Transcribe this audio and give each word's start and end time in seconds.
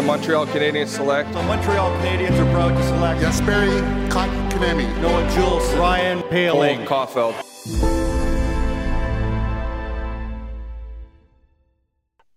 the 0.00 0.06
Montreal 0.06 0.46
Canadiens 0.46 0.88
select. 0.88 1.30
The 1.32 1.42
Montreal 1.42 1.90
Canadiens 1.98 2.38
are 2.38 2.50
proud 2.52 2.74
to 2.74 2.82
select 2.84 3.20
Jesperi 3.20 3.80
Kotkaniemi. 4.08 4.86
Noah 5.02 5.28
Jules, 5.30 5.74
Ryan 5.74 6.22
Paling. 6.30 6.86
Cole 6.86 6.86
Caulfield. 6.86 7.34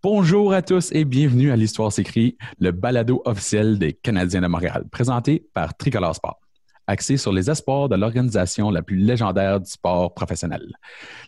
Bonjour 0.02 0.52
à 0.54 0.62
tous 0.62 0.92
et 0.92 1.06
bienvenue 1.06 1.52
à 1.52 1.56
l'Histoire 1.56 1.90
s'écrit, 1.90 2.36
le 2.60 2.72
balado 2.72 3.22
officiel 3.24 3.80
des 3.80 3.94
Canadiens 3.94 4.42
de 4.42 4.48
Montréal, 4.48 4.84
présenté 4.92 5.48
par 5.54 5.78
Tricolore 5.78 6.14
Sport, 6.16 6.42
axé 6.88 7.18
sur 7.18 7.32
les 7.32 7.50
espoirs 7.50 7.90
de 7.90 7.96
l'organisation 7.96 8.70
la 8.70 8.82
plus 8.82 8.98
légendaire 8.98 9.60
du 9.60 9.70
sport 9.70 10.14
professionnel. 10.14 10.74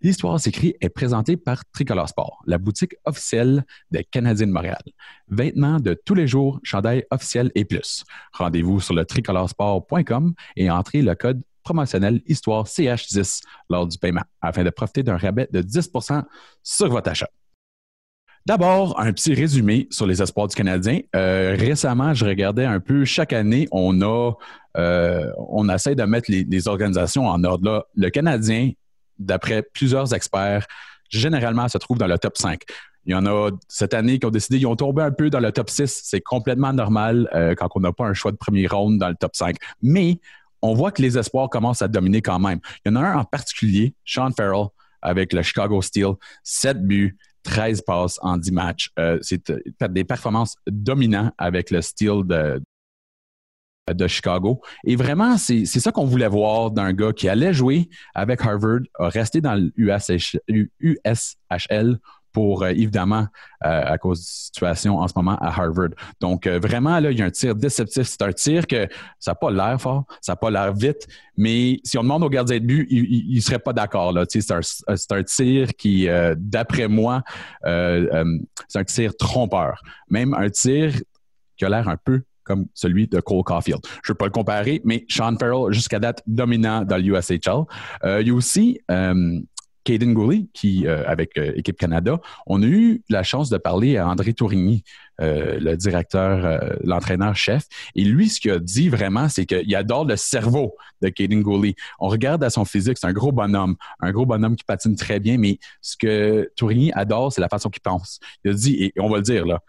L'Histoire 0.02 0.40
s'écrit 0.40 0.76
est 0.82 0.90
présentée 0.90 1.38
par 1.38 1.64
Tricolore 1.72 2.10
Sport, 2.10 2.40
la 2.46 2.58
boutique 2.58 2.96
officielle 3.06 3.66
des 3.92 4.04
Canadiens 4.04 4.48
de 4.48 4.52
Montréal. 4.52 4.82
Vêtements 5.30 5.80
de 5.80 5.94
tous 5.94 6.16
les 6.16 6.28
jours, 6.28 6.60
chandail 6.64 7.06
officiel 7.12 7.52
et 7.56 7.66
plus. 7.66 8.04
Rendez-vous 8.34 8.80
sur 8.80 8.94
le 8.94 9.06
tricoloresport.com 9.06 10.34
et 10.56 10.70
entrez 10.70 11.02
le 11.02 11.16
code 11.16 11.42
promotionnel 11.64 12.22
Histoire 12.28 12.66
CH10 12.66 13.42
lors 13.70 13.88
du 13.88 13.98
paiement 13.98 14.24
afin 14.42 14.64
de 14.64 14.70
profiter 14.70 15.04
d'un 15.04 15.18
rabais 15.18 15.50
de 15.52 15.62
10% 15.62 16.24
sur 16.64 16.90
votre 16.90 17.10
achat. 17.10 17.30
D'abord, 18.46 19.00
un 19.00 19.12
petit 19.12 19.34
résumé 19.34 19.88
sur 19.90 20.06
les 20.06 20.22
espoirs 20.22 20.48
du 20.48 20.56
Canadien. 20.56 21.00
Euh, 21.16 21.56
récemment, 21.58 22.14
je 22.14 22.26
regardais 22.26 22.66
un 22.66 22.80
peu, 22.80 23.04
chaque 23.04 23.34
année, 23.34 23.68
on 23.72 24.04
a, 24.04 24.34
euh, 24.78 25.32
on 25.50 25.68
essaie 25.68 25.96
de 25.96 26.04
mettre 26.04 26.30
les, 26.30 26.68
organisations 26.68 27.26
en 27.28 27.44
ordre. 27.44 27.66
Là, 27.66 27.86
le 27.96 28.10
Canadien, 28.12 28.72
d'après 29.18 29.64
plusieurs 29.64 30.14
experts, 30.14 30.68
généralement 31.10 31.68
se 31.68 31.80
trouve 31.80 31.98
dans 31.98 32.06
le 32.06 32.20
top 32.20 32.38
5. 32.38 32.62
Il 33.08 33.14
y 33.14 33.16
en 33.16 33.26
a 33.26 33.50
cette 33.68 33.96
année 33.96 34.20
qui 34.20 34.28
ont 34.28 34.32
décidé, 34.32 34.60
ils 34.60 34.68
ont 34.68 34.76
tombé 34.76 35.02
un 35.02 35.12
peu 35.12 35.32
dans 35.32 35.40
le 35.40 35.52
top 35.52 35.72
6. 35.72 36.02
C'est 36.04 36.22
complètement 36.22 36.72
normal 36.72 37.28
euh, 37.34 37.56
quand 37.56 37.70
on 37.74 37.80
n'a 37.80 37.94
pas 37.94 38.06
un 38.06 38.14
choix 38.14 38.32
de 38.32 38.38
premier 38.38 38.68
round 38.68 39.00
dans 39.00 39.10
le 39.10 39.16
top 39.16 39.36
5. 39.36 39.56
Mais 39.82 40.20
on 40.62 40.76
voit 40.76 40.92
que 40.92 41.02
les 41.02 41.18
espoirs 41.18 41.50
commencent 41.50 41.82
à 41.82 41.88
dominer 41.88 42.22
quand 42.22 42.40
même. 42.40 42.60
Il 42.86 42.92
y 42.92 42.96
en 42.96 42.96
a 42.98 43.08
un 43.08 43.18
en 43.18 43.24
particulier, 43.24 43.96
Sean 44.06 44.30
Farrell, 44.30 44.68
avec 45.02 45.34
le 45.34 45.42
Chicago 45.42 45.82
Steel, 45.82 46.14
7 46.44 46.84
buts, 46.84 47.18
13 47.46 47.82
passes 47.82 48.20
en 48.22 48.38
10 48.38 48.52
matchs. 48.52 48.92
Euh, 49.00 49.18
c'est 49.22 49.52
des 49.90 50.04
performances 50.04 50.56
dominantes 50.68 51.34
avec 51.38 51.72
le 51.72 51.82
style 51.82 52.24
de, 52.26 52.62
de 53.94 54.08
Chicago. 54.08 54.62
Et 54.84 54.96
vraiment, 54.96 55.38
c'est 55.38 55.66
ça 55.66 55.92
qu'on 55.92 56.06
voulait 56.06 56.28
voir 56.28 56.72
d'un 56.72 56.92
gars 56.92 57.14
qui 57.14 57.30
allait 57.30 57.54
jouer 57.54 57.88
avec 58.14 58.42
Harvard, 58.42 58.82
a 59.00 59.10
resté 59.10 59.42
dans 59.42 59.56
l'USHL 59.78 62.00
pour, 62.36 62.64
euh, 62.64 62.72
évidemment, 62.72 63.28
euh, 63.66 63.94
à 63.94 63.98
cause 63.98 64.20
de 64.20 64.24
la 64.24 64.26
situation 64.26 64.98
en 64.98 65.08
ce 65.08 65.14
moment 65.16 65.38
à 65.38 65.48
Harvard. 65.48 65.92
Donc, 66.20 66.46
euh, 66.46 66.60
vraiment, 66.60 67.00
là, 67.00 67.10
il 67.10 67.18
y 67.18 67.22
a 67.22 67.26
un 67.26 67.32
tir 67.32 67.56
déceptif. 67.56 68.04
C'est 68.04 68.22
un 68.24 68.34
tir 68.34 68.68
que 68.68 68.90
ça 69.20 69.32
n'a 69.32 69.36
pas 69.36 69.52
l'air 69.52 69.80
fort, 69.80 70.04
ça 70.20 70.34
n'a 70.34 70.36
pas 70.36 70.52
l'air 70.52 70.74
vite, 70.74 71.08
mais 71.38 71.80
si 71.86 71.98
on 71.98 72.04
demande 72.04 72.24
au 72.24 72.30
gardien 72.30 72.60
de 72.60 72.66
but, 72.66 72.88
il 72.92 73.34
ne 73.34 73.40
serait 73.40 73.60
pas 73.60 73.72
d'accord. 73.72 74.14
C'est 74.28 74.52
un, 74.52 74.60
un, 75.12 75.24
tir 75.24 75.70
qui, 75.78 76.10
d'après 76.36 76.90
moi, 76.90 77.24
c'est 77.64 78.80
un 78.80 78.84
tir 78.84 79.16
trompeur. 79.18 79.82
Même 80.10 80.34
un 80.34 80.50
tir 80.50 80.92
qui 81.56 81.64
a 81.64 81.70
l'air 81.70 81.88
un 81.88 81.98
peu 81.98 82.22
comme 82.44 82.68
celui 82.74 83.08
de 83.08 83.22
Cole 83.22 83.44
Caulfield. 83.44 83.80
Je 84.04 84.12
ne 84.12 84.14
veux 84.14 84.18
pas 84.18 84.26
le 84.26 84.32
comparer, 84.32 84.82
mais 84.84 85.06
Sean 85.10 85.36
Farrell, 85.40 85.72
jusqu'à 85.74 86.00
date, 86.00 86.22
dominant 86.28 86.84
dans 86.84 86.98
l'USHL. 86.98 87.40
il 88.04 88.28
y 88.28 88.30
a 88.30 88.34
aussi 88.34 88.80
Caden 89.86 90.14
Gooley, 90.14 90.48
qui, 90.54 90.88
euh, 90.88 91.04
avec 91.08 91.38
euh, 91.38 91.54
Équipe 91.56 91.78
Canada, 91.78 92.20
on 92.48 92.62
a 92.62 92.66
eu 92.66 93.04
la 93.08 93.24
chance 93.24 93.50
de 93.50 93.58
parler 93.58 93.98
à 93.98 94.10
André 94.10 94.34
Tourigny, 94.34 94.84
euh, 95.22 95.60
le 95.60 95.78
directeur, 95.78 96.62
l'entraîneur-chef. 96.84 97.64
Et 97.96 98.04
lui, 98.04 98.30
ce 98.30 98.40
qu'il 98.40 98.52
a 98.52 98.60
dit 98.60 98.90
vraiment, 98.90 99.30
c'est 99.30 99.46
qu'il 99.46 99.76
adore 99.76 100.06
le 100.06 100.16
cerveau 100.16 100.76
de 101.02 101.10
Caden 101.10 101.42
Gooley. 101.42 101.76
On 102.00 102.08
regarde 102.08 102.44
à 102.44 102.50
son 102.50 102.66
physique, 102.66 102.98
c'est 102.98 103.08
un 103.08 103.14
gros 103.14 103.32
bonhomme, 103.32 103.76
un 104.00 104.12
gros 104.12 104.26
bonhomme 104.26 104.56
qui 104.56 104.64
patine 104.64 104.96
très 104.96 105.20
bien, 105.20 105.38
mais 105.38 105.60
ce 105.82 105.96
que 105.98 106.50
Tourigny 106.56 106.92
adore, 106.94 107.32
c'est 107.32 107.42
la 107.42 107.50
façon 107.50 107.70
qu'il 107.70 107.82
pense. 107.82 108.20
Il 108.44 108.52
a 108.52 108.54
dit, 108.54 108.76
et 108.84 108.94
on 109.00 109.10
va 109.10 109.18
le 109.18 109.24
dire 109.24 109.46
là, 109.46 109.62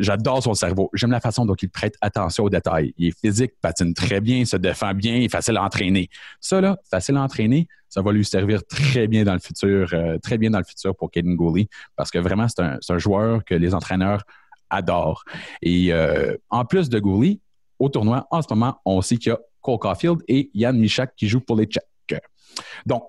j'adore 0.00 0.42
son 0.42 0.54
cerveau. 0.54 0.90
J'aime 0.94 1.10
la 1.10 1.20
façon 1.20 1.44
dont 1.44 1.54
il 1.54 1.70
prête 1.70 1.94
attention 2.00 2.44
aux 2.44 2.50
détails. 2.50 2.94
Il 2.96 3.08
est 3.08 3.18
physique, 3.18 3.52
patine 3.60 3.94
très 3.94 4.20
bien, 4.20 4.44
se 4.44 4.56
défend 4.56 4.94
bien, 4.94 5.16
il 5.16 5.24
est 5.24 5.28
facile 5.28 5.56
à 5.56 5.62
entraîner. 5.62 6.08
Ça, 6.40 6.60
là, 6.60 6.78
facile 6.90 7.16
à 7.16 7.22
entraîner, 7.22 7.68
ça 7.88 8.02
va 8.02 8.12
lui 8.12 8.24
servir 8.24 8.64
très 8.66 9.08
bien 9.08 9.24
dans 9.24 9.32
le 9.32 9.40
futur, 9.40 9.88
euh, 9.92 10.18
très 10.18 10.38
bien 10.38 10.50
dans 10.50 10.58
le 10.58 10.64
futur 10.64 10.94
pour 10.94 11.10
Caden 11.10 11.34
Gooley, 11.34 11.68
parce 11.96 12.10
que 12.10 12.18
vraiment, 12.18 12.46
c'est 12.48 12.62
un, 12.62 12.78
un, 12.88 12.98
joueur 12.98 13.44
que 13.44 13.54
les 13.54 13.74
entraîneurs 13.74 14.22
adorent. 14.70 15.24
Et 15.62 15.92
euh, 15.92 16.36
en 16.48 16.64
plus 16.64 16.88
de 16.88 16.98
Gooley, 16.98 17.40
au 17.78 17.88
tournoi, 17.88 18.26
en 18.30 18.42
ce 18.42 18.46
moment, 18.50 18.78
on 18.84 19.00
sait 19.02 19.16
qu'il 19.16 19.30
y 19.30 19.34
a 19.34 19.38
Cole 19.60 19.78
Caulfield 19.78 20.18
et 20.28 20.50
Yann 20.54 20.78
Michak 20.78 21.14
qui 21.16 21.28
jouent 21.28 21.40
pour 21.40 21.56
les 21.56 21.66
Tchèques. 21.66 21.84
Donc, 22.86 23.04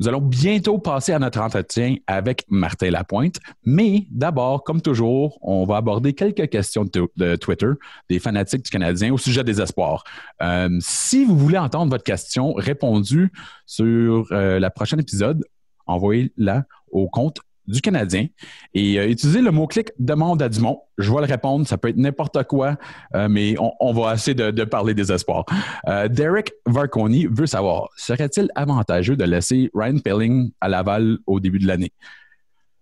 nous 0.00 0.08
allons 0.08 0.20
bientôt 0.20 0.78
passer 0.78 1.12
à 1.12 1.18
notre 1.18 1.40
entretien 1.40 1.96
avec 2.06 2.44
Martin 2.48 2.90
Lapointe, 2.90 3.38
mais 3.64 4.06
d'abord, 4.10 4.62
comme 4.64 4.80
toujours, 4.80 5.38
on 5.42 5.64
va 5.64 5.76
aborder 5.76 6.12
quelques 6.12 6.48
questions 6.48 6.84
de, 6.84 7.36
Twitter 7.36 7.70
des 8.08 8.18
fanatiques 8.18 8.64
du 8.64 8.70
Canadien 8.70 9.12
au 9.12 9.18
sujet 9.18 9.44
des 9.44 9.60
espoirs. 9.60 10.04
Euh, 10.42 10.68
si 10.80 11.24
vous 11.24 11.36
voulez 11.36 11.58
entendre 11.58 11.90
votre 11.90 12.04
question 12.04 12.52
répondue 12.54 13.32
sur 13.66 14.26
euh, 14.30 14.58
la 14.60 14.70
prochaine 14.70 15.00
épisode, 15.00 15.44
envoyez-la 15.86 16.64
au 16.90 17.08
compte 17.08 17.40
du 17.66 17.80
Canadien 17.80 18.26
et 18.74 18.98
euh, 18.98 19.08
utilisez 19.08 19.40
le 19.40 19.50
mot-clic 19.50 19.90
demande 19.98 20.42
à 20.42 20.48
Dumont. 20.48 20.82
Je 20.98 21.10
vais 21.10 21.20
le 21.20 21.26
répondre, 21.26 21.66
ça 21.66 21.78
peut 21.78 21.88
être 21.88 21.96
n'importe 21.96 22.42
quoi, 22.44 22.76
euh, 23.14 23.28
mais 23.28 23.54
on, 23.58 23.92
va 23.92 24.14
essayer 24.14 24.34
de, 24.34 24.64
parler 24.64 24.94
des 24.94 25.10
espoirs. 25.10 25.44
Euh, 25.88 26.08
Derek 26.08 26.52
Varconi 26.66 27.26
veut 27.26 27.46
savoir, 27.46 27.88
serait-il 27.96 28.48
avantageux 28.54 29.16
de 29.16 29.24
laisser 29.24 29.70
Ryan 29.74 29.98
Pelling 29.98 30.50
à 30.60 30.68
Laval 30.68 31.18
au 31.26 31.40
début 31.40 31.58
de 31.58 31.66
l'année? 31.66 31.92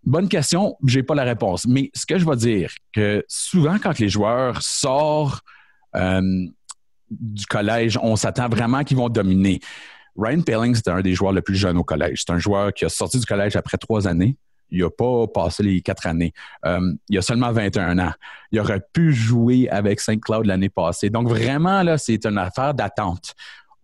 Bonne 0.04 0.28
question, 0.28 0.76
j'ai 0.84 1.04
pas 1.04 1.15
la 1.15 1.25
réponse. 1.25 1.66
Mais 1.66 1.91
ce 1.94 2.04
que 2.06 2.19
je 2.19 2.26
vais 2.26 2.37
dire, 2.37 2.72
que 2.92 3.25
souvent 3.28 3.78
quand 3.78 3.98
les 3.98 4.09
joueurs 4.09 4.60
sortent 4.60 5.42
euh, 5.94 6.47
du 7.10 7.47
collège, 7.47 7.98
on 8.03 8.16
s'attend 8.16 8.48
vraiment 8.48 8.82
qu'ils 8.82 8.97
vont 8.97 9.09
dominer. 9.09 9.60
Ryan 10.16 10.42
Pelling, 10.42 10.75
c'est 10.75 10.88
un 10.88 11.00
des 11.00 11.15
joueurs 11.15 11.32
les 11.32 11.41
plus 11.41 11.54
jeunes 11.54 11.78
au 11.78 11.84
collège. 11.84 12.25
C'est 12.26 12.32
un 12.32 12.38
joueur 12.38 12.72
qui 12.72 12.84
a 12.84 12.88
sorti 12.88 13.19
du 13.19 13.26
collège 13.26 13.56
après 13.56 13.78
trois 13.78 14.09
années 14.09 14.37
il 14.72 14.83
n'a 14.83 14.91
pas 14.91 15.27
passé 15.28 15.62
les 15.62 15.81
quatre 15.83 16.06
années. 16.06 16.33
Euh, 16.65 16.93
il 17.09 17.19
a 17.19 17.22
seulement 17.22 17.53
21 17.53 17.99
ans. 17.99 18.12
Il 18.50 18.59
aurait 18.59 18.83
pu 18.93 19.12
jouer 19.12 19.69
avec 19.69 20.00
Saint-Cloud 20.00 20.47
l'année 20.47 20.71
passée. 20.71 21.10
Donc, 21.10 21.28
vraiment, 21.28 21.83
là, 21.83 21.99
c'est 21.99 22.25
une 22.27 22.38
affaire 22.38 22.75
d'attente. 22.75 23.34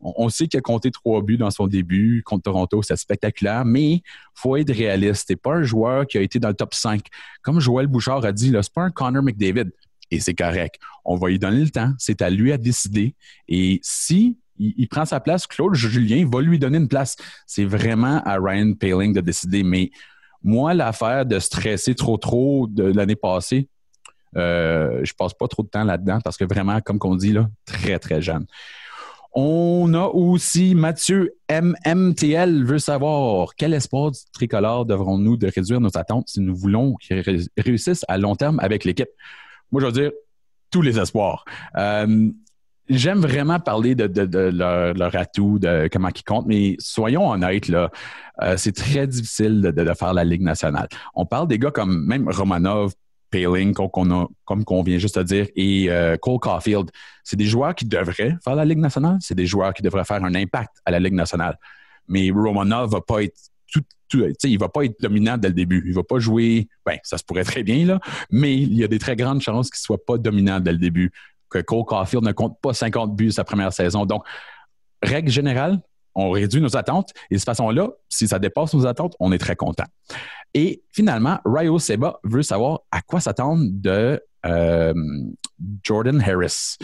On, 0.01 0.29
sait 0.29 0.47
qu'il 0.47 0.59
a 0.59 0.61
compté 0.61 0.91
trois 0.91 1.23
buts 1.23 1.37
dans 1.37 1.51
son 1.51 1.67
début 1.67 2.23
contre 2.25 2.45
Toronto, 2.45 2.83
c'est 2.83 2.97
spectaculaire, 2.97 3.65
mais 3.65 3.95
il 3.95 4.03
faut 4.33 4.57
être 4.57 4.73
réaliste. 4.73 5.25
C'est 5.27 5.37
pas 5.37 5.55
un 5.55 5.65
joueur 5.65 6.07
qui 6.07 6.19
a 6.19 6.23
été 6.23 6.39
dans 6.39 6.49
le 6.49 6.55
top 6.55 6.73
5. 6.73 7.05
Comme 7.43 7.59
Joël 7.59 7.89
Bouchard 7.89 8.25
a 8.25 8.31
dit, 8.31 8.55
c'est 8.63 8.73
pas 8.73 8.83
un 8.83 8.91
Connor 8.91 9.25
McDavid. 9.25 9.71
Et 10.11 10.21
c'est 10.21 10.35
correct. 10.35 10.79
On 11.05 11.17
va 11.17 11.29
lui 11.29 11.39
donner 11.39 11.61
le 11.61 11.71
temps. 11.71 11.93
C'est 11.99 12.23
à 12.23 12.31
lui 12.31 12.53
à 12.53 12.59
décider. 12.59 13.15
Et 13.49 13.81
si 13.83 14.39
il, 14.59 14.89
prend 14.89 15.05
sa 15.05 15.21
place, 15.21 15.47
Claude 15.47 15.75
Julien 15.75 16.29
va 16.31 16.41
lui 16.41 16.59
donner 16.59 16.79
une 16.79 16.89
place. 16.89 17.17
C'est 17.47 17.65
vraiment 17.65 18.23
à 18.25 18.39
Ryan 18.39 18.75
Paling 18.75 19.13
de 19.13 19.21
décider. 19.21 19.65
Mais 19.65 19.91
moi, 20.43 20.75
l'affaire 20.75 21.27
de 21.27 21.39
stresser 21.39 21.95
trop 21.95 22.17
trop 22.17 22.67
de 22.69 22.85
l'année 22.85 23.17
passée, 23.17 23.69
euh, 24.37 25.01
je 25.05 25.13
passe 25.15 25.35
pas 25.35 25.49
trop 25.49 25.63
de 25.63 25.69
temps 25.69 25.85
là-dedans 25.85 26.21
parce 26.23 26.37
que 26.37 26.45
vraiment, 26.45 26.81
comme 26.81 26.99
qu'on 26.99 27.17
dit, 27.17 27.33
là, 27.33 27.49
très, 27.65 27.99
très 27.99 28.21
jeune. 28.21 28.47
On 29.35 29.93
a 29.95 30.07
aussi 30.07 30.75
Mathieu 30.75 31.35
MMTL 31.51 32.65
veut 32.65 32.79
savoir 32.79 33.55
quel 33.57 33.75
espoir 33.75 34.11
du 34.11 34.19
tricolore 34.33 34.87
devrons-nous 34.87 35.37
de 35.37 35.49
réduire 35.55 35.81
nos 35.81 35.97
attentes 35.97 36.29
si 36.29 36.41
nous 36.41 36.57
voulons 36.57 36.95
qu'ils 36.97 37.47
réussissent 37.57 38.05
à 38.09 38.19
long 38.19 38.37
terme 38.37 38.59
avec 38.61 38.85
l'équipe? 38.85 39.09
Moi, 39.71 39.83
je 39.83 39.87
veux 39.87 39.93
dire 39.93 40.11
tous 40.71 40.83
les 40.83 40.99
espoirs. 40.99 41.45
Euh, 41.77 42.31
j'aime 42.89 43.21
vraiment 43.21 43.61
parler 43.61 43.95
de, 43.95 44.51
leur, 44.51 45.17
atout, 45.17 45.59
de 45.59 45.89
comment 45.93 46.09
ils 46.15 46.23
comptent, 46.25 46.47
mais 46.47 46.77
soyons 46.79 47.31
honnêtes, 47.31 47.69
là, 47.69 47.91
euh, 48.43 48.57
c'est 48.57 48.73
très 48.73 49.07
difficile 49.07 49.61
de, 49.61 49.95
faire 49.95 50.15
la 50.15 50.25
Ligue 50.25 50.43
nationale. 50.43 50.89
On 51.15 51.27
parle 51.27 51.49
des 51.49 51.59
gars 51.59 51.71
comme 51.71 52.07
même 52.07 52.29
Romanov, 52.29 52.93
Paling, 53.31 53.75
comme 53.75 54.65
qu'on 54.65 54.83
vient 54.83 54.99
juste 54.99 55.19
de 55.19 55.23
dire, 55.23 55.47
et 55.55 55.91
euh, 55.91 56.17
Cole 56.17 56.39
Caulfield. 56.39 56.91
C'est 57.25 57.37
des 57.37 57.45
joueurs 57.45 57.75
qui 57.75 57.85
devraient 57.85 58.37
faire 58.43 58.55
la 58.55 58.65
Ligue 58.65 58.79
nationale, 58.79 59.19
c'est 59.21 59.35
des 59.35 59.47
joueurs 59.47 59.75
qui 59.75 59.83
devraient 59.83 60.05
faire 60.05 60.25
un 60.25 60.35
impact 60.35 60.71
à 60.87 60.91
la 60.91 60.99
Ligue 60.99 61.15
nationale. 61.15 61.59
Mais 62.07 62.31
Romanov 62.31 62.91
va 62.91 63.01
pas 63.03 63.23
être 63.23 63.37
tout, 63.71 64.25
il 64.45 64.59
va 64.59 64.71
pas 64.71 64.85
être 64.87 64.99
dominant 65.01 65.37
dès 65.37 65.49
le 65.49 65.55
début. 65.55 65.85
Il 65.87 65.93
va 65.93 66.03
pas 66.03 66.19
jouer, 66.19 66.69
ben, 66.87 66.97
ça 67.03 67.19
se 67.19 67.25
pourrait 67.25 67.45
très 67.45 67.63
bien, 67.63 67.85
là, 67.85 68.01
mais 68.31 68.57
il 68.57 68.75
y 68.75 68.83
a 68.83 68.89
des 68.89 68.99
très 68.99 69.17
grandes 69.17 69.43
chances 69.43 69.69
qu'il 69.69 69.81
soit 69.81 70.03
pas 70.03 70.17
dominant 70.17 70.61
dès 70.61 70.73
le 70.73 70.79
début 70.79 71.13
que 71.51 71.59
Cole 71.59 71.85
Caulfield 71.85 72.25
ne 72.25 72.33
compte 72.33 72.61
pas 72.61 72.73
50 72.73 73.15
buts 73.15 73.33
sa 73.33 73.45
première 73.45 73.73
saison. 73.73 74.07
Donc, 74.07 74.25
règle 75.03 75.31
générale, 75.31 75.81
on 76.15 76.31
réduit 76.31 76.61
nos 76.61 76.77
attentes 76.77 77.13
et 77.31 77.35
de 77.35 77.39
cette 77.39 77.47
façon-là, 77.47 77.91
si 78.09 78.27
ça 78.27 78.39
dépasse 78.39 78.75
nos 78.75 78.87
attentes, 78.87 79.15
on 79.21 79.31
est 79.33 79.39
très 79.39 79.57
content. 79.57 79.85
Et 80.55 80.83
finalement, 80.91 81.39
Ryo 81.45 81.79
Seba 81.79 82.19
veut 82.25 82.43
savoir 82.43 82.81
à 82.91 83.03
quoi 83.03 83.21
s'attendre 83.21 83.65
de 83.69 84.21
euh, 84.47 84.95
Jordan 85.83 86.21
Harris. 86.21 86.77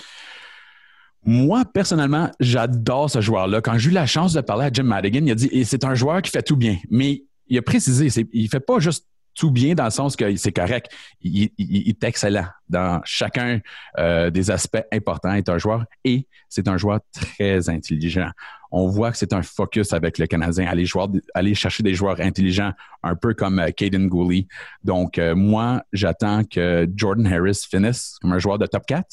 Moi, 1.25 1.65
personnellement, 1.65 2.31
j'adore 2.39 3.11
ce 3.11 3.21
joueur-là. 3.21 3.61
Quand 3.61 3.79
j'ai 3.79 3.91
eu 3.91 3.93
la 3.93 4.07
chance 4.07 4.35
de 4.35 4.41
parler 4.41 4.67
à 4.67 4.71
Jim 4.73 4.83
Madigan, 4.83 5.21
il 5.25 5.31
a 5.33 5.35
dit 5.35 5.65
c'est 5.65 5.85
un 5.85 5.95
joueur 5.95 6.21
qui 6.23 6.31
fait 6.31 6.43
tout 6.43 6.57
bien. 6.57 6.77
Mais 6.91 7.25
il 7.47 7.59
a 7.59 7.63
précisé, 7.63 8.09
il 8.33 8.45
ne 8.45 8.49
fait 8.49 8.61
pas 8.61 8.79
juste 8.79 9.07
tout 9.35 9.51
bien 9.51 9.75
dans 9.75 9.85
le 9.85 9.91
sens 9.91 10.17
que 10.17 10.37
c'est 10.37 10.53
correct. 10.53 10.91
Il, 11.21 11.51
est 11.59 12.05
excellent 12.05 12.47
dans 12.69 13.01
chacun 13.05 13.61
euh, 13.99 14.31
des 14.31 14.51
aspects 14.51 14.85
importants. 14.93 15.33
Il 15.33 15.39
est 15.39 15.49
un 15.49 15.59
joueur 15.59 15.85
et 16.05 16.27
c'est 16.49 16.69
un 16.69 16.77
joueur 16.77 17.01
très 17.13 17.69
intelligent. 17.69 18.31
On 18.71 18.89
voit 18.89 19.13
que 19.13 19.17
c'est 19.17 19.33
un 19.33 19.43
focus 19.43 19.93
avec 19.93 20.19
le 20.19 20.27
Canadien, 20.27 20.67
aller, 20.67 20.87
aller 21.35 21.55
chercher 21.55 21.83
des 21.83 21.95
joueurs 21.95 22.21
intelligents, 22.21 22.73
un 23.03 23.15
peu 23.15 23.35
comme 23.35 23.59
euh, 23.59 23.71
Caden 23.71 24.09
Gooley. 24.09 24.47
Donc, 24.83 25.19
euh, 25.19 25.35
moi, 25.35 25.83
j'attends 25.93 26.45
que 26.45 26.89
Jordan 26.97 27.27
Harris 27.27 27.67
finisse 27.69 28.17
comme 28.21 28.33
un 28.33 28.39
joueur 28.39 28.59
de 28.59 28.67
top 28.67 28.85
4 28.87 29.07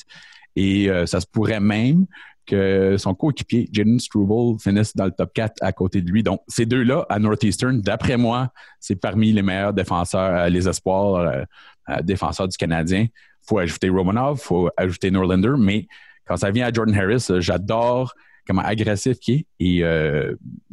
et 0.58 0.90
ça 1.06 1.22
se 1.22 1.26
pourrait 1.26 1.62
même 1.62 2.08
que 2.46 2.96
son 2.98 3.14
coéquipier, 3.14 3.70
Jaden 3.72 4.00
Struble, 4.00 4.60
finisse 4.60 4.96
dans 4.96 5.06
le 5.06 5.12
top 5.12 5.32
4 5.34 5.56
à 5.62 5.72
côté 5.72 6.02
de 6.02 6.10
lui. 6.10 6.24
Donc, 6.24 6.42
ces 6.48 6.66
deux-là, 6.66 7.06
à 7.10 7.20
Northeastern, 7.20 7.82
d'après 7.82 8.18
moi, 8.18 8.52
c'est 8.80 8.96
parmi 8.96 9.32
les 9.32 9.42
meilleurs 9.42 9.74
défenseurs, 9.74 10.36
euh, 10.36 10.50
les 10.50 10.68
espoirs 10.68 11.16
euh, 11.16 11.44
euh, 11.90 12.02
défenseurs 12.02 12.48
du 12.48 12.58
Canadien. 12.58 13.02
Il 13.02 13.48
faut 13.48 13.60
ajouter 13.60 13.90
Romanov, 13.90 14.40
il 14.42 14.44
faut 14.44 14.70
ajouter 14.78 15.12
Norlander, 15.12 15.54
mais 15.58 15.88
quand 16.26 16.38
ça 16.38 16.52
vient 16.52 16.68
à 16.68 16.72
Jordan 16.72 16.96
Harris, 16.96 17.28
j'adore 17.40 18.14
comment 18.48 18.62
agressif 18.62 19.20
qu'il 19.20 19.40
est 19.40 19.46
et 19.60 19.84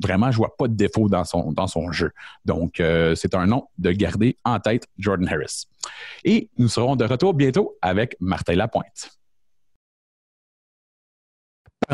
vraiment, 0.02 0.30
je 0.30 0.36
vois 0.36 0.56
pas 0.56 0.68
de 0.68 0.74
défaut 0.74 1.08
dans 1.08 1.24
son, 1.24 1.52
dans 1.52 1.66
son 1.66 1.92
jeu. 1.92 2.12
Donc, 2.44 2.82
c'est 3.14 3.34
un 3.34 3.46
nom 3.46 3.68
de 3.78 3.90
garder 3.92 4.36
en 4.44 4.58
tête 4.58 4.86
Jordan 4.98 5.28
Harris. 5.28 5.66
Et 6.24 6.50
nous 6.58 6.68
serons 6.68 6.96
de 6.96 7.04
retour 7.04 7.34
bientôt 7.34 7.76
avec 7.82 8.16
Martin 8.20 8.54
Lapointe 8.54 9.17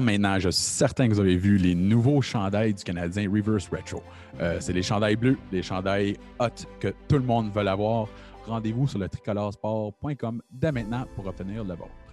maintenant, 0.02 0.38
je 0.38 0.50
suis 0.50 0.62
certain 0.62 1.08
que 1.08 1.14
vous 1.14 1.20
avez 1.20 1.36
vu 1.36 1.56
les 1.56 1.74
nouveaux 1.74 2.20
chandails 2.20 2.74
du 2.74 2.82
Canadien 2.82 3.30
Reverse 3.30 3.68
Retro. 3.68 4.02
Euh, 4.40 4.56
c'est 4.60 4.72
les 4.72 4.82
chandails 4.82 5.16
bleus, 5.16 5.38
les 5.52 5.62
chandails 5.62 6.16
hot 6.40 6.48
que 6.80 6.88
tout 7.08 7.16
le 7.16 7.22
monde 7.22 7.52
veut 7.52 7.66
avoir. 7.66 8.08
Rendez-vous 8.46 8.86
sur 8.86 8.98
le 8.98 9.08
tricolorsport.com 9.08 10.42
dès 10.50 10.72
maintenant 10.72 11.06
pour 11.14 11.26
obtenir 11.26 11.64
le 11.64 11.74
vôtre. 11.74 12.03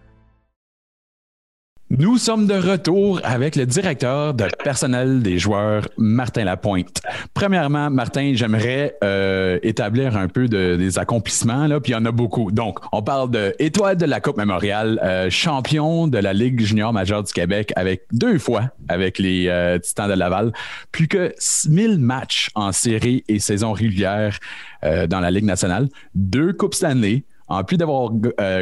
Nous 1.98 2.18
sommes 2.18 2.48
de 2.48 2.54
retour 2.54 3.20
avec 3.22 3.58
le 3.58 3.66
directeur 3.66 4.34
de 4.34 4.46
personnel 4.64 5.22
des 5.22 5.38
joueurs, 5.38 5.90
Martin 5.98 6.46
Lapointe. 6.46 7.02
Premièrement, 7.34 7.90
Martin, 7.90 8.32
j'aimerais 8.34 8.96
euh, 9.04 9.60
établir 9.62 10.16
un 10.16 10.30
peu 10.30 10.48
de, 10.48 10.78
des 10.78 11.00
accomplissements, 11.00 11.68
puis 11.82 11.92
il 11.92 11.96
y 11.96 11.98
en 11.98 12.06
a 12.06 12.14
beaucoup. 12.14 12.50
Donc, 12.50 12.80
on 12.94 13.02
parle 13.02 13.30
de 13.30 13.54
étoile 13.60 13.98
de 13.98 14.06
la 14.06 14.22
Coupe 14.22 14.38
Mémoriale, 14.38 15.02
euh, 15.04 15.30
champion 15.30 16.08
de 16.08 16.18
la 16.18 16.32
Ligue 16.32 16.62
junior 16.62 16.94
majeure 16.94 17.24
du 17.24 17.34
Québec 17.34 17.74
avec 17.76 18.04
deux 18.14 18.40
fois 18.40 18.70
avec 18.88 19.20
les 19.20 19.50
euh, 19.50 19.78
Titans 19.78 20.08
de 20.08 20.14
Laval, 20.14 20.54
plus 20.94 21.10
que 21.10 21.34
1000 21.68 22.00
matchs 22.00 22.52
en 22.56 22.72
série 22.72 23.26
et 23.28 23.40
saison 23.40 23.74
régulière 23.74 24.40
dans 24.82 25.20
la 25.20 25.30
Ligue 25.30 25.46
nationale, 25.46 25.90
deux 26.16 26.54
Coupes 26.54 26.74
Stanley, 26.74 27.24
en 27.48 27.64
plus 27.64 27.78
d'avoir 27.78 28.10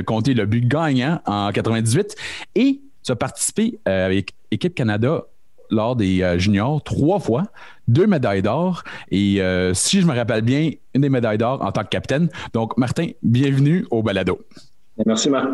compté 0.06 0.34
le 0.34 0.46
but 0.46 0.68
gagnant 0.68 1.22
en 1.26 1.52
98 1.54 2.16
et 2.56 2.82
tu 3.10 3.14
as 3.14 3.16
participé 3.16 3.80
euh, 3.88 4.06
avec 4.06 4.36
Équipe 4.52 4.76
Canada 4.76 5.24
lors 5.72 5.96
des 5.96 6.22
euh, 6.22 6.38
juniors 6.38 6.84
trois 6.84 7.20
fois, 7.20 7.46
deux 7.88 8.06
médailles 8.06 8.44
d'or 8.44 8.84
et 9.10 9.42
euh, 9.42 9.74
si 9.74 10.02
je 10.02 10.06
me 10.06 10.14
rappelle 10.14 10.44
bien, 10.44 10.72
une 10.94 11.02
des 11.02 11.10
médailles 11.10 11.40
d'or 11.40 11.62
en 11.64 11.72
tant 11.72 11.84
que 11.84 11.90
capitaine. 11.90 12.30
Donc, 12.54 12.78
Martin, 12.78 13.08
bienvenue 13.24 13.86
au 13.90 14.04
balado. 14.04 14.40
Merci, 15.06 15.30
Marc. 15.30 15.48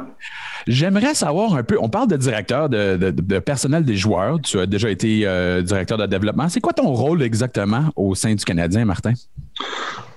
J'aimerais 0.67 1.13
savoir 1.13 1.53
un 1.53 1.63
peu, 1.63 1.77
on 1.79 1.87
parle 1.87 2.09
de 2.09 2.17
directeur 2.17 2.67
de, 2.67 3.39
personnel 3.39 3.85
des 3.85 3.95
joueurs. 3.95 4.41
Tu 4.41 4.59
as 4.59 4.65
déjà 4.65 4.89
été 4.89 5.19
directeur 5.61 5.99
de 5.99 6.07
développement. 6.07 6.49
C'est 6.49 6.61
quoi 6.61 6.73
ton 6.73 6.91
rôle 6.91 7.21
exactement 7.21 7.83
au 7.95 8.15
sein 8.15 8.33
du 8.33 8.43
Canadien, 8.43 8.85
Martin? 8.85 9.13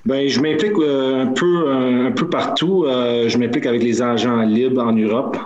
Ben, 0.06 0.26
je 0.26 0.40
m'implique 0.40 0.72
un, 0.72 1.26
peu, 1.34 1.70
un, 1.70 2.12
peu 2.12 2.30
partout. 2.30 2.86
je 2.86 3.36
m'implique 3.36 3.66
avec 3.66 3.82
les 3.82 4.00
agents 4.00 4.40
libres 4.40 4.82
en 4.82 4.92
Europe 4.92 5.36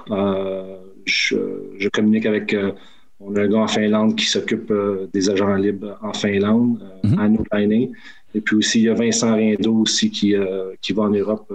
je, 1.05 1.89
communique 1.89 2.27
avec. 2.27 2.55
Euh, 2.55 2.73
on 3.21 3.37
a 3.37 3.43
un 3.43 3.49
gars 3.49 3.59
en 3.59 3.69
Finlande 3.69 4.17
qui 4.17 4.27
s'occupe 4.27 4.71
euh, 4.73 5.07
des 5.15 5.31
agents 5.31 5.55
libres 5.55 5.97
en 6.03 6.13
Finlande, 6.13 6.83
euh, 7.05 7.09
mm 7.09 7.89
Et 8.35 8.41
puis 8.41 8.57
aussi, 8.57 8.81
il 8.81 8.85
y 8.85 8.89
a 8.89 8.95
Vincent 8.95 9.35
Riendo 9.35 9.75
aussi 9.75 10.11
qui, 10.11 10.35
qui 10.81 10.93
va 10.93 11.05
en 11.05 11.11
Europe 11.11 11.53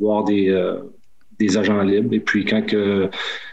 voir 0.00 0.24
des, 0.24 0.50
des 1.38 1.56
agents 1.56 1.82
libres. 1.82 2.12
Et 2.12 2.18
puis, 2.18 2.44
quand 2.44 2.66
que, 2.66 3.08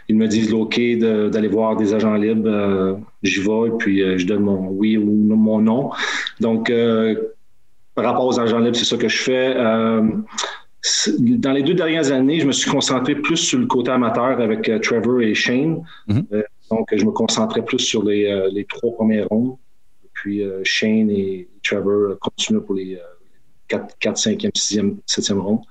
ils 0.08 0.16
me 0.16 0.26
disent 0.26 0.52
OK 0.52 0.80
d'aller 0.98 1.48
voir 1.48 1.76
des 1.76 1.94
agents 1.94 2.14
libres, 2.14 2.98
j'y 3.22 3.40
vais 3.42 3.68
et 3.68 3.76
puis 3.78 4.18
je 4.18 4.26
donne 4.26 4.42
mon 4.42 4.68
oui 4.70 4.96
ou 4.96 5.04
mon 5.04 5.60
non. 5.60 5.90
Donc, 6.40 6.72
par 7.94 8.04
rapport 8.06 8.26
aux 8.26 8.40
agents 8.40 8.58
libres, 8.58 8.76
c'est 8.76 8.86
ça 8.86 8.96
que 8.96 9.08
je 9.08 9.18
fais 9.18 9.54
dans 11.18 11.52
les 11.52 11.62
deux 11.62 11.74
dernières 11.74 12.10
années, 12.10 12.40
je 12.40 12.46
me 12.46 12.52
suis 12.52 12.70
concentré 12.70 13.14
plus 13.14 13.36
sur 13.36 13.58
le 13.58 13.66
côté 13.66 13.90
amateur 13.90 14.40
avec 14.40 14.68
euh, 14.68 14.78
Trevor 14.78 15.20
et 15.20 15.34
Shane. 15.34 15.82
Mhm. 16.08 16.26
Euh, 16.32 16.42
donc, 16.70 16.88
je 16.94 17.04
me 17.04 17.10
concentrais 17.10 17.64
plus 17.64 17.80
sur 17.80 18.04
les, 18.04 18.26
euh, 18.26 18.48
les 18.52 18.64
trois 18.64 18.94
premières 18.94 19.28
rondes. 19.28 19.56
Puis 20.12 20.42
Shane 20.64 21.08
et 21.10 21.48
Trevor 21.64 22.18
continuent 22.18 22.60
pour 22.60 22.74
les 22.74 22.98
4, 23.68 23.96
4 23.98 24.16
5e, 24.18 24.50
6e, 24.52 24.96
7e 25.08 25.38
rondes. 25.38 25.62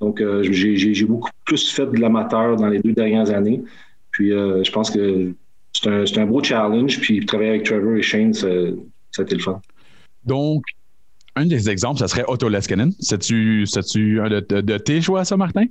Donc, 0.00 0.22
j'ai 0.40 1.04
beaucoup 1.04 1.30
plus 1.44 1.70
fait 1.70 1.84
de 1.84 2.00
l'amateur 2.00 2.56
dans 2.56 2.68
les 2.68 2.78
deux 2.78 2.92
dernières 2.92 3.28
années. 3.30 3.62
Puis, 4.10 4.30
je 4.30 4.70
pense 4.70 4.90
que 4.90 5.34
c'est 5.74 5.90
un, 5.90 6.22
un, 6.22 6.26
beau 6.26 6.42
challenge. 6.42 6.98
Puis, 7.00 7.26
travailler 7.26 7.50
avec 7.50 7.64
Trevor 7.64 7.96
et 7.96 8.02
Shane, 8.02 8.32
ça, 8.32 8.48
ça 9.10 9.20
a 9.20 9.24
été 9.26 9.34
le 9.34 9.42
fun. 9.42 9.60
Donc, 10.24 10.62
un 11.38 11.46
des 11.46 11.70
exemples, 11.70 11.98
ça 11.98 12.08
serait 12.08 12.24
Otto 12.26 12.48
Leskinen. 12.48 12.92
C'est-tu 13.00 13.66
un 14.20 14.28
de, 14.28 14.78
tes 14.78 15.00
choix, 15.00 15.24
ça, 15.24 15.36
Martin? 15.36 15.64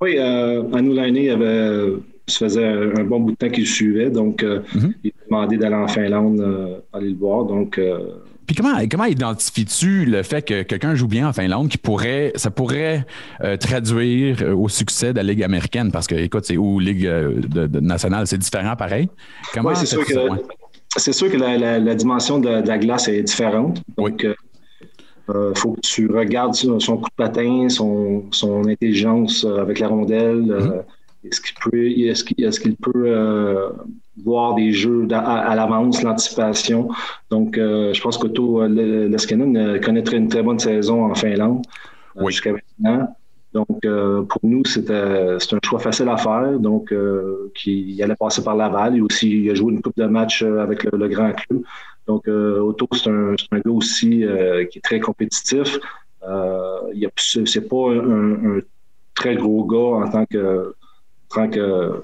Oui, 0.00 0.16
euh, 0.18 0.62
nous 0.80 0.94
l'année, 0.94 1.26
il 1.26 1.30
avait, 1.30 1.92
ça 2.26 2.46
faisait 2.46 2.66
un 2.66 3.04
bon 3.04 3.20
bout 3.20 3.32
de 3.32 3.36
temps 3.36 3.50
qu'il 3.50 3.66
suivait, 3.66 4.10
donc 4.10 4.42
euh, 4.42 4.60
mhm. 4.74 4.94
il 5.04 5.10
a 5.10 5.24
demandé 5.26 5.56
d'aller 5.56 5.76
en 5.76 5.88
Finlande, 5.88 6.40
euh, 6.40 6.78
aller 6.92 7.10
le 7.10 7.16
voir. 7.16 7.44
Donc, 7.44 7.78
euh, 7.78 7.98
puis 8.46 8.54
comment, 8.54 8.76
comment 8.90 9.04
identifies-tu 9.04 10.04
le 10.04 10.22
fait 10.22 10.42
que 10.42 10.62
quelqu'un 10.62 10.94
joue 10.94 11.08
bien 11.08 11.28
en 11.28 11.32
Finlande 11.32 11.68
qui 11.68 11.78
pourrait, 11.78 12.32
ça 12.34 12.50
pourrait 12.50 13.06
traduire 13.58 14.44
au 14.54 14.68
succès 14.68 15.14
de 15.14 15.16
la 15.16 15.22
Ligue 15.22 15.42
américaine? 15.42 15.90
Parce 15.90 16.06
que, 16.06 16.14
écoute, 16.14 16.44
c'est 16.44 16.58
où 16.58 16.78
Ligue 16.78 17.10
nationale, 17.80 18.26
c'est 18.26 18.36
différent 18.36 18.76
pareil. 18.76 19.08
Comment 19.54 19.70
oui, 19.70 19.76
c'est 19.76 19.86
sûr, 19.86 20.04
que, 20.04 20.12
c'est 20.96 21.12
sûr 21.12 21.30
que 21.30 21.36
la, 21.36 21.94
dimension 21.94 22.38
de, 22.38 22.48
la 22.48 22.78
glace 22.78 23.08
est 23.08 23.22
différente. 23.22 23.82
Donc, 23.96 24.24
euh, 24.24 24.34
faut 25.54 25.72
que 25.72 25.80
tu 25.80 26.10
regardes 26.10 26.54
son 26.54 26.96
coup 26.96 27.08
de 27.08 27.14
patin, 27.16 27.68
son, 27.68 28.24
son 28.30 28.66
intelligence 28.68 29.44
euh, 29.44 29.60
avec 29.60 29.78
la 29.78 29.88
rondelle. 29.88 30.50
Euh, 30.50 30.60
mhm. 30.60 30.82
Est-ce 31.24 31.40
qu'il 31.40 31.54
peut, 31.54 31.88
est-ce 31.88 32.60
qu'il, 32.60 32.76
peut 32.76 33.72
voir 34.22 34.54
des 34.56 34.72
jeux 34.72 35.08
à, 35.10 35.54
l'avance, 35.54 36.02
l'anticipation? 36.02 36.90
Donc, 37.30 37.54
je 37.56 37.98
pense 38.02 38.18
qu'Otto 38.18 38.66
Leskinen 38.66 39.80
connaîtrait 39.80 40.18
une 40.18 40.28
très 40.28 40.42
bonne 40.42 40.58
saison 40.58 41.06
en 41.06 41.14
Finlande 41.14 41.64
jusqu'à 42.26 42.52
maintenant. 42.52 43.16
Donc, 43.54 43.80
pour 43.80 44.40
nous, 44.42 44.66
c'était 44.66 44.92
un 44.92 45.58
choix 45.64 45.78
facile 45.78 46.10
à 46.10 46.18
faire. 46.18 46.58
Donc, 46.58 46.94
qui 47.54 47.98
allait 48.02 48.16
passer 48.16 48.44
par 48.44 48.54
Laval. 48.54 48.96
Il, 48.96 49.02
aussi, 49.02 49.44
il 49.44 49.50
a 49.50 49.54
joué 49.54 49.72
une 49.72 49.80
coupe 49.80 49.96
de 49.96 50.04
match 50.04 50.42
avec 50.42 50.84
le, 50.84 51.08
grand 51.08 51.32
club. 51.32 51.62
Donc, 52.06 52.28
euh, 52.28 52.60
Otto, 52.60 52.86
c'est 52.92 53.08
un, 53.08 53.34
un, 53.52 53.58
gars 53.58 53.70
aussi 53.70 54.24
euh, 54.24 54.64
qui 54.66 54.78
est 54.78 54.82
très 54.82 55.00
compétitif. 55.00 55.78
Euh, 56.26 56.80
c'est 57.16 57.68
pas 57.68 57.90
un, 57.90 58.60
très 59.14 59.36
gros 59.36 59.64
gars 59.64 60.06
en 60.06 60.10
tant 60.10 60.26
que, 60.26 60.74
en 61.30 61.34
tant 61.34 61.48
que 61.48 62.00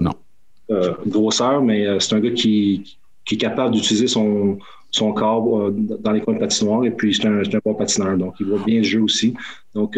euh, 0.69 0.93
grosseur, 1.05 1.61
mais 1.61 1.85
euh, 1.85 1.99
c'est 1.99 2.15
un 2.15 2.19
gars 2.19 2.31
qui, 2.31 2.97
qui 3.25 3.35
est 3.35 3.37
capable 3.37 3.73
d'utiliser 3.75 4.07
son, 4.07 4.57
son 4.89 5.11
corps 5.13 5.71
dans 5.71 6.11
les 6.11 6.21
coins 6.21 6.35
de 6.35 6.39
patinoire 6.39 6.85
et 6.85 6.91
puis 6.91 7.13
c'est 7.13 7.27
un, 7.27 7.39
un, 7.39 7.59
bon 7.63 7.73
patineur. 7.75 8.17
Donc, 8.17 8.35
il 8.39 8.47
voit 8.47 8.63
bien 8.65 8.77
le 8.77 8.83
jeu 8.83 9.01
aussi. 9.01 9.35
Donc, 9.75 9.97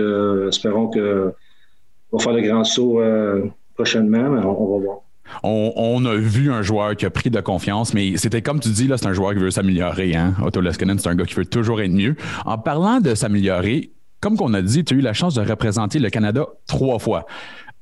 espérons 0.49 0.87
que 0.87 1.33
va 2.11 2.19
faire 2.19 2.33
le 2.33 2.41
grand 2.41 2.63
saut 2.63 3.01
prochainement, 3.75 4.29
mais 4.29 4.43
on 4.43 4.77
va 4.77 4.83
voir. 4.83 4.99
On, 5.41 6.05
a 6.05 6.15
vu 6.15 6.51
un 6.51 6.61
joueur 6.61 6.95
qui 6.95 7.05
a 7.05 7.09
pris 7.09 7.29
de 7.29 7.39
confiance, 7.39 7.93
mais 7.93 8.17
c'était 8.17 8.41
comme 8.41 8.59
tu 8.59 8.69
dis, 8.69 8.87
là, 8.87 8.97
c'est 8.97 9.07
un 9.07 9.13
joueur 9.13 9.33
qui 9.33 9.39
veut 9.39 9.51
s'améliorer. 9.51 10.15
Hein? 10.15 10.35
Otto 10.43 10.61
Leskinen, 10.61 10.99
c'est 10.99 11.09
un 11.09 11.15
gars 11.15 11.25
qui 11.25 11.35
veut 11.35 11.45
toujours 11.45 11.81
être 11.81 11.91
mieux. 11.91 12.15
En 12.45 12.57
parlant 12.57 12.99
de 12.99 13.15
s'améliorer, 13.15 13.91
comme 14.19 14.37
qu'on 14.37 14.53
a 14.53 14.61
dit, 14.61 14.83
tu 14.83 14.93
as 14.93 14.97
eu 14.97 15.01
la 15.01 15.13
chance 15.13 15.35
de 15.35 15.41
représenter 15.41 15.99
le 15.99 16.09
Canada 16.09 16.45
trois 16.67 16.99
fois. 16.99 17.25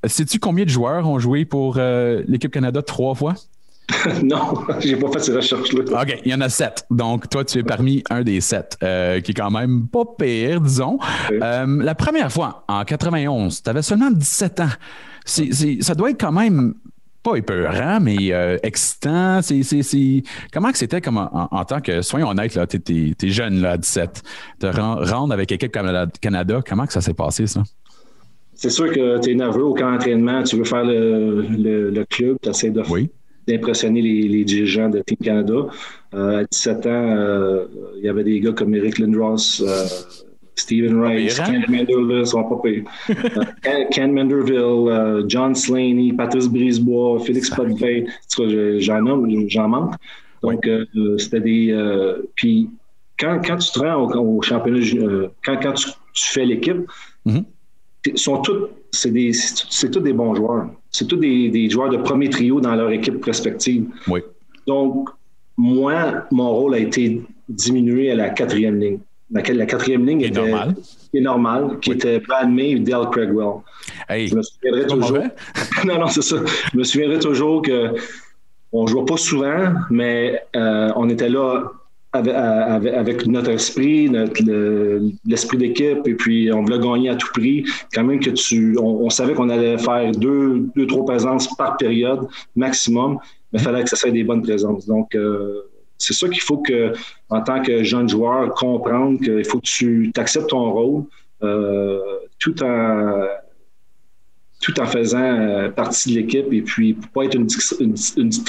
Sais-tu 0.05 0.39
combien 0.39 0.65
de 0.65 0.70
joueurs 0.70 1.08
ont 1.08 1.20
joué 1.20 1.46
pour 1.46 1.75
euh, 1.77 2.24
l'équipe 2.27 2.51
Canada 2.51 2.81
trois 2.81 3.13
fois? 3.13 3.36
non, 4.24 4.55
j'ai 4.79 4.96
pas 4.96 5.12
fait 5.12 5.20
ces 5.20 5.34
recherches-là. 5.34 6.01
OK, 6.01 6.22
il 6.25 6.31
y 6.31 6.34
en 6.34 6.41
a 6.41 6.50
sept. 6.50 6.86
Donc, 6.89 7.29
toi, 7.29 7.46
tu 7.46 7.60
es 7.60 7.63
parmi 7.63 8.03
un 8.10 8.24
des 8.24 8.41
sept, 8.41 8.77
euh, 8.84 9.20
qui 9.22 9.31
est 9.31 9.34
quand 9.34 9.51
même 9.51 9.88
pas 9.88 10.03
pire, 10.17 10.62
disons. 10.62 10.98
Euh, 11.31 11.84
la 11.84 11.96
première 11.96 12.31
fois, 12.31 12.63
en 12.67 12.84
91, 12.84 13.62
tu 13.62 13.70
avais 13.70 13.81
seulement 13.81 14.12
17 14.12 14.60
ans. 14.62 14.70
ça 15.25 15.96
doit 15.96 16.10
être 16.10 16.20
quand 16.20 16.31
même 16.31 16.74
pas 17.24 17.36
épeurant, 17.36 18.00
mais 18.01 18.32
euh, 18.34 18.58
excitant. 18.63 19.40
Comment 20.51 20.72
que 20.72 20.78
c'était 20.78 21.01
comme 21.01 21.18
en, 21.18 21.48
en 21.51 21.66
tant 21.66 21.82
que, 21.82 22.01
soyons 22.01 22.30
honnêtes, 22.30 22.56
là, 22.56 22.66
t'es, 22.68 22.80
t'es 22.80 23.30
jeune 23.30 23.62
là, 23.62 23.72
à 23.72 23.78
17, 23.78 24.24
te 24.60 24.66
ren- 24.68 24.96
rendre 25.04 25.34
avec 25.34 25.51
l'équipe 25.51 25.72
Canada, 25.72 26.08
Canada, 26.20 26.62
comment 26.68 26.86
que 26.86 26.94
ça 26.94 27.01
s'est 27.01 27.13
passé, 27.13 27.48
ça? 27.48 27.63
C'est 28.54 28.70
sûr 28.70 28.92
que 28.92 29.20
tu 29.20 29.32
es 29.32 29.36
nerveux 29.36 29.63
au 29.63 29.74
camp 29.74 29.92
d'entraînement, 29.92 30.44
tu 30.44 30.56
veux 30.56 30.63
faire 30.66 30.84
le, 30.84 31.42
le, 31.42 31.90
le 31.90 32.06
club, 32.06 32.38
tu 32.42 32.50
essaies 32.50 32.70
de, 32.70 32.84
Oui. 32.90 33.10
d'impressionner 33.48 34.01
les, 34.01 34.28
les 34.28 34.44
dirigeants 34.44 34.90
de 34.90 35.00
Team 35.01 35.18
Canada. 35.24 35.54
Euh, 36.13 36.40
à 36.42 36.44
17 36.44 36.86
ans, 36.86 36.90
euh, 37.18 37.66
il 37.98 38.04
y 38.04 38.10
avait 38.10 38.24
des 38.24 38.40
gars 38.40 38.51
comme 38.51 38.75
Eric 38.75 39.00
Lindros, 39.00 39.62
Stephen 40.62 41.01
Rice, 41.01 41.36
pire, 41.36 41.44
hein? 41.50 41.62
Ken 41.68 41.75
Manderville, 41.75 42.25
sont 42.25 42.44
pas 42.44 42.60
pires. 42.63 42.84
Euh, 43.10 43.44
Ken, 43.63 43.88
Ken 43.91 44.12
Manderville, 44.13 44.56
euh, 44.58 45.24
John 45.27 45.53
Slaney, 45.56 46.13
Patrice 46.13 46.48
Brisebois, 46.48 47.20
Félix 47.20 47.50
Potvin, 47.50 48.03
j'en 48.80 49.01
nomme, 49.01 49.27
j'en 49.50 49.68
manque. 49.68 49.94
Donc, 50.44 50.65
euh, 50.68 50.86
c'était 51.18 51.39
des. 51.41 51.72
euh, 51.72 52.22
puis, 52.36 52.70
quand, 53.20 53.39
quand 53.46 53.58
tu 53.58 53.70
te 53.72 53.80
rends 53.80 53.96
au, 54.03 54.38
au 54.38 54.41
championnat, 54.41 54.80
euh, 54.96 55.27
quand, 55.46 55.58
quand 55.62 55.74
tu, 55.74 55.88
tu 56.13 56.25
fais 56.34 56.46
l'équipe, 56.46 56.82
Mhm. 57.25 57.44
t'es- 58.03 58.18
sont 58.18 58.38
tous, 58.41 58.62
c'est 58.91 59.12
des, 59.12 59.32
c'est 59.34 59.65
c'est 59.70 59.91
tous 59.91 60.00
des 60.00 60.13
bons 60.13 60.34
joueurs. 60.34 60.70
C'est 60.89 61.08
tous 61.08 61.18
des, 61.18 61.50
des 61.50 61.70
joueurs 61.70 61.89
de 61.89 61.98
premier 61.98 62.30
trio 62.30 62.60
dans 62.60 62.74
leur 62.75 62.89
équipe 62.89 63.24
respective. 63.24 63.86
Oui. 64.08 64.22
Donc, 64.65 65.10
moi, 65.58 66.25
mon 66.32 66.50
rôle 66.51 66.74
a 66.74 66.80
été 66.80 67.22
diminué 67.48 68.10
à 68.12 68.15
la 68.15 68.30
quatrième 68.32 68.80
ligne. 68.80 69.00
Laquelle, 69.32 69.58
la 69.58 69.66
quatrième 69.66 70.06
ligne 70.06 70.22
était 70.22 70.42
normal. 70.42 70.76
qui 71.12 71.18
est 71.18 71.22
normal, 71.22 71.78
qui 71.82 71.92
Oui. 71.92 71.96
était 71.96 72.20
Brad 72.20 72.50
May 72.52 72.72
et 72.72 72.80
Dale 72.80 73.10
Craigwell. 73.12 73.62
Hey, 74.10 74.28
Je 74.28 74.36
me 74.36 74.42
souviendrai 74.42 74.88
toujours. 74.88 75.18
non, 75.86 76.00
non, 76.00 76.08
c'est 76.08 76.22
ça. 76.22 76.38
Je 76.74 76.78
me 76.78 76.84
souviendrai 76.84 77.20
toujours 77.20 77.62
que 77.62 77.94
on 78.74 78.88
jouait 78.88 79.06
pas 79.06 79.18
souvent, 79.18 79.74
mais 79.90 80.42
euh, 80.56 80.92
on 80.96 81.10
était 81.10 81.30
là 81.30 81.64
avec, 82.14 82.34
avec- 82.34 82.94
avec 82.94 83.28
notre 83.28 83.52
esprit, 83.52 84.10
notre, 84.10 84.42
l'esprit 85.26 85.58
d'équipe, 85.58 86.06
et 86.06 86.14
puis 86.16 86.52
on 86.52 86.64
voulait 86.64 86.80
gagner 86.80 87.10
à 87.10 87.16
tout 87.16 87.28
prix. 87.34 87.64
Quand 87.94 88.04
même 88.04 88.20
que 88.20 88.32
tu, 88.32 88.78
on, 88.80 89.06
on 89.06 89.10
savait 89.10 89.34
qu'on 89.34 89.50
allait 89.50 89.78
faire 89.78 90.12
deux, 90.12 90.66
deux, 90.76 90.88
trois 90.88 91.06
présences 91.06 91.48
par 91.56 91.78
période 91.78 92.28
maximum, 92.56 93.18
mais 93.54 93.60
il 93.60 93.64
fallait 93.64 93.84
que 93.84 93.90
ça 93.90 93.96
soit 93.96 94.12
des 94.12 94.24
bonnes 94.26 94.42
présences. 94.42 94.86
Donc, 94.88 95.16
euh, 95.16 95.62
c'est 96.01 96.13
ça 96.13 96.27
qu'il 96.27 96.41
faut 96.41 96.58
que, 96.58 96.93
en 97.29 97.41
tant 97.41 97.62
que 97.62 97.84
jeune 97.84 98.10
joueur, 98.10 98.53
comprendre 98.53 99.20
qu'il 99.20 99.46
faut 99.46 99.60
que 99.60 99.65
tu 99.67 100.12
acceptes 100.17 100.50
ton 100.50 100.72
rôle, 100.72 101.03
euh, 101.43 102.00
tout 102.39 102.62
en 102.63 103.27
tout 104.62 104.79
en 104.79 104.86
faisant 104.86 105.20
euh, 105.24 105.70
partie 105.70 106.13
de 106.13 106.20
l'équipe 106.20 106.46
et 106.53 106.62
puis 106.62 106.93
pour 106.93 107.10
pas 107.10 107.24
être 107.25 107.34
une, 107.36 107.48
une, 107.79 107.96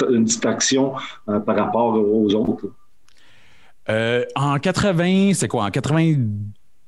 une- 0.09 0.23
distraction 0.23 0.93
euh, 1.27 1.39
par 1.39 1.55
rapport 1.55 1.95
aux 1.95 2.33
autres. 2.35 2.67
en 4.35 4.59
80, 4.59 5.33
c'est 5.33 5.47
quoi? 5.47 5.65
En 5.65 5.71
92, 5.71 6.17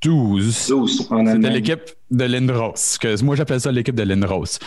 12 0.02 0.72
en 0.72 0.86
c'était 0.86 1.14
Allemagne. 1.14 1.52
l'équipe 1.52 1.80
de 2.10 2.24
Lindros. 2.24 2.74
Que 3.00 3.22
moi, 3.24 3.34
j'appelle 3.34 3.60
ça 3.60 3.72
l'équipe 3.72 3.94
de 3.94 4.02
Lindros. 4.02 4.58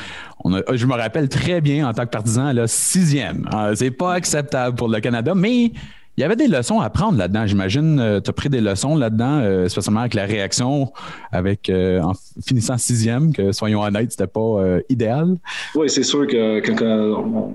On 0.43 0.53
a- 0.55 0.61
je 0.75 0.85
me 0.85 0.93
rappelle 0.93 1.29
très 1.29 1.61
bien 1.61 1.87
en 1.87 1.93
tant 1.93 2.05
que 2.05 2.09
partisan, 2.09 2.51
là, 2.51 2.67
sixième. 2.67 3.47
Euh, 3.53 3.73
c'est 3.75 3.91
pas 3.91 4.13
acceptable 4.13 4.75
pour 4.75 4.87
le 4.89 4.99
Canada, 4.99 5.33
mais 5.35 5.65
il 5.65 6.21
y 6.21 6.23
avait 6.23 6.35
des 6.35 6.47
leçons 6.47 6.81
à 6.81 6.89
prendre 6.89 7.17
là-dedans. 7.17 7.45
J'imagine 7.47 8.19
tu 8.23 8.29
as 8.29 8.33
pris 8.33 8.49
des 8.49 8.59
leçons 8.59 8.97
là-dedans, 8.97 9.39
euh, 9.41 9.69
spécialement 9.69 10.01
avec 10.01 10.15
la 10.15 10.25
réaction, 10.25 10.91
avec 11.31 11.69
euh, 11.69 12.01
en 12.01 12.13
finissant 12.45 12.77
sixième, 12.77 13.31
que 13.31 13.51
soyons 13.53 13.81
honnêtes, 13.81 14.11
c'était 14.11 14.27
pas 14.27 14.39
euh, 14.41 14.81
idéal. 14.89 15.35
Oui, 15.75 15.89
c'est 15.89 16.03
sûr 16.03 16.27
que 16.27 16.59
quand, 16.59 17.53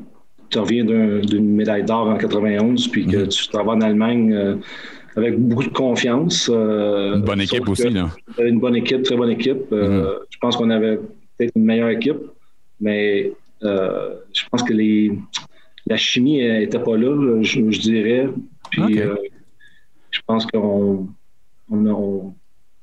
tu 0.50 0.58
reviens 0.58 0.84
d'un- 0.84 1.20
d'une 1.20 1.54
médaille 1.56 1.82
d'or 1.84 2.06
en 2.08 2.16
91 2.16 2.86
puis 2.88 3.06
que 3.06 3.16
Mhm. 3.24 3.28
tu 3.28 3.50
vas 3.52 3.62
en 3.64 3.80
Allemagne 3.80 4.32
euh, 4.32 4.56
avec 5.16 5.38
beaucoup 5.38 5.64
de 5.64 5.68
confiance. 5.68 6.50
euh, 6.52 7.14
Une 7.16 7.22
bonne 7.22 7.40
équipe 7.40 7.68
aussi, 7.68 7.88
là. 7.90 8.08
Une 8.38 8.58
bonne 8.60 8.76
équipe, 8.76 9.02
très 9.02 9.16
bonne 9.16 9.30
équipe. 9.30 9.72
Euh, 9.72 10.18
Je 10.30 10.38
pense 10.38 10.56
qu'on 10.56 10.70
avait 10.70 10.96
peut-être 11.36 11.52
une 11.56 11.64
meilleure 11.64 11.90
équipe, 11.90 12.18
mais 12.80 13.32
euh, 13.62 14.14
je 14.32 14.42
pense 14.50 14.62
que 14.62 14.72
les, 14.72 15.12
la 15.86 15.96
chimie 15.96 16.38
n'était 16.42 16.78
pas 16.78 16.96
là, 16.96 17.40
je, 17.42 17.70
je 17.70 17.80
dirais. 17.80 18.28
Puis 18.70 18.82
je 20.10 20.20
pense 20.26 20.46
qu'on 20.46 21.08
on, 21.70 21.86
a- 21.86 21.90
on- 21.90 22.34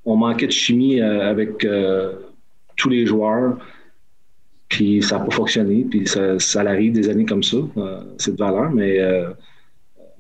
on 0.06 0.16
manquait 0.16 0.48
de 0.48 0.52
chimie 0.52 1.00
avec 1.02 1.66
tous 2.78 2.90
les 2.90 3.06
joueurs. 3.06 3.58
Puis 4.70 5.04
ça 5.04 5.18
n'a 5.20 5.26
pas 5.26 5.32
fonctionné. 5.36 5.86
Puis 5.90 6.08
ça, 6.08 6.40
ça 6.40 6.62
arrive 6.62 6.94
des 6.94 7.10
années 7.10 7.26
comme 7.26 7.44
ça, 7.44 7.58
euh, 7.78 8.02
c'est 8.18 8.32
de 8.34 8.38
valeur. 8.38 8.72
Mais 8.72 9.00
euh, 9.00 9.32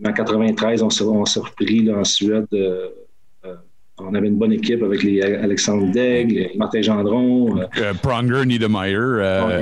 en 0.05 0.13
93, 0.13 0.81
on 0.83 0.89
s'est, 0.89 1.03
on 1.03 1.23
repris 1.23 1.83
là, 1.83 1.97
en 1.99 2.03
Suède. 2.03 2.45
euh, 2.53 2.87
euh, 3.45 3.53
on 3.99 4.13
avait 4.15 4.27
une 4.27 4.37
bonne 4.37 4.53
équipe 4.53 4.81
avec 4.83 5.03
les 5.03 5.21
Alexandre 5.21 5.91
Daigle, 5.91 6.49
Martin 6.57 6.81
Gendron, 6.81 7.59
euh, 7.59 7.65
Euh, 7.77 7.93
Pronger, 8.01 8.45
Niedermeyer 8.45 8.95
euh, 8.95 9.59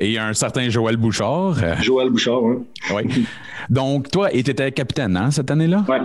et, 0.00 0.18
un 0.18 0.32
certain 0.32 0.68
Joël 0.70 0.96
Bouchard. 0.96 1.56
Joël 1.82 2.08
Bouchard. 2.10 2.40
hein. 2.44 2.62
oui. 2.94 3.26
Donc, 3.68 4.10
toi, 4.10 4.32
et 4.32 4.42
tu 4.42 4.50
étais 4.50 4.72
capitaine 4.72 5.16
hein, 5.16 5.30
cette 5.30 5.50
année-là? 5.50 5.84
Ouais. 5.88 5.98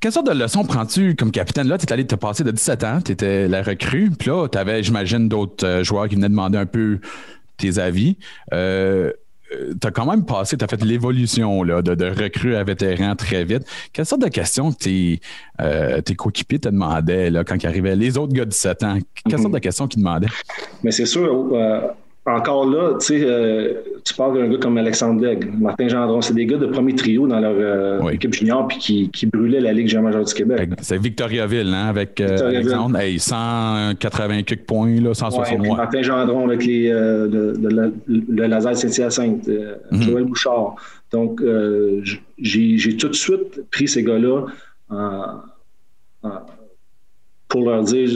Quelle 0.00 0.12
sorte 0.12 0.26
de 0.26 0.38
leçon 0.38 0.64
prends-tu 0.64 1.14
comme 1.14 1.30
capitaine? 1.30 1.68
Là, 1.68 1.78
tu 1.78 1.86
es 1.86 1.92
allé 1.92 2.06
te 2.06 2.14
passer 2.14 2.42
de 2.42 2.50
17 2.50 2.84
ans, 2.84 2.98
tu 3.04 3.12
étais 3.12 3.46
la 3.46 3.62
recrue, 3.62 4.10
puis 4.18 4.28
là, 4.30 4.48
tu 4.48 4.58
avais, 4.58 4.82
j'imagine, 4.82 5.28
d'autres 5.28 5.82
joueurs 5.82 6.08
qui 6.08 6.16
venaient 6.16 6.28
demander 6.28 6.58
un 6.58 6.66
peu 6.66 6.98
tes 7.56 7.78
avis. 7.78 8.16
Euh, 8.52 9.12
tu 9.80 9.86
as 9.86 9.90
quand 9.90 10.06
même 10.06 10.24
passé, 10.24 10.56
tu 10.56 10.64
as 10.64 10.68
fait 10.68 10.82
l'évolution 10.84 11.62
là, 11.62 11.82
de, 11.82 11.94
de 11.94 12.06
recrue 12.06 12.56
à 12.56 12.64
vétéran 12.64 13.14
très 13.16 13.44
vite. 13.44 13.62
Quelle 13.92 14.06
sorte 14.06 14.22
de 14.22 14.28
questions 14.28 14.72
que 14.72 14.78
tes, 14.78 15.20
euh, 15.60 16.00
tes 16.00 16.14
coéquipiers 16.14 16.58
te 16.58 16.68
demandaient 16.68 17.30
là, 17.30 17.44
quand 17.44 17.56
ils 17.62 17.66
arrivaient, 17.66 17.96
les 17.96 18.16
autres 18.18 18.32
gars 18.32 18.44
de 18.44 18.50
17 18.50 18.82
ans? 18.82 18.98
Quelle 19.26 19.34
Mhm. 19.36 19.42
sorte 19.42 19.54
de 19.54 19.58
questions 19.58 19.86
qu'ils 19.88 20.00
demandaient? 20.02 20.28
Mais 20.82 20.90
c'est 20.90 21.06
sûr, 21.06 21.48
euh, 21.52 21.80
encore 22.26 22.64
là, 22.70 22.94
tu 22.98 23.06
sais, 23.06 23.20
euh, 23.22 23.74
tu 24.02 24.14
parles 24.14 24.38
d'un 24.38 24.48
gars 24.48 24.56
comme 24.58 24.78
Alexandre 24.78 25.20
Daigle, 25.20 25.50
Martin 25.58 25.88
Gendron, 25.88 26.22
c'est 26.22 26.32
des 26.32 26.46
gars 26.46 26.56
de 26.56 26.64
premier 26.66 26.94
trio 26.94 27.26
dans 27.26 27.38
leur 27.38 27.54
euh, 27.54 28.00
Oui. 28.02 28.14
équipe 28.14 28.32
junior 28.32 28.66
puis 28.66 28.78
qui, 28.78 29.10
qui 29.10 29.26
brûlaient 29.26 29.60
la 29.60 29.74
Ligue 29.74 29.94
majeure 29.98 30.24
du 30.24 30.32
Québec. 30.32 30.70
C'est 30.80 30.96
Victoriaville, 30.96 31.68
hein, 31.74 31.86
avec 31.88 32.18
euh, 32.22 32.28
Victoriaville. 32.28 32.56
Alexandre. 32.72 32.98
Hey, 32.98 33.18
180 33.18 34.42
quelques 34.44 34.62
points, 34.64 35.00
là, 35.00 35.08
Ouais, 35.08 35.14
160 35.14 35.58
puis 35.58 35.68
mois. 35.68 35.76
Martin 35.76 36.00
Gendron 36.02 36.48
avec 36.48 36.64
les, 36.64 36.90
euh, 36.90 37.52
le, 38.08 38.46
laser 38.46 38.74
Saint-Hyacinthe, 38.76 39.46
Mhm. 39.90 40.02
Joël 40.02 40.24
Bouchard. 40.24 40.76
Donc, 41.12 41.42
j'ai 42.38 42.96
tout 42.96 43.08
de 43.08 43.14
suite 43.14 43.68
pris 43.70 43.86
ces 43.86 44.02
gars-là 44.02 44.46
pour 47.48 47.64
leur 47.68 47.82
dire 47.82 48.10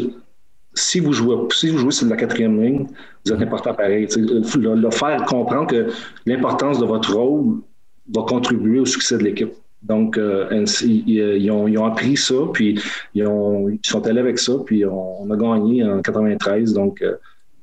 si 0.78 1.00
vous 1.00 1.12
jouez, 1.12 1.37
si 1.52 1.70
vous 1.70 1.78
jouez 1.78 1.90
sur 1.90 2.06
la 2.06 2.16
quatrième 2.16 2.62
ligne, 2.62 2.87
vous 3.25 3.32
êtes 3.32 3.42
important 3.42 3.75
pareil. 3.75 4.08
Leur, 4.58 4.76
leur 4.76 4.94
faire 4.94 5.25
comprendre 5.25 5.66
que 5.66 5.88
l'importance 6.26 6.78
de 6.78 6.87
votre 6.87 7.14
rôle 7.14 7.61
va 8.14 8.23
contribuer 8.23 8.80
au 8.80 8.87
succès 8.87 9.18
de 9.18 9.25
l'équipe. 9.25 9.52
Donc, 9.82 10.18
euh, 10.18 10.50
NC, 10.50 11.04
ils, 11.06 11.50
ont, 11.50 11.85
appris 11.85 12.16
ça, 12.16 12.35
puis 12.52 12.80
ils, 13.14 13.26
ont, 13.26 13.68
ils 13.68 13.78
sont 13.82 14.04
allés 14.06 14.20
avec 14.20 14.38
ça, 14.38 14.54
puis 14.64 14.85
on, 14.85 15.30
a 15.30 15.37
gagné 15.37 15.85
en 15.85 16.02
93. 16.02 16.73
Donc, 16.73 17.00
euh, 17.00 17.14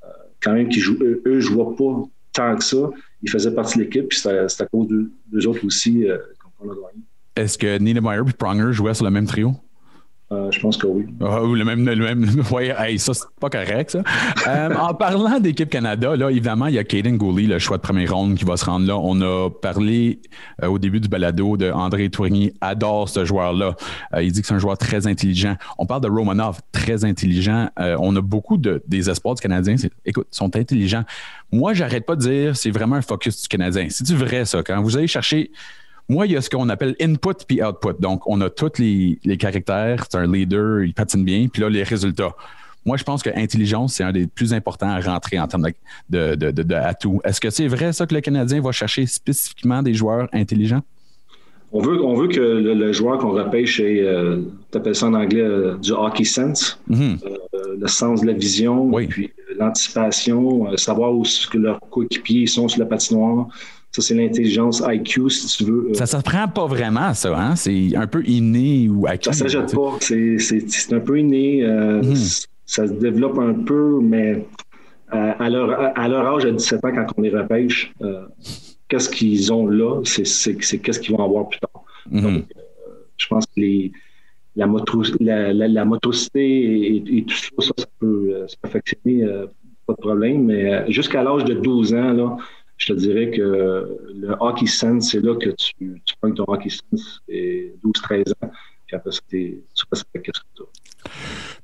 euh, 0.03 0.07
quand 0.41 0.53
même, 0.53 0.69
qu'ils 0.69 0.81
jouent, 0.81 0.97
eux, 1.01 1.21
eux 1.25 1.39
jouaient 1.39 1.75
pas 1.77 2.03
tant 2.31 2.55
que 2.55 2.63
ça. 2.63 2.89
Ils 3.21 3.29
faisaient 3.29 3.53
partie 3.53 3.79
de 3.79 3.83
l'équipe, 3.83 4.07
puis 4.07 4.19
c'est 4.19 4.61
à, 4.61 4.65
cause 4.67 4.87
d'eux 4.87 5.47
autres 5.47 5.65
aussi 5.65 6.07
euh, 6.07 6.17
qu'on 6.59 6.69
a 6.69 6.75
gagné. 6.75 7.03
Est-ce 7.35 7.57
que 7.57 7.77
Niedermeyer 7.79 8.21
et 8.27 8.33
Pronger 8.33 8.71
jouaient 8.71 8.93
sur 8.93 9.03
le 9.03 9.11
même 9.11 9.25
trio? 9.25 9.53
Euh, 10.31 10.49
je 10.51 10.59
pense 10.59 10.75
que 10.77 10.87
oui. 10.87 11.05
Ou 11.19 11.53
le 11.53 11.63
même, 11.63 11.85
le 11.85 11.95
même. 11.95 12.25
Ouais, 12.51 12.73
ça, 12.97 13.13
c'est 13.13 13.25
pas 13.39 13.49
correct, 13.49 13.91
ça. 13.91 14.03
Euh, 14.47 14.75
en 14.75 14.93
parlant 14.95 15.39
d'équipe 15.39 15.69
Canada, 15.69 16.15
là, 16.15 16.31
évidemment, 16.31 16.65
il 16.65 16.73
y 16.73 16.79
a 16.79 16.83
Caden 16.83 17.17
Gooley, 17.17 17.43
le 17.43 17.59
choix 17.59 17.77
de 17.77 17.83
première 17.83 18.15
ronde, 18.15 18.35
qui 18.35 18.43
va 18.43 18.57
se 18.57 18.65
rendre 18.65 18.87
là. 18.87 18.97
On 18.97 19.21
a 19.21 19.49
parlé 19.49 20.19
euh, 20.63 20.67
au 20.67 20.79
début 20.79 20.99
du 20.99 21.07
balado 21.07 21.57
de 21.57 21.69
André 21.69 22.09
Tourigny, 22.09 22.53
adore 22.59 23.07
ce 23.07 23.23
joueur-là. 23.23 23.75
Il 24.19 24.31
dit 24.31 24.41
que 24.41 24.47
c'est 24.47 24.55
un 24.55 24.59
joueur 24.59 24.79
très 24.79 25.05
intelligent. 25.05 25.57
On 25.77 25.85
parle 25.85 26.01
de 26.01 26.09
Romanov, 26.09 26.59
très 26.71 27.05
intelligent. 27.05 27.69
On 27.77 28.15
a 28.15 28.21
beaucoup 28.21 28.57
de, 28.57 28.81
des 28.87 29.09
espoirs 29.09 29.35
du 29.35 29.41
Canadien. 29.41 29.75
Écoute, 30.05 30.27
ils 30.31 30.35
sont 30.35 30.55
intelligents. 30.55 31.03
Moi, 31.51 31.73
j'arrête 31.73 32.05
pas 32.05 32.15
de 32.15 32.21
dire 32.21 32.55
c'est 32.55 32.71
vraiment 32.71 32.95
un 32.95 33.01
focus 33.01 33.43
du 33.43 33.47
Canadien. 33.47 33.87
C'est-tu 33.89 34.15
vrai, 34.15 34.45
ça? 34.45 34.63
Quand 34.63 34.81
vous 34.81 34.97
allez 34.97 35.07
chercher 35.07 35.51
moi, 36.07 36.25
il 36.27 36.33
y 36.33 36.37
a 36.37 36.41
ce 36.41 36.49
qu'on 36.49 36.69
appelle 36.69 36.95
input 37.01 37.33
puis 37.47 37.63
output. 37.63 37.93
Donc, 37.99 38.21
on 38.27 38.39
a 38.41 38.49
tous 38.49 38.77
les, 38.79 39.17
les 39.23 39.37
caractères. 39.37 40.05
C'est 40.09 40.17
un 40.17 40.31
leader, 40.31 40.83
il 40.83 40.93
patine 40.93 41.23
bien. 41.23 41.47
Puis 41.51 41.61
là, 41.61 41.69
les 41.69 41.83
résultats. 41.83 42.35
Moi, 42.85 42.97
je 42.97 43.03
pense 43.03 43.23
que 43.23 43.31
intelligence, 43.35 43.95
c'est 43.95 44.03
un 44.03 44.11
des 44.11 44.27
plus 44.27 44.53
importants 44.53 44.89
à 44.89 44.99
rentrer 44.99 45.39
en 45.39 45.47
termes 45.47 45.67
de, 46.09 46.35
de, 46.35 46.51
de. 46.51 46.75
Est-ce 47.23 47.41
que 47.41 47.49
c'est 47.49 47.67
vrai, 47.67 47.91
ça, 47.93 48.05
que 48.05 48.13
le 48.13 48.21
Canadien 48.21 48.61
va 48.61 48.71
chercher 48.71 49.07
spécifiquement 49.07 49.81
des 49.81 49.95
joueurs 49.95 50.29
intelligents? 50.33 50.81
On 51.71 51.81
veut, 51.81 51.99
on 52.05 52.13
veut 52.13 52.27
que 52.27 52.39
le, 52.39 52.73
le 52.75 52.93
joueur 52.93 53.17
qu'on 53.17 53.31
repêche 53.31 53.79
ait 53.79 54.01
euh, 54.01 54.43
tu 54.71 54.77
appelles 54.77 54.95
ça 54.95 55.07
en 55.07 55.13
anglais 55.15 55.41
euh, 55.41 55.75
du 55.77 55.91
hockey 55.91 56.23
sense, 56.23 56.79
Mhm. 56.87 57.17
euh, 57.25 57.75
le 57.79 57.87
sens 57.87 58.21
de 58.21 58.27
la 58.27 58.33
vision, 58.33 58.85
Oui. 58.93 59.07
puis 59.07 59.31
l'anticipation, 59.57 60.75
savoir 60.77 61.13
où 61.13 61.23
que 61.51 61.57
leurs 61.57 61.79
coéquipiers 61.89 62.47
sont 62.47 62.67
sur 62.67 62.79
la 62.79 62.85
patinoire. 62.85 63.47
Ça, 63.95 64.01
c'est 64.01 64.13
l'intelligence 64.15 64.83
IQ, 64.85 65.29
si 65.29 65.57
tu 65.57 65.63
veux. 65.71 65.87
Euh, 65.89 65.93
Ça 65.93 66.03
ne 66.03 66.07
s'apprend 66.09 66.47
pas 66.49 66.65
vraiment, 66.65 67.13
ça. 67.13 67.33
Hein? 67.39 67.55
C'est 67.55 67.95
un 67.95 68.07
peu 68.07 68.21
inné 68.25 68.89
ou 68.89 69.07
acquis. 69.07 69.33
Ça 69.33 69.45
ne 69.45 69.49
s'ajoute 69.49 69.73
pas. 69.73 69.97
C'est- 70.01 70.37
C'est 70.39 70.69
c'est 70.69 70.93
un 70.93 70.99
peu 70.99 71.17
inné. 71.17 71.63
euh, 71.63 72.01
Mhm. 72.01 72.15
Ça 72.65 72.87
se 72.87 72.93
développe 72.93 73.37
un 73.39 73.53
peu, 73.53 73.99
mais 74.01 74.45
euh, 75.13 75.31
à, 75.39 75.49
leur, 75.49 75.69
à 75.97 76.07
leur 76.09 76.25
âge, 76.35 76.45
à 76.45 76.51
17 76.51 76.83
ans, 76.83 76.91
quand 76.93 77.05
on 77.17 77.21
les 77.21 77.29
repêche, 77.29 77.93
euh, 78.01 78.25
qu'est-ce 78.89 79.09
qu'ils 79.09 79.53
ont 79.53 79.65
là? 79.67 80.01
C'est 80.03 80.25
c'est- 80.25 80.61
c'est 80.61 80.79
qu'est-ce 80.79 80.99
qu'ils 80.99 81.15
vont 81.15 81.23
avoir 81.23 81.47
plus 81.47 81.59
tard. 81.59 81.83
Mhm. 82.11 82.21
Donc, 82.21 82.43
je 83.17 83.27
pense 83.27 83.45
que 83.45 83.51
les, 83.61 83.91
la, 84.57 84.67
moto, 84.67 85.03
la, 85.21 85.53
la, 85.53 85.67
la 85.69 85.85
motricité 85.85 86.43
et, 86.43 87.17
et 87.19 87.23
tout 87.23 87.35
ça, 87.35 87.49
ça, 87.59 87.71
ça 87.77 87.85
peut 87.99 88.43
se 88.47 88.55
perfectionner, 88.57 89.25
pas 89.87 89.93
de 89.93 90.01
problème. 90.01 90.45
Mais 90.45 90.91
jusqu'à 90.91 91.23
l'âge 91.23 91.45
de 91.45 91.53
12 91.53 91.93
ans, 91.93 92.11
là, 92.11 92.35
je 92.77 92.87
te 92.93 92.93
dirais 92.99 93.31
que 93.31 93.41
le 93.41 94.35
hockey 94.39 94.65
sense, 94.65 95.11
c'est 95.11 95.21
là 95.21 95.35
que 95.35 95.49
tu, 95.51 96.01
tu 96.03 96.15
prends 96.21 96.31
ton 96.31 96.45
hockey 96.47 96.69
sense, 96.69 97.21
et 97.27 97.73
12-13 97.85 98.31
ans, 98.41 98.51
puis 98.85 98.95
après 98.95 99.11
tu 99.11 99.85
passes 99.89 100.03
avec 100.13 100.25
qu'est-ce 100.25 100.39
que 100.41 100.45
tu. 100.55 100.63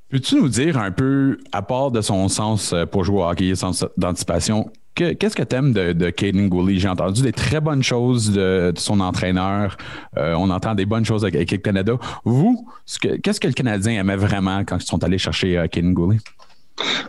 Peux-tu 0.08 0.36
nous 0.36 0.48
dire 0.48 0.76
un 0.78 0.90
peu, 0.90 1.38
à 1.52 1.62
part 1.62 1.90
de 1.90 2.00
son 2.00 2.28
sens 2.28 2.72
euh, 2.72 2.84
pour 2.86 3.02
jouer 3.04 3.20
au 3.22 3.24
hockey, 3.24 3.54
sens 3.54 3.84
d'anticipation, 3.96 4.70
que- 4.94 5.14
qu'est-ce 5.14 5.34
que 5.34 5.42
tu 5.42 5.56
aimes 5.56 5.72
de, 5.72 5.92
de 5.94 6.10
Caden 6.10 6.48
Gooley? 6.50 6.78
J'ai 6.78 6.88
entendu 6.88 7.22
des 7.22 7.32
très 7.32 7.60
bonnes 7.62 7.82
choses 7.82 8.30
de, 8.32 8.74
son 8.76 9.00
entraîneur. 9.00 9.78
Euh, 10.18 10.34
on 10.34 10.50
entend 10.50 10.74
des 10.74 10.84
bonnes 10.84 11.06
choses 11.06 11.24
avec 11.24 11.34
l'équipe 11.34 11.62
Canada. 11.62 11.94
Vous, 12.24 12.68
ce 12.84 12.98
que- 12.98 13.16
qu'est-ce 13.16 13.40
que 13.40 13.46
le 13.48 13.54
Canadien 13.54 13.98
aimait 14.00 14.16
vraiment 14.16 14.64
quand 14.66 14.76
ils 14.76 14.86
sont 14.86 15.02
allés 15.02 15.16
chercher 15.16 15.56
euh, 15.56 15.66
Caden 15.66 15.94
Gooley? 15.94 16.18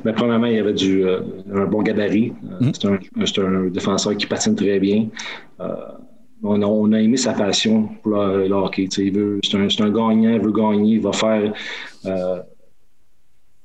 Ben, 0.04 0.14
premièrement, 0.14 0.48
il 0.48 0.56
y 0.56 0.60
avait 0.60 0.74
du, 0.74 1.06
euh, 1.06 1.22
un 1.54 1.66
bon 1.66 1.82
gabarit. 1.82 2.34
Euh, 2.62 2.66
Mm. 2.66 2.72
C'est 3.26 3.40
un, 3.42 3.66
défenseur 3.70 4.16
qui 4.18 4.26
patine 4.28 4.56
très 4.56 4.80
bien. 4.80 5.08
Euh, 5.60 5.76
on, 6.44 6.62
a, 6.62 6.66
on 6.66 6.92
a 6.92 7.00
aimé 7.00 7.18
sa 7.18 7.34
passion 7.34 7.88
pour 8.02 8.12
le, 8.18 8.48
le 8.48 8.54
hockey. 8.54 8.88
C'est 8.92 9.08
un, 9.16 9.86
un 9.86 9.90
gagnant, 9.92 10.34
il 10.34 10.42
veut 10.42 10.52
gagner, 10.52 10.96
il 10.96 11.02
va 11.02 11.14
faire, 11.14 11.54
va 12.04 12.44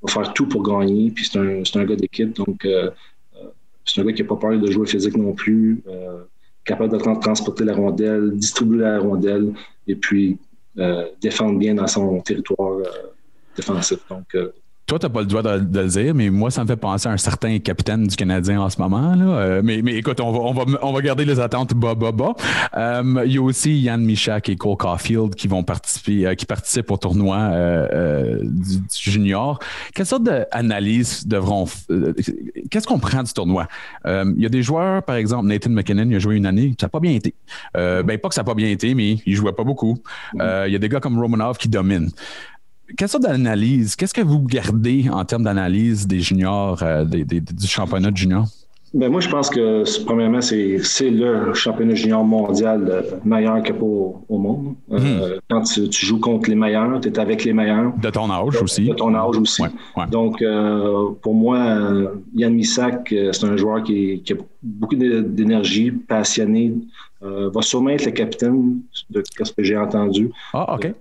faire 0.07 0.33
tout 0.33 0.47
pour 0.47 0.63
gagner. 0.63 1.11
Puis 1.11 1.27
c'est 1.27 1.39
un, 1.39 1.63
un 1.81 1.85
gars 1.85 1.97
d'équipe. 1.97 2.35
Donc, 2.37 2.67
c'est 3.85 4.01
un 4.01 4.05
gars 4.05 4.13
qui 4.13 4.23
n'a 4.23 4.29
pas 4.29 4.37
peur 4.37 4.59
de 4.59 4.71
jouer 4.71 4.87
physique 4.87 5.17
non 5.17 5.33
plus. 5.33 5.83
capable 6.65 6.93
de 6.93 6.99
tra- 6.99 7.19
transporter 7.21 7.65
la 7.65 7.75
rondelle, 7.75 8.33
distribuer 8.37 8.79
la 8.79 8.99
rondelle 9.01 9.53
et 9.87 9.97
puis 9.97 10.39
défendre 11.21 11.59
bien 11.59 11.75
dans 11.75 11.87
son 11.89 12.21
territoire 12.21 12.79
défensif. 13.57 13.99
Donc, 14.09 14.37
Toi, 14.89 14.99
tu 14.99 15.05
n'as 15.05 15.11
pas 15.11 15.21
le 15.21 15.27
droit 15.27 15.43
de, 15.43 15.81
le 15.81 15.87
dire, 15.87 16.15
mais 16.15 16.31
moi, 16.31 16.51
ça 16.51 16.63
me 16.63 16.67
fait 16.67 16.77
penser 16.77 17.11
à 17.11 17.13
un 17.13 17.19
certain 17.19 17.59
capitaine 17.59 18.07
du 18.07 18.17
Canadien 18.17 18.63
en 18.63 18.71
ce 18.71 18.81
moment. 18.81 19.15
Là. 19.15 19.25
Euh, 19.27 19.61
mais, 19.63 19.83
mais 19.83 19.95
écoute, 19.97 20.19
on 20.19 20.33
va, 20.33 20.39
on, 20.39 20.55
va, 20.55 20.79
on 20.81 20.93
va 20.95 21.01
garder 21.03 21.27
les 21.27 21.39
attentes 21.41 21.75
bas, 21.75 21.95
bas, 21.95 22.11
bas. 22.11 22.33
Euh, 22.75 23.23
il 23.27 23.33
y 23.35 23.37
a 23.37 23.43
aussi 23.43 23.79
Yann 23.79 24.03
Michak 24.03 24.49
et 24.49 24.57
Cole 24.57 24.79
Caulfield 24.79 25.35
qui 25.35 25.47
vont 25.47 25.63
participer, 25.63 26.27
euh, 26.27 26.35
qui 26.35 26.47
participent 26.47 26.91
au 26.91 26.97
tournoi 26.97 27.37
euh, 27.37 27.89
euh, 27.93 28.39
du, 28.45 28.79
du 28.79 28.89
junior. 29.11 29.59
Quelle 29.95 30.07
sorte 30.07 30.23
d'analyse 30.23 31.27
devront. 31.27 31.67
euh, 31.91 32.15
Qu'est-ce 32.71 32.87
qu'on 32.87 32.99
prend 32.99 33.23
du 33.23 33.33
tournoi? 33.35 33.69
Il 34.07 34.37
y 34.39 34.47
a 34.47 34.49
des 34.49 34.63
joueurs, 34.63 35.03
par 35.03 35.17
exemple, 35.17 35.49
Nathan 35.49 35.69
McKinnon, 35.69 36.07
il 36.09 36.17
a 36.17 36.19
joué 36.19 36.37
une 36.37 36.47
année, 36.47 36.75
ça 36.81 36.87
n'a 36.87 36.89
pas 36.89 37.01
bien 37.01 37.13
été. 37.13 37.35
Ben, 37.75 38.07
pas 38.17 38.31
que 38.31 38.35
ça 38.35 38.41
n'a 38.41 38.47
pas 38.47 38.55
bien 38.55 38.69
été, 38.69 38.95
mais 38.95 39.19
il 39.27 39.35
jouait 39.35 39.53
pas 39.53 39.65
beaucoup. 39.65 39.99
Il 40.33 40.71
y 40.73 40.75
a 40.77 40.79
des 40.79 40.89
gars 40.89 41.01
comme 41.01 41.21
Romanov 41.21 41.59
qui 41.59 41.69
dominent. 41.69 42.09
Quelle 42.97 43.09
sorte 43.09 43.25
d'analyse? 43.25 43.97
Qu'est-ce 43.97 44.15
que 44.15 44.21
vous 44.23 44.41
gardez 44.41 45.09
en 45.11 45.25
termes 45.25 45.43
d'analyse 45.45 46.07
des 46.07 46.21
juniors, 46.21 46.83
euh, 46.83 47.05
des- 47.05 47.25
des- 47.25 47.41
du 47.41 47.67
championnat 47.67 48.11
de 48.11 48.17
junior? 48.17 48.47
Ben 48.95 49.13
moi, 49.13 49.21
je 49.21 49.29
pense 49.29 49.51
que 49.51 49.85
premièrement, 50.07 50.41
c'est 50.41 50.79
c'est 50.83 51.11
le 51.11 51.53
championnat 51.53 51.95
junior 51.95 52.25
mondial 52.25 52.89
euh, 52.91 53.03
meilleur 53.23 53.57
a 53.57 53.61
pas 53.61 53.75
au, 53.85 54.39
monde. 54.39 54.75
Euh, 54.91 55.39
Quand 55.51 55.61
tu, 55.61 55.91
tu 55.91 56.07
joues 56.07 56.19
contre 56.19 56.49
les 56.49 56.57
meilleurs, 56.57 56.99
tu 56.99 57.09
es 57.09 57.19
avec 57.19 57.45
les 57.45 57.53
meilleurs. 57.53 57.93
De 57.99 58.09
ton 58.09 58.31
âge 58.31 58.63
aussi. 58.63 58.87
De 58.89 58.95
ton 58.95 59.15
âge 59.15 59.37
aussi. 59.37 59.61
Ouais, 59.61 59.69
ouais. 59.99 60.07
Donc, 60.11 60.41
euh, 60.41 61.11
pour 61.21 61.35
moi, 61.35 61.59
Yann 62.35 62.55
Missak, 62.55 63.15
c'est 63.33 63.45
un 63.45 63.59
joueur 63.59 63.83
qui, 63.83 64.23
qui 64.25 64.33
a 64.33 64.37
beaucoup 64.63 64.97
d'é- 64.97 65.21
d'énergie, 65.23 65.91
passionné, 65.91 66.73
euh, 67.23 67.51
va 67.55 67.61
sûrement 67.61 67.91
être 67.91 68.07
le 68.07 68.13
capitaine 68.13 68.79
de 69.11 69.23
ce 69.43 69.53
que 69.53 69.63
j'ai 69.63 69.77
entendu 69.77 70.31
Ah, 70.55 70.75
OK. 70.77 70.95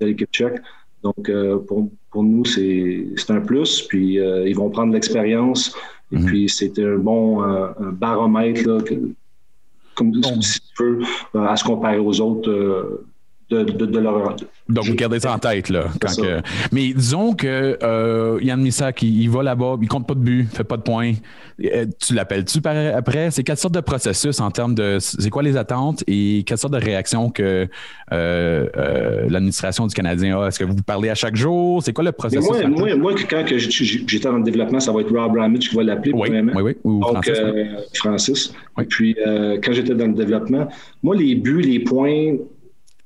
de 0.00 0.06
l'équipe 0.06 0.30
tchèque. 0.32 0.62
Donc, 1.04 1.28
euh, 1.28 1.58
pour, 1.58 1.90
pour 2.10 2.22
nous, 2.24 2.44
c'est 2.46 3.06
c'est 3.16 3.30
un 3.30 3.40
plus. 3.40 3.82
Puis, 3.82 4.18
euh, 4.18 4.48
ils 4.48 4.56
vont 4.56 4.70
prendre 4.70 4.92
l'expérience. 4.92 5.76
Et 6.10 6.16
Mhm. 6.16 6.24
puis, 6.24 6.48
c'est 6.48 6.78
un 6.78 6.96
bon 6.96 7.42
euh, 7.42 7.68
un 7.78 7.92
baromètre, 7.92 8.66
là, 8.66 8.80
que- 8.80 9.10
comme 9.94 10.12
si 10.42 10.60
tu 10.76 10.82
veux, 10.82 11.00
à 11.46 11.54
se 11.56 11.64
comparer 11.64 11.98
aux 11.98 12.20
autres 12.20 12.50
euh, 12.50 13.06
de, 13.50 13.62
de, 13.62 13.86
de 13.86 13.98
leur. 13.98 14.36
Donc, 14.68 14.84
vous 14.86 14.94
gardez 14.94 15.20
ça 15.20 15.32
en 15.34 15.38
tête, 15.38 15.68
là. 15.68 15.84
quand 16.00 16.08
ça. 16.08 16.22
que- 16.22 16.40
Mais 16.72 16.92
disons 16.94 17.34
que 17.34 17.78
euh, 17.82 18.38
Yann 18.42 18.60
Missak, 18.60 19.02
il, 19.02 19.20
il 19.22 19.28
va 19.30 19.42
là-bas, 19.42 19.76
il 19.82 19.88
compte 19.88 20.06
pas 20.08 20.14
de 20.14 20.20
but, 20.20 20.48
fait 20.50 20.64
pas 20.64 20.76
de 20.78 20.82
points. 20.82 21.12
Euh, 21.62 21.84
tu 22.04 22.14
l'appelles-tu 22.14 22.58
après? 22.66 23.30
C'est 23.30 23.42
quelle 23.44 23.56
sorte 23.58 23.74
de 23.74 23.80
processus 23.80 24.40
en 24.40 24.50
termes 24.50 24.74
de. 24.74 24.96
C'est 25.00 25.30
quoi 25.30 25.42
les 25.42 25.56
attentes 25.56 26.02
et 26.06 26.42
quelle 26.46 26.58
sorte 26.58 26.72
de 26.72 26.78
réaction 26.82 27.30
que 27.30 27.68
euh, 28.12 28.66
l'administration 29.28 29.86
du 29.86 29.94
Canadien 29.94 30.40
a? 30.40 30.48
Est-ce 30.48 30.58
que 30.58 30.64
vous 30.64 30.74
parlez 30.82 31.10
à 31.10 31.14
chaque 31.14 31.36
jour? 31.36 31.82
C'est 31.82 31.92
quoi 31.92 32.04
le 32.04 32.08
Mais 32.10 32.12
processus? 32.12 32.48
moi, 32.48 32.66
moi, 32.68 32.94
moi, 32.96 33.12
quand 33.28 33.44
j'étais 33.46 34.18
dans 34.28 34.38
le 34.38 34.42
développement, 34.44 34.80
ça 34.80 34.92
va 34.92 35.00
être 35.02 35.12
Rob 35.14 35.36
Ramage 35.36 35.68
qui 35.68 35.76
va 35.76 35.82
l'appeler, 35.82 36.12
oui, 36.14 36.28
oui, 36.30 36.62
oui. 36.62 36.76
Ou 36.84 37.00
Donc, 37.00 37.12
Francis, 37.24 37.42
oui. 37.54 37.62
Francis. 37.94 38.52
Oui. 38.76 38.84
Et 38.84 38.86
puis, 38.86 39.16
quand 39.62 39.72
j'étais 39.72 39.94
dans 39.94 40.06
le 40.06 40.14
développement, 40.14 40.66
moi, 41.02 41.14
les 41.16 41.34
buts, 41.34 41.60
les 41.60 41.80
points, 41.80 42.36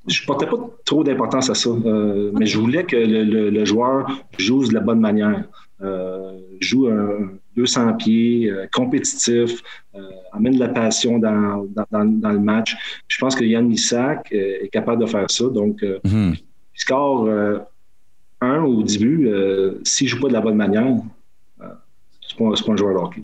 je 0.09 0.25
portais 0.27 0.47
pas 0.47 0.57
trop 0.85 1.05
d'importance 1.05 1.51
à 1.51 1.55
ça. 1.55 1.71
Euh, 1.71 2.31
mais 2.35 2.47
je 2.47 2.59
voulais 2.59 2.85
que 2.85 2.97
le, 2.97 3.23
le- 3.25 3.51
le 3.51 3.65
joueur 3.65 4.09
joue 4.39 4.67
de 4.67 4.75
la 4.75 4.81
bonne 4.81 5.01
manière. 5.01 5.45
Euh, 5.81 6.33
joue 6.61 6.89
un 6.89 7.31
200 7.57 7.95
pieds, 7.95 8.51
euh, 8.51 8.67
compétitif, 8.73 9.63
amène 10.33 10.55
de 10.55 10.59
la 10.61 10.69
passion 10.69 11.19
dans, 11.19 11.67
dans, 11.91 12.33
le 12.33 12.39
match. 12.41 12.77
Je 13.09 13.19
pense 13.19 13.35
que 13.37 13.45
Yann 13.45 13.67
Missak 13.67 14.29
est 14.33 14.69
capable 14.73 15.03
de 15.03 15.07
faire 15.07 15.31
ça. 15.31 15.45
Donc, 15.49 15.83
Mhm. 16.05 16.35
il 16.37 16.81
score 16.81 17.29
un 18.41 18.63
au 18.63 18.83
début. 18.83 19.29
S'il 19.85 20.07
ne 20.07 20.11
joue 20.11 20.21
pas 20.21 20.29
de 20.29 20.33
la 20.33 20.41
bonne 20.41 20.57
manière, 20.57 20.87
pas, 22.39 22.57
c'est 22.57 22.65
pas 22.65 22.73
un 22.73 22.77
joueur 22.77 22.95
de 22.95 22.99
hockey. 23.05 23.23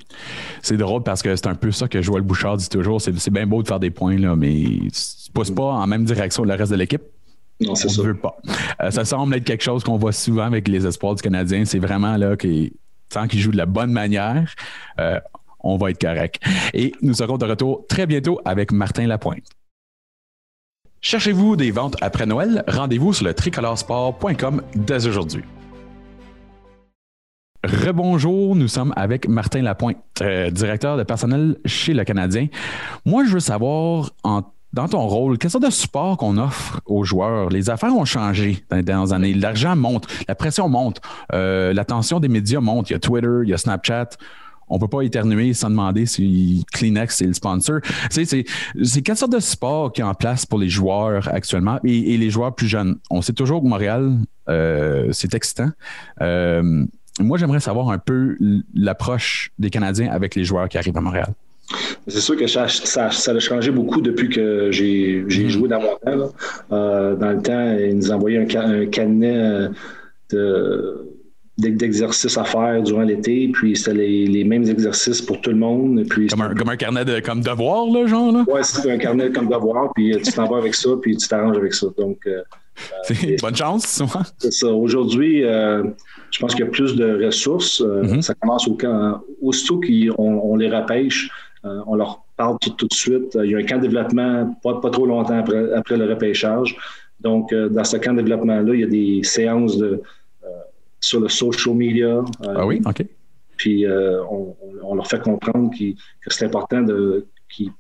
C'est 0.62 0.76
drôle 0.76 1.02
parce 1.02 1.22
que 1.22 1.34
c'est 1.36 1.46
un 1.46 1.54
peu 1.54 1.70
ça 1.70 1.88
que 1.88 2.02
Joël 2.02 2.22
Bouchard 2.22 2.56
dit 2.56 2.68
toujours. 2.68 3.00
C'est 3.00 3.30
bien 3.30 3.46
beau 3.46 3.62
de 3.62 3.68
faire 3.68 3.80
des 3.80 3.90
points, 3.90 4.18
là, 4.18 4.36
mais 4.36 4.62
tu 4.62 4.84
ne 5.28 5.32
pousses 5.32 5.50
pas 5.50 5.62
en 5.62 5.86
même 5.86 6.04
direction 6.04 6.42
que 6.42 6.48
le 6.48 6.54
reste 6.54 6.72
de 6.72 6.76
l'équipe. 6.76 7.02
Non, 7.60 7.74
c'est 7.74 7.88
ça. 7.88 8.02
ne 8.02 8.08
veut 8.08 8.16
pas. 8.16 8.36
Euh, 8.82 8.90
ça 8.90 9.04
semble 9.04 9.34
être 9.36 9.44
quelque 9.44 9.62
chose 9.62 9.84
qu'on 9.84 9.96
voit 9.96 10.12
souvent 10.12 10.44
avec 10.44 10.66
les 10.68 10.86
espoirs 10.86 11.14
du 11.14 11.22
Canadien. 11.22 11.64
C'est 11.64 11.78
vraiment 11.78 12.16
là 12.16 12.36
que 12.36 12.70
tant 13.08 13.28
qu'ils 13.28 13.40
jouent 13.40 13.52
de 13.52 13.56
la 13.56 13.66
bonne 13.66 13.92
manière, 13.92 14.52
euh, 14.98 15.20
on 15.60 15.76
va 15.76 15.90
être 15.90 16.00
correct. 16.00 16.42
Et 16.72 16.92
nous 17.00 17.14
serons 17.14 17.38
de 17.38 17.46
retour 17.46 17.86
très 17.88 18.06
bientôt 18.06 18.40
avec 18.44 18.72
Martin 18.72 19.06
Lapointe. 19.06 19.44
Cherchez-vous 21.00 21.56
des 21.56 21.70
ventes 21.70 21.96
après 22.00 22.26
Noël? 22.26 22.64
Rendez-vous 22.66 23.12
sur 23.12 23.26
le 23.26 23.34
tricolorsport.com 23.34 24.62
dès 24.74 25.06
aujourd'hui. 25.06 25.44
Rebonjour, 27.64 28.54
nous 28.56 28.68
sommes 28.68 28.92
avec 28.94 29.26
Martin 29.26 29.62
Lapointe, 29.62 29.96
euh, 30.20 30.50
directeur 30.50 30.98
de 30.98 31.02
personnel 31.02 31.56
chez 31.64 31.94
le 31.94 32.04
Canadien. 32.04 32.48
Moi, 33.06 33.24
je 33.24 33.32
veux 33.32 33.40
savoir, 33.40 34.10
dans 34.22 34.88
ton 34.88 35.06
rôle, 35.06 35.38
quelle 35.38 35.50
sorte 35.50 35.64
de 35.64 35.70
support 35.70 36.18
qu'on 36.18 36.36
offre 36.36 36.80
aux 36.84 37.04
joueurs? 37.04 37.48
Les 37.48 37.70
affaires 37.70 37.96
ont 37.96 38.04
changé 38.04 38.62
dans 38.68 38.76
les 38.76 38.82
dernières 38.82 39.12
années. 39.12 39.32
L'argent 39.32 39.76
monte, 39.76 40.06
la 40.28 40.34
pression 40.34 40.68
monte, 40.68 41.00
euh, 41.32 41.72
l'attention 41.72 42.20
des 42.20 42.28
médias 42.28 42.60
monte. 42.60 42.90
Il 42.90 42.92
y 42.92 42.96
a 42.96 42.98
Twitter, 42.98 43.40
il 43.44 43.48
y 43.48 43.54
a 43.54 43.58
Snapchat. 43.58 44.10
On 44.68 44.76
ne 44.76 44.80
peut 44.80 44.88
pas 44.88 45.00
éternuer 45.02 45.54
sans 45.54 45.70
demander 45.70 46.04
si 46.04 46.66
Kleenex 46.72 47.22
est 47.22 47.26
le 47.26 47.34
sponsor. 47.34 47.80
C'est, 48.10 48.44
quelle 49.02 49.16
sorte 49.16 49.32
de 49.32 49.40
support 49.40 49.92
qui 49.92 50.02
est 50.02 50.04
en 50.04 50.14
place 50.14 50.44
pour 50.44 50.58
les 50.58 50.68
joueurs 50.68 51.28
actuellement? 51.32 51.78
Et, 51.84 52.14
et 52.14 52.18
les 52.18 52.30
joueurs 52.30 52.54
plus 52.54 52.68
jeunes? 52.68 52.96
On 53.10 53.22
sait 53.22 53.34
toujours 53.34 53.62
que 53.62 53.68
Montréal, 53.68 54.18
euh, 54.48 55.08
c'est 55.12 55.34
excitant. 55.34 55.70
Moi, 57.20 57.38
j'aimerais 57.38 57.60
savoir 57.60 57.90
un 57.90 57.98
peu 57.98 58.36
l'approche 58.74 59.50
des 59.58 59.70
Canadiens 59.70 60.10
avec 60.10 60.34
les 60.34 60.44
joueurs 60.44 60.68
qui 60.68 60.78
arrivent 60.78 60.96
à 60.96 61.00
Montréal. 61.00 61.32
C'est 62.06 62.20
sûr 62.20 62.36
que 62.36 62.46
ça, 62.46 62.68
ça, 62.68 63.10
ça 63.10 63.32
a 63.32 63.38
changé 63.38 63.70
beaucoup 63.70 64.00
depuis 64.02 64.28
que 64.28 64.70
j'ai 64.70 65.22
Mhm. 65.26 65.48
joué 65.48 65.68
dans 65.68 65.80
mon 65.80 65.94
temps. 66.04 66.32
Euh, 66.72 67.14
dans 67.16 67.30
le 67.30 67.40
temps, 67.40 67.76
ils 67.78 67.96
nous 67.96 68.10
envoyaient 68.10 68.38
un, 68.56 68.82
un 68.82 69.22
euh, 69.22 69.68
de- 70.30 71.06
d'ex- 71.56 71.76
d'exercices 71.76 72.36
à 72.36 72.44
faire 72.44 72.82
durant 72.82 73.02
l'été, 73.02 73.48
puis 73.52 73.76
c'était 73.76 73.94
les, 73.94 74.26
les 74.26 74.44
mêmes 74.44 74.64
exercices 74.68 75.22
pour 75.22 75.40
tout 75.40 75.50
le 75.50 75.56
monde. 75.56 76.04
Puis 76.10 76.26
Comme 76.26 76.42
un, 76.42 76.54
comme 76.54 76.68
un 76.68 76.76
carnet 76.76 77.04
de 77.04 77.20
comme 77.20 77.40
devoir, 77.40 77.86
là, 77.86 78.06
genre. 78.06 78.32
Là? 78.32 78.44
Ouais, 78.48 78.62
c'est 78.62 78.90
un 78.90 78.98
carnet 78.98 79.30
comme 79.30 79.48
devoir, 79.48 79.92
puis 79.94 80.12
euh, 80.14 80.18
tu 80.22 80.32
t'en 80.32 80.46
vas 80.48 80.58
avec 80.58 80.74
ça, 80.74 80.90
puis 81.00 81.16
tu 81.16 81.28
t'arranges 81.28 81.56
avec 81.56 81.72
ça. 81.72 81.86
Donc, 81.96 82.18
euh, 82.26 82.42
bonne 83.40 83.56
chance. 83.56 84.02
C'est 84.38 84.52
ça. 84.52 84.66
Aujourd'hui, 84.66 85.44
euh, 85.44 85.84
je 86.34 86.40
pense 86.40 86.52
qu'il 86.54 86.64
y 86.64 86.68
a 86.68 86.70
plus 86.70 86.96
de 86.96 87.24
ressources. 87.26 87.80
Euh, 87.80 88.02
Mhm. 88.02 88.22
Ça 88.22 88.34
commence 88.34 88.66
au 88.66 88.74
camp. 88.74 89.20
Aussitôt 89.40 89.80
qu'on 89.80 90.32
on 90.50 90.56
les 90.56 90.68
repêche, 90.68 91.30
euh, 91.64 91.80
on 91.86 91.94
leur 91.94 92.24
parle 92.36 92.56
tout, 92.60 92.70
tout 92.70 92.88
de 92.88 92.94
suite. 92.94 93.36
Euh, 93.36 93.46
Il 93.46 93.52
y 93.52 93.54
a 93.54 93.58
un 93.58 93.62
camp 93.62 93.76
de 93.76 93.82
développement 93.82 94.58
pas, 94.62 94.80
pas 94.80 94.90
trop 94.90 95.06
longtemps 95.06 95.38
après, 95.38 95.72
après 95.72 95.96
le 95.96 96.06
repêchage. 96.12 96.76
Donc, 97.20 97.52
euh, 97.52 97.68
dans 97.68 97.84
ce 97.84 97.96
camp 97.98 98.12
de 98.14 98.22
développement-là, 98.22 98.74
il 98.74 98.80
y 98.80 98.84
a 98.84 98.88
des 98.88 99.22
séances 99.22 99.76
de, 99.78 99.90
euh, 100.44 100.48
sur 101.00 101.20
le 101.20 101.28
social 101.28 101.74
media. 101.76 102.08
euh, 102.18 102.54
Ah 102.56 102.66
oui, 102.66 102.82
OK. 102.84 103.06
Puis 103.56 103.86
euh, 103.86 104.20
on, 104.82 104.94
leur 104.96 105.06
fait 105.06 105.22
comprendre 105.22 105.70
que 105.78 106.30
c'est 106.34 106.46
important 106.46 106.82
de 106.82 107.26
qu'ils- 107.48 107.70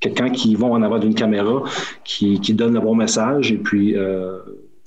que 0.00 0.08
quand 0.08 0.30
ils 0.44 0.56
vont 0.56 0.72
en 0.72 0.82
avant 0.82 0.98
d'une 1.00 1.14
caméra, 1.14 1.64
qui 2.04 2.40
qui 2.40 2.52
donnent 2.54 2.74
le 2.74 2.80
bon 2.88 2.94
message 2.94 3.50
et 3.52 3.58
puis 3.58 3.96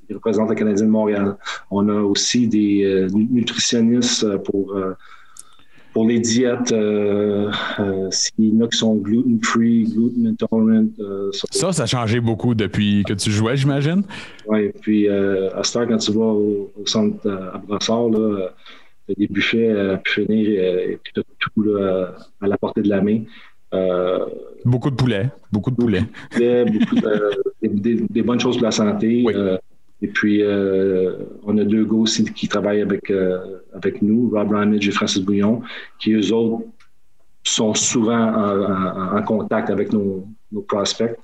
euh, 0.05 0.11
ils 0.11 0.15
représentent 0.15 0.49
le 0.49 0.55
Canadien 0.55 0.85
de 0.85 0.91
Montréal. 0.91 1.35
On 1.71 1.87
a 1.89 2.01
aussi 2.01 2.47
des 2.47 2.83
euh, 2.83 3.07
nutritionnistes 3.13 4.37
pour 4.43 4.73
euh, 4.75 4.93
pour 5.93 6.05
les 6.05 6.19
diètes, 6.19 6.73
euh, 6.73 7.49
euh, 7.79 8.11
s'il 8.11 8.53
y 8.53 8.57
en 8.61 8.65
a 8.65 8.67
qui 8.67 8.77
sont 8.77 8.95
gluten-free, 8.97 9.85
gluten 9.85 10.27
intolerant, 10.27 10.87
euh, 10.99 11.31
ça- 11.31 11.71
Ça, 11.71 11.83
a 11.83 11.85
changé 11.85 12.19
beaucoup 12.19 12.53
depuis 12.53 13.03
que 13.07 13.13
tu 13.13 13.31
jouais, 13.31 13.55
j'imagine. 13.55 14.03
Ouais, 14.45 14.73
puis 14.81 15.07
euh, 15.07 15.55
à 15.55 15.63
cette 15.63 15.77
heure, 15.77 15.87
quand 15.87 15.97
tu 15.97 16.11
vas 16.11 16.19
au, 16.25 16.69
au 16.77 16.85
centre 16.85 17.25
euh, 17.25 17.53
à 17.53 17.59
Brassard, 17.59 18.09
là, 18.09 18.17
euh, 18.19 18.49
des 19.17 19.27
buffets 19.27 19.71
à 19.71 20.01
finir 20.05 20.49
euh, 20.61 20.91
et 20.91 20.99
puis 21.01 21.13
t'as 21.15 21.21
tout 21.39 21.63
là, 21.63 22.11
à 22.41 22.47
la 22.47 22.57
portée 22.57 22.81
de 22.81 22.89
la 22.89 23.01
main. 23.01 23.21
Euh, 23.73 24.19
Beaucoup 24.65 24.89
de 24.89 24.95
poulet. 24.95 25.29
Beaucoup 25.49 25.71
de 25.71 25.77
poulet. 25.77 26.03
des, 26.37 26.65
beaucoup 26.65 26.95
de- 26.95 27.31
des, 27.61 27.69
des- 27.69 28.05
des 28.09 28.21
bonnes 28.21 28.39
choses 28.41 28.57
pour 28.57 28.65
la 28.65 28.71
santé. 28.71 29.23
Oui. 29.25 29.33
euh, 29.33 29.57
et 30.05 30.07
puis, 30.07 30.41
euh, 30.43 31.15
on 31.43 31.57
a 31.57 31.63
deux 31.63 31.83
gars 31.85 31.97
aussi 32.05 32.23
qui 32.37 32.47
travaillent 32.47 32.81
avec, 32.81 33.09
euh, 33.09 33.39
avec 33.73 34.01
nous, 34.01 34.29
Rob 34.33 34.51
Ramage 34.51 34.87
et 34.87 34.91
Francis 34.91 35.21
Bouillon, 35.21 35.61
qui 35.99 36.13
eux 36.13 36.31
autres 36.33 36.63
sont 37.43 37.73
souvent 37.73 38.23
en, 38.43 38.63
en- 38.73 39.17
en 39.17 39.21
contact 39.23 39.69
avec 39.69 39.91
nos, 39.93 40.27
nos 40.51 40.61
prospects. 40.61 41.15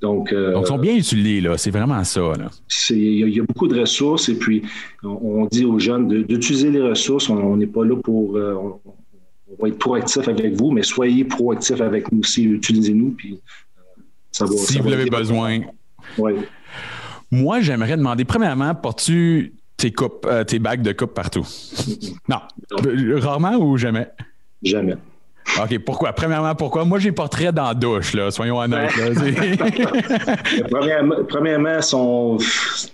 Donc, 0.00 0.32
euh, 0.32 0.52
Donc, 0.52 0.64
ils 0.64 0.68
sont 0.68 0.78
bien 0.78 0.94
utilisés, 0.96 1.40
là. 1.40 1.56
C'est 1.58 1.70
vraiment 1.70 2.02
ça, 2.04 2.20
il 2.90 2.96
y, 3.18 3.22
a- 3.24 3.26
il 3.26 3.34
y 3.36 3.40
a 3.40 3.44
beaucoup 3.44 3.68
de 3.68 3.78
ressources 3.80 4.28
et 4.28 4.36
puis 4.36 4.62
on, 5.02 5.18
on 5.42 5.46
dit 5.46 5.64
aux 5.64 5.78
jeunes 5.78 6.08
d'utiliser 6.24 6.70
les 6.70 6.82
ressources. 6.82 7.28
On 7.30 7.56
n'est 7.56 7.66
pas 7.66 7.84
là 7.84 7.96
pour. 7.96 8.36
on, 8.36 8.80
on 9.58 9.62
va 9.62 9.68
être 9.68 9.78
proactif 9.78 10.28
avec 10.28 10.52
vous, 10.54 10.70
mais 10.70 10.82
soyez 10.82 11.24
proactifs 11.24 11.80
avec 11.80 12.10
nous 12.12 12.20
aussi. 12.20 12.44
Utilisez-nous. 12.44 13.10
Puis, 13.10 13.38
ça 14.30 14.44
va, 14.44 14.52
Si 14.52 14.74
ça 14.74 14.82
vous 14.82 14.88
va 14.88 14.94
avez 14.94 15.10
besoin. 15.10 15.60
Ouais. 16.18 16.36
Moi, 17.30 17.60
j'aimerais 17.60 17.96
demander, 17.96 18.24
premièrement, 18.24 18.74
portes-tu 18.74 19.54
tes 19.76 19.92
coupes, 19.92 20.26
euh, 20.28 20.44
tes 20.44 20.58
bagues 20.58 20.82
de 20.82 20.92
coupe 20.92 21.14
partout? 21.14 21.46
Non. 22.28 22.40
Rarement 23.20 23.56
ou 23.56 23.76
jamais? 23.76 24.08
Jamais. 24.62 24.96
OK, 25.62 25.78
pourquoi? 25.80 26.12
Premièrement, 26.12 26.54
pourquoi? 26.54 26.84
Moi, 26.84 26.98
j'ai 27.00 27.10
portrait 27.12 27.50
dans 27.52 27.66
la 27.68 27.74
douche, 27.74 28.14
là. 28.14 28.30
Soyons 28.30 28.58
honnêtes. 28.58 28.90
là. 28.96 30.36
Premièrement, 31.28 31.82
sont, 31.82 32.38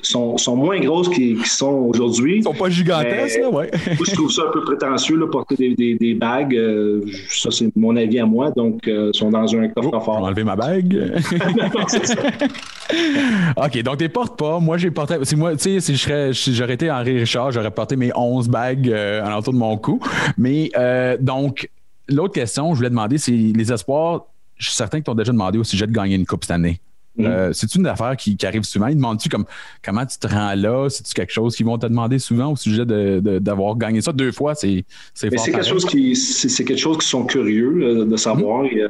sont, 0.02 0.36
sont 0.38 0.56
moins 0.56 0.80
grosses 0.80 1.08
qu'ils 1.10 1.44
sont 1.44 1.70
aujourd'hui. 1.70 2.38
Ils 2.38 2.42
sont 2.44 2.54
pas 2.54 2.70
gigantesques, 2.70 3.38
là, 3.40 3.50
ouais. 3.50 3.70
Moi, 3.86 4.06
je 4.06 4.12
trouve 4.14 4.30
ça 4.30 4.42
un 4.48 4.52
peu 4.52 4.62
prétentieux, 4.64 5.16
là, 5.16 5.26
porter 5.26 5.56
des, 5.56 5.74
des, 5.74 5.94
des 5.96 6.14
bagues. 6.14 6.54
euh, 6.56 7.02
ça, 7.28 7.50
c'est 7.50 7.74
mon 7.76 7.94
avis 7.96 8.18
à 8.20 8.26
moi. 8.26 8.50
Donc, 8.56 8.86
euh, 8.88 9.10
ils 9.12 9.16
sont 9.18 9.30
dans 9.30 9.40
un 9.40 9.42
Oh, 9.44 9.48
je 9.52 9.58
vais 9.58 9.90
coffre-fort. 9.90 10.22
enlever 10.24 10.44
ma 10.44 10.56
bague. 10.56 11.12
Ça. 11.88 12.14
OK, 13.64 13.82
donc 13.82 13.96
t'es 13.98 14.08
portes 14.08 14.38
pas. 14.38 14.58
Moi, 14.60 14.76
j'ai 14.78 14.90
porté. 14.90 15.16
Si 15.22 15.36
moi, 15.36 15.56
tu 15.56 15.80
sais, 15.80 16.32
si 16.32 16.54
j'aurais 16.54 16.74
été 16.74 16.90
Henri 16.90 17.18
Richard, 17.18 17.50
j'aurais 17.52 17.70
porté 17.70 17.96
mes 17.96 18.10
11 18.14 18.48
bagues 18.48 18.88
euh, 18.90 19.24
à 19.24 19.30
l'entour 19.30 19.52
de 19.52 19.58
mon 19.58 19.76
cou. 19.76 20.00
Mais 20.38 20.70
euh, 20.76 21.16
donc, 21.20 21.68
l'autre 22.08 22.34
question, 22.34 22.72
je 22.72 22.76
voulais 22.78 22.90
demander, 22.90 23.18
c'est 23.18 23.32
les 23.32 23.72
espoirs. 23.72 24.26
Je 24.56 24.66
suis 24.68 24.76
certain 24.76 25.00
que 25.00 25.04
t'ont 25.04 25.14
déjà 25.14 25.32
demandé 25.32 25.58
au 25.58 25.64
sujet 25.64 25.86
de 25.86 25.92
gagner 25.92 26.14
une 26.16 26.26
coupe 26.26 26.44
cette 26.44 26.52
année. 26.52 26.80
Mhm. 27.18 27.26
Euh, 27.26 27.52
C'est-tu 27.54 27.78
une 27.78 27.86
affaire 27.86 28.14
qui, 28.16 28.36
qui 28.36 28.46
arrive 28.46 28.62
souvent? 28.64 28.88
Ils 28.88 28.96
demandent-tu 28.96 29.28
comme 29.30 29.46
comment 29.82 30.04
tu 30.04 30.18
te 30.18 30.26
rends 30.26 30.54
là? 30.54 30.88
C'est-tu 30.90 31.14
quelque 31.14 31.32
chose 31.32 31.56
qu'ils 31.56 31.64
vont 31.64 31.78
te 31.78 31.86
demander 31.86 32.18
souvent 32.18 32.52
au 32.52 32.56
sujet 32.56 32.84
de- 32.84 33.20
de- 33.24 33.38
d'avoir 33.38 33.74
gagné 33.76 34.02
ça? 34.02 34.12
Deux 34.12 34.32
fois? 34.32 34.54
C'est 34.54 34.84
c'est 35.14 35.30
Mais 35.30 35.36
fort 35.36 35.46
c'est 35.46 35.52
quelque 35.52 35.66
chose 35.66 35.84
qui 35.86 36.14
c'est 36.14 36.64
quelque 36.64 36.78
chose 36.78 36.98
qui 36.98 37.06
sont 37.08 37.24
curieux 37.24 37.72
euh, 37.82 38.04
de 38.04 38.16
savoir. 38.16 38.64
Et, 38.66 38.82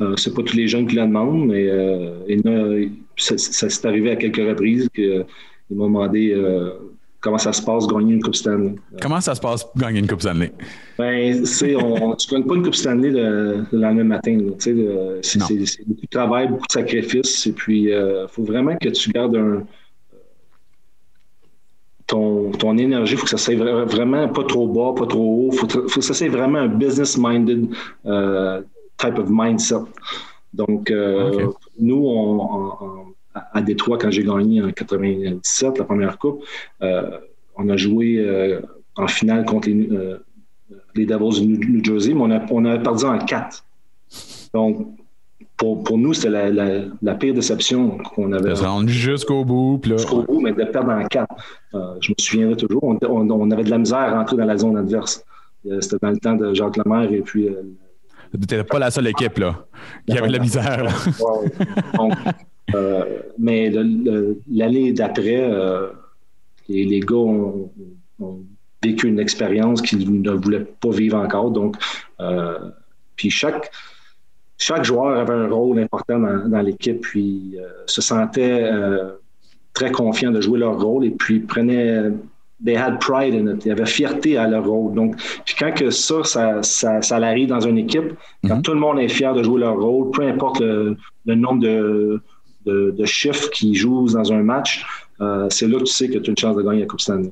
euh, 0.00 0.14
c'est 0.16 0.34
pas 0.34 0.42
tous 0.42 0.56
les 0.56 0.68
jeunes 0.68 0.86
qui 0.86 0.96
la 0.96 1.06
demandent, 1.06 1.46
mais 1.48 1.68
ça, 3.16 3.36
ça 3.38 3.68
s'est 3.68 3.86
arrivé 3.86 4.10
à 4.10 4.16
quelques 4.16 4.36
reprises 4.36 4.88
qu'ils 4.94 5.24
m'ont 5.70 5.86
demandé 5.88 6.34
comment 7.26 7.38
ça 7.38 7.52
se 7.52 7.62
passe 7.62 7.86
gagner 7.88 8.14
une 8.14 8.22
Coupe 8.22 8.36
Stanley. 8.36 8.74
Euh, 8.92 8.98
Comment 9.02 9.20
ça 9.20 9.34
se 9.34 9.40
passe 9.40 9.66
gagner 9.76 9.98
une 9.98 10.06
coupe 10.06 10.24
année? 10.26 10.52
Ben, 10.96 11.44
c'est 11.44 11.74
on, 11.76 12.14
tu 12.14 12.30
gagnes 12.32 12.44
pas 12.44 12.54
une 12.54 12.62
Coupe 12.62 12.74
Stanley 12.76 13.10
le, 13.10 13.64
le 13.72 13.78
lendemain 13.78 14.04
matin. 14.04 14.38
euh, 14.38 15.18
c'est, 15.22 15.38
Non. 15.40 15.46
c'est- 15.46 15.66
c'est 15.66 15.86
beaucoup 15.86 16.02
de 16.02 16.08
travail, 16.08 16.48
beaucoup 16.48 16.66
de 16.66 16.72
sacrifices, 16.72 17.46
et 17.46 17.52
puis 17.52 17.82
il 17.90 18.26
faut 18.30 18.44
vraiment 18.44 18.76
que 18.76 18.88
tu 18.90 19.10
gardes 19.10 19.36
un 19.36 19.64
ton, 22.06 22.52
ton 22.52 22.78
énergie, 22.78 23.14
il 23.14 23.18
faut 23.18 23.24
que 23.24 23.30
ça 23.30 23.36
soit 23.38 23.54
vra- 23.56 23.84
vraiment 23.84 24.28
pas 24.28 24.44
trop 24.44 24.68
bas, 24.68 24.94
pas 24.96 25.06
trop 25.08 25.48
haut. 25.48 25.50
Il 25.52 25.58
faut, 25.58 25.68
faut 25.68 26.00
que 26.00 26.06
ça 26.06 26.14
soit 26.14 26.28
vraiment 26.28 26.58
un 26.60 26.68
business-minded 26.68 27.68
euh, 28.06 28.62
type 28.96 29.18
of 29.18 29.26
mindset. 29.28 29.80
Donc, 30.54 30.90
euh, 30.92 31.48
nous, 31.80 31.96
on, 32.06 33.14
à 33.36 33.58
à 33.58 33.62
Détroit, 33.62 33.98
quand 33.98 34.10
j'ai 34.10 34.24
gagné 34.24 34.62
en 34.62 34.70
97, 34.70 35.78
la 35.78 35.84
première 35.84 36.18
coupe, 36.18 36.42
euh, 36.82 37.18
on 37.56 37.68
a 37.68 37.76
joué 37.76 38.18
euh, 38.18 38.60
en 38.96 39.06
finale 39.08 39.44
contre 39.44 39.68
les, 39.68 39.88
euh, 39.92 40.18
les 40.94 41.06
Devils 41.06 41.40
de 41.40 41.46
New, 41.46 41.58
New 41.76 41.84
Jersey, 41.84 42.14
mais 42.14 42.20
on 42.22 42.30
a, 42.30 42.40
on 42.50 42.64
a 42.64 42.78
perdu 42.78 43.04
en 43.04 43.18
quatre. 43.18 43.64
Donc, 44.54 44.86
pour, 45.56 45.82
pour 45.84 45.96
nous, 45.98 46.12
c'était 46.14 46.30
la, 46.30 46.50
la, 46.50 46.80
la 47.02 47.14
pire 47.14 47.34
déception 47.34 47.98
qu'on 47.98 48.32
avait 48.32 48.50
De 48.50 48.54
se 48.54 48.64
rendre 48.64 48.88
jusqu'au 48.88 49.44
bout, 49.44 49.80
jusqu'au 49.84 50.22
bout, 50.22 50.40
mais 50.40 50.52
de 50.52 50.64
perdre 50.64 50.90
en 50.92 51.04
quatre. 51.06 51.34
Euh, 51.74 51.94
je 52.00 52.10
me 52.10 52.14
souviendrai 52.18 52.56
toujours, 52.56 52.84
on, 52.84 52.98
on- 53.08 53.30
on 53.30 53.50
avait 53.50 53.64
de 53.64 53.70
la 53.70 53.78
misère 53.78 53.98
à 53.98 54.18
rentrer 54.18 54.36
dans 54.36 54.44
la 54.44 54.56
zone 54.56 54.76
adverse. 54.76 55.24
Euh, 55.66 55.80
C'était 55.80 55.96
dans 56.02 56.10
le 56.10 56.18
temps 56.18 56.36
de 56.36 56.52
Jacques 56.54 56.76
Lemaire 56.76 57.10
et 57.12 57.20
puis 57.22 57.48
euh, 57.48 57.62
T'étais 58.38 58.64
pas 58.64 58.78
la 58.78 58.90
seule 58.90 59.06
équipe, 59.06 59.38
là. 59.38 59.64
Il 60.06 60.14
y 60.14 60.18
avait 60.18 60.28
de 60.28 60.32
la 60.34 60.38
misère, 60.40 60.84
là. 60.84 60.90
Ouais, 61.20 61.38
ouais. 61.44 61.66
Donc, 61.96 62.12
mais 63.38 63.70
le- 63.70 63.82
le- 63.82 64.40
l'année 64.50 64.92
d'après, 64.92 65.40
euh, 65.40 65.88
les, 66.68 66.84
les 66.84 67.00
gars 67.00 67.14
ont, 67.16 67.70
ont 68.20 68.40
vécu 68.82 69.08
une 69.08 69.20
expérience 69.20 69.80
qu'ils 69.82 70.20
ne 70.22 70.30
voulaient 70.32 70.64
pas 70.80 70.90
vivre 70.90 71.16
encore. 71.18 71.50
Donc, 71.50 71.76
euh, 72.20 72.58
puis 73.16 73.30
chaque, 73.30 73.70
chaque 74.58 74.84
joueur 74.84 75.18
avait 75.18 75.34
un 75.34 75.48
rôle 75.48 75.78
important 75.78 76.18
dans, 76.18 76.48
dans 76.48 76.60
l'équipe, 76.60 77.00
puis 77.00 77.56
euh, 77.58 77.68
se 77.86 78.00
sentait 78.02 78.60
euh, 78.62 79.12
très 79.72 79.90
confiant 79.92 80.30
de 80.32 80.40
jouer 80.40 80.58
leur 80.58 80.80
rôle 80.80 81.04
et 81.04 81.10
puis 81.10 81.40
prenaient 81.40 82.10
they 82.64 82.74
had 82.74 82.98
pride 83.00 83.34
in 83.34 83.54
it. 83.54 83.64
Il 83.66 83.68
y 83.68 83.70
avait 83.70 83.84
fierté 83.86 84.38
à 84.38 84.48
leur 84.48 84.66
rôle. 84.66 84.94
Donc, 84.94 85.16
puis 85.44 85.54
quand 85.58 85.72
que 85.74 85.90
ça, 85.90 86.24
ça, 86.24 86.62
ça, 86.62 87.02
ça 87.02 87.16
arrive 87.16 87.48
dans 87.48 87.60
une 87.60 87.78
équipe, 87.78 88.14
quand 88.46 88.56
Mhm. 88.56 88.62
tout 88.62 88.72
le 88.72 88.80
monde 88.80 88.98
est 88.98 89.08
fier 89.08 89.34
de 89.34 89.42
jouer 89.42 89.60
leur 89.60 89.78
rôle, 89.78 90.10
peu 90.10 90.22
importe 90.22 90.60
le, 90.60 90.96
le 91.26 91.34
nombre 91.34 91.60
de, 91.60 92.20
de, 92.66 92.94
de 92.96 93.04
chiffres 93.04 93.48
qu'ils 93.50 93.74
jouent 93.74 94.08
dans 94.12 94.32
un 94.32 94.42
match, 94.42 94.84
euh, 95.20 95.46
c'est 95.50 95.66
là 95.68 95.78
que 95.78 95.84
tu 95.84 95.92
sais 95.92 96.08
que 96.08 96.18
tu 96.18 96.28
as 96.28 96.32
une 96.32 96.36
chance 96.38 96.56
de 96.56 96.62
gagner 96.62 96.80
la 96.80 96.86
Coupe 96.86 97.00
Stanley. 97.00 97.30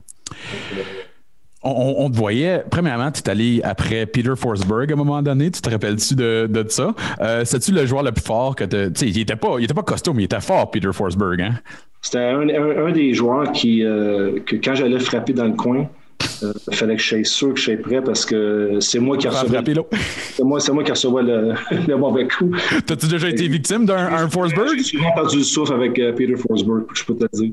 On, 1.67 2.11
te 2.11 2.17
voyait, 2.17 2.63
premièrement, 2.71 3.11
tu 3.11 3.23
es 3.23 3.31
allé 3.31 3.61
après 3.65 4.05
Peter 4.05 4.35
Forsberg 4.37 4.91
à 4.91 4.93
un 4.93 4.97
moment 4.99 5.23
donné. 5.23 5.51
Tu 5.51 5.63
te 5.63 5.71
rappelles-tu 5.71 6.15
de, 6.15 6.47
de 6.47 6.69
ça? 6.69 6.95
Euh, 7.23 7.43
C'est-tu 7.47 7.73
le 7.73 7.87
joueur 7.87 8.03
le 8.03 8.13
plus 8.13 8.23
fort 8.23 8.55
que 8.55 8.65
tu. 8.65 8.93
Tu 8.93 9.01
sais, 9.01 9.09
il 9.09 9.19
était 9.19 9.35
pas, 9.37 9.57
il 9.59 9.65
était 9.65 9.73
pas 9.73 9.83
costaud, 9.83 10.13
mais 10.13 10.23
il 10.23 10.25
était 10.27 10.43
fort, 10.43 10.71
Peter 10.71 10.91
Forsberg, 10.93 11.41
hein? 11.41 11.55
C'était 12.03 12.19
un, 12.19 12.47
un- 12.51 12.87
un 12.89 12.93
des 12.93 13.15
joueurs 13.15 13.51
qui, 13.53 13.83
euh, 13.83 14.41
que 14.45 14.57
quand 14.57 14.75
j'allais 14.75 14.99
frapper 14.99 15.33
dans 15.33 15.47
le 15.47 15.55
coin, 15.55 15.89
euh, 16.43 16.53
il 16.71 16.75
fallait 16.77 16.97
que 16.97 17.03
je 17.03 17.09
sois 17.09 17.25
sûr 17.25 17.55
que 17.55 17.61
je 17.61 17.65
sois 17.65 17.77
prêt 17.77 18.03
parce 18.03 18.25
que 18.27 18.79
c'est 18.81 18.99
moi 18.99 19.17
qui 19.17 19.29
recevais, 19.29 19.61
c'est 20.35 20.43
moi, 20.45 20.61
c'est 20.61 20.73
moi 20.73 20.83
qui 20.85 20.91
recevais 20.91 21.23
le, 21.23 21.53
le 21.89 21.97
mauvais 21.97 22.27
coup. 22.29 22.51
T'as-tu 22.87 23.07
déjà 23.07 23.29
été 23.29 23.47
victime 23.49 23.87
d'un 23.87 23.97
un 24.15 24.29
Forsberg? 24.29 24.77
J'ai 24.77 24.83
souvent 24.85 25.13
perdu 25.15 25.39
le 25.39 25.43
souffle 25.45 25.73
avec 25.75 25.99
euh, 25.99 26.13
Peter 26.13 26.37
Forsberg, 26.37 26.85
je 26.95 27.05
peux 27.05 27.15
te 27.17 27.25
le 27.25 27.29
dire. 27.41 27.53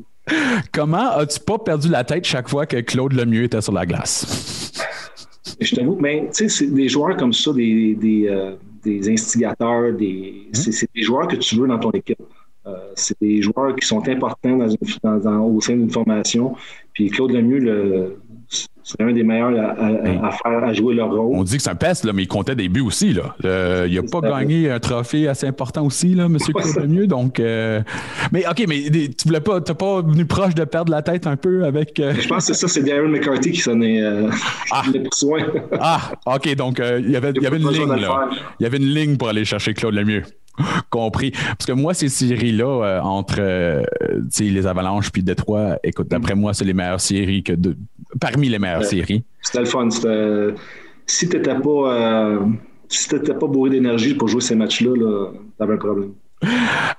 Comment 0.72 1.12
as-tu 1.18 1.40
pas 1.40 1.58
perdu 1.58 1.90
la 1.90 2.04
tête 2.04 2.26
chaque 2.26 2.50
fois 2.50 2.66
que 2.66 2.78
Claude 2.78 3.14
Lemieux 3.14 3.44
était 3.44 3.62
sur 3.62 3.74
la 3.74 3.86
glace? 3.86 4.72
Je 5.60 5.76
t'avoue, 5.76 5.98
mais 6.00 6.28
tu 6.34 6.44
sais, 6.44 6.50
c'est 6.50 6.68
des 6.68 6.88
joueurs 6.90 7.18
comme 7.18 7.34
ça, 7.34 7.52
des, 7.54 7.96
des, 7.96 8.28
euh, 8.30 8.56
des 8.84 9.12
instigateurs, 9.12 9.94
des, 9.94 10.48
c'est, 10.54 10.72
c'est 10.72 10.88
des 10.96 11.04
joueurs 11.04 11.28
que 11.28 11.36
tu 11.36 11.56
veux 11.56 11.68
dans 11.68 11.78
ton 11.80 11.92
équipe. 11.92 12.18
Euh, 12.68 12.76
c'est 12.96 13.20
des 13.20 13.42
joueurs 13.42 13.76
qui 13.76 13.86
sont 13.86 14.08
importants 14.08 14.56
dans 14.58 14.70
une- 14.70 14.78
dans- 15.04 15.18
dans- 15.18 15.46
au 15.46 15.60
sein 15.62 15.74
d'une 15.74 15.90
formation. 15.90 16.56
Puis 16.94 17.10
Claude 17.10 17.32
Lemieux, 17.32 17.58
le, 17.60 18.18
C'est 18.84 19.02
un 19.02 19.12
des 19.12 19.24
meilleurs 19.24 19.52
à, 19.60 19.72
à- 19.72 20.28
à 20.28 20.32
faire, 20.32 20.64
à 20.64 20.74
jouer 20.74 20.96
leur 20.96 21.10
rôle. 21.12 21.36
On 21.36 21.44
dit 21.44 21.58
que 21.58 21.62
c'est 21.64 21.70
un 21.70 21.76
peste, 21.76 22.04
là, 22.06 22.14
mais 22.14 22.24
il 22.24 22.28
comptait 22.28 22.56
des 22.56 22.68
buts 22.70 22.82
aussi. 22.82 23.14
Là. 23.14 23.36
Euh, 23.46 23.86
il 23.90 23.96
n'a 23.96 24.02
pas 24.04 24.22
ça. 24.22 24.40
gagné 24.40 24.70
un 24.72 24.80
trophée 24.80 25.28
assez 25.28 25.48
important 25.48 25.86
aussi, 25.86 26.16
là, 26.16 26.26
M. 26.26 26.38
Ça. 26.40 26.82
mieux. 26.88 27.08
Donc, 27.08 27.40
euh, 27.40 27.82
mais 28.32 28.44
OK, 28.48 28.66
mais 28.68 28.82
tu 28.90 29.28
voulais 29.28 29.40
pas, 29.42 29.62
t'as 29.62 29.74
pas 29.74 30.02
venu 30.02 30.26
proche 30.26 30.56
de 30.56 30.64
perdre 30.64 30.92
la 30.92 31.02
tête 31.02 31.28
un 31.28 31.36
peu 31.38 31.64
avec. 31.66 32.00
euh, 32.00 32.14
Je 32.20 32.28
pense 32.28 32.48
que 32.48 32.54
c'est 32.54 32.60
ça, 32.60 32.68
c'est 32.68 32.84
Darren 32.84 33.08
McCarthy 33.10 33.52
qui 33.52 33.60
s'en 33.62 33.80
est, 33.82 34.02
euh, 34.02 34.30
Ah. 34.72 34.84
soin. 35.14 35.42
Ah, 35.80 36.12
OK, 36.26 36.56
donc 36.56 36.82
il 37.00 37.12
y 37.12 37.16
avait, 37.16 37.32
il 37.36 37.42
y 37.44 37.48
avait 37.48 37.58
une 37.58 37.70
ligne. 37.70 37.88
Là. 38.02 38.30
Il 38.60 38.64
y 38.64 38.66
avait 38.66 38.78
une 38.78 38.94
ligne 38.94 39.18
pour 39.18 39.30
aller 39.30 39.46
chercher 39.46 39.74
Claude 39.74 39.94
Lemieux. 39.94 40.24
Compris. 40.90 41.32
Parce 41.32 41.66
que 41.66 41.72
moi, 41.72 41.94
ces 41.94 42.10
séries-là, 42.10 42.66
euh, 42.84 43.02
entre 43.02 43.38
euh, 43.40 43.84
les 44.40 44.68
Avalanches 44.68 45.10
puis 45.12 45.24
Détroit, 45.24 45.78
écoute, 45.84 46.08
d'après 46.10 46.36
moi, 46.36 46.54
c'est 46.54 46.66
les 46.66 46.74
meilleures 46.74 47.00
séries 47.00 47.42
que 47.42 47.54
de, 47.54 47.76
parmi 48.20 48.50
les 48.50 48.60
meilleures 48.60 48.86
séries. 48.86 49.24
C'était 49.42 49.60
le 49.60 49.66
fun. 49.66 49.90
Si 51.08 51.28
tu 51.28 51.38
n'étais 51.38 51.56
pas, 51.56 51.94
euh, 51.94 52.40
si 52.88 53.10
t'étais 53.10 53.34
pas 53.34 53.48
bourré 53.48 53.70
d'énergie 53.72 54.14
pour 54.14 54.28
jouer 54.28 54.42
ces 54.42 54.56
matchs-là, 54.56 54.96
là, 54.96 55.32
t'avais 55.58 55.74
un 55.74 55.78
problème. 55.78 56.12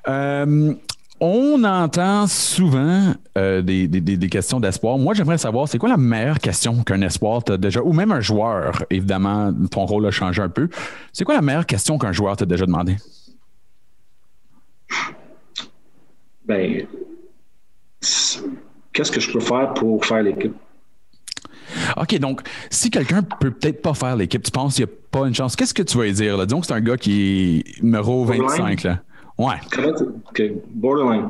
Euh, 0.08 0.74
on 1.20 1.62
entend 1.62 2.26
souvent 2.26 3.14
euh, 3.38 3.62
des, 3.62 3.86
des- 3.86 4.28
questions 4.28 4.58
d'espoir. 4.58 4.98
Moi, 4.98 5.14
j'aimerais 5.14 5.38
savoir, 5.38 5.68
c'est 5.68 5.78
quoi 5.78 5.88
la 5.88 5.96
meilleure 5.96 6.40
question 6.40 6.82
qu'un 6.82 7.00
espoir 7.02 7.44
t'a 7.44 7.56
déjà, 7.56 7.80
ou 7.80 7.92
même 7.92 8.10
un 8.10 8.20
joueur, 8.20 8.84
évidemment, 8.90 9.52
ton 9.70 9.86
rôle 9.86 10.04
a 10.06 10.10
changé 10.10 10.42
un 10.42 10.48
peu. 10.48 10.68
C'est 11.12 11.24
quoi 11.24 11.34
la 11.36 11.42
meilleure 11.42 11.66
question 11.66 11.96
qu'un 11.96 12.12
joueur 12.12 12.36
t'a 12.36 12.44
déjà 12.44 12.66
demandé? 12.66 12.96
Ben, 16.44 16.86
qu'est-ce 18.92 19.12
que 19.12 19.20
je 19.20 19.32
peux 19.32 19.40
faire 19.40 19.74
pour 19.74 20.04
faire 20.04 20.22
l'équipe? 20.22 20.54
OK, 21.96 22.18
donc, 22.18 22.40
si 22.70 22.90
quelqu'un 22.90 23.22
peut 23.22 23.50
peut-être 23.50 23.82
pas 23.82 23.94
faire 23.94 24.16
l'équipe, 24.16 24.42
tu 24.42 24.50
penses 24.50 24.76
qu'il 24.76 24.84
n'y 24.86 24.90
a 24.90 24.94
pas 25.10 25.26
une 25.26 25.34
chance, 25.34 25.56
qu'est-ce 25.56 25.74
que 25.74 25.82
tu 25.82 25.96
vas 25.98 26.04
lui 26.04 26.12
dire? 26.12 26.36
Là? 26.36 26.46
Disons 26.46 26.60
que 26.60 26.66
c'est 26.66 26.72
un 26.74 26.80
gars 26.80 26.96
qui 26.96 27.64
est 27.66 27.82
numéro 27.82 28.24
25. 28.24 28.82
Là. 28.84 29.00
Ouais. 29.38 29.54
Comment 29.70 29.92
tu- 29.94 30.04
OK, 30.04 30.42
borderline. 30.74 31.28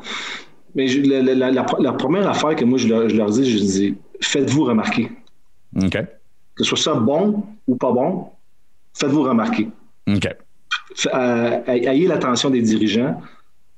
Mais 0.74 0.88
je- 0.88 1.00
la, 1.02 1.22
la- 1.34 1.50
la- 1.50 1.66
la 1.78 1.92
première 1.92 2.28
affaire 2.28 2.56
que 2.56 2.64
moi, 2.64 2.78
je 2.78 2.88
leur, 2.88 3.08
je 3.08 3.16
leur 3.16 3.30
dis, 3.30 3.50
je 3.50 3.58
dis, 3.58 3.94
faites-vous 4.20 4.64
remarquer. 4.64 5.10
OK. 5.82 5.98
Que 6.54 6.64
ce 6.64 6.76
soit 6.76 6.94
bon 6.94 7.44
ou 7.66 7.76
pas 7.76 7.92
bon, 7.92 8.26
faites-vous 8.94 9.22
remarquer. 9.22 9.68
OK. 10.08 10.28
F- 10.96 11.08
euh, 11.14 11.60
ayez 11.66 12.06
l'attention 12.06 12.50
des 12.50 12.60
dirigeants. 12.62 13.20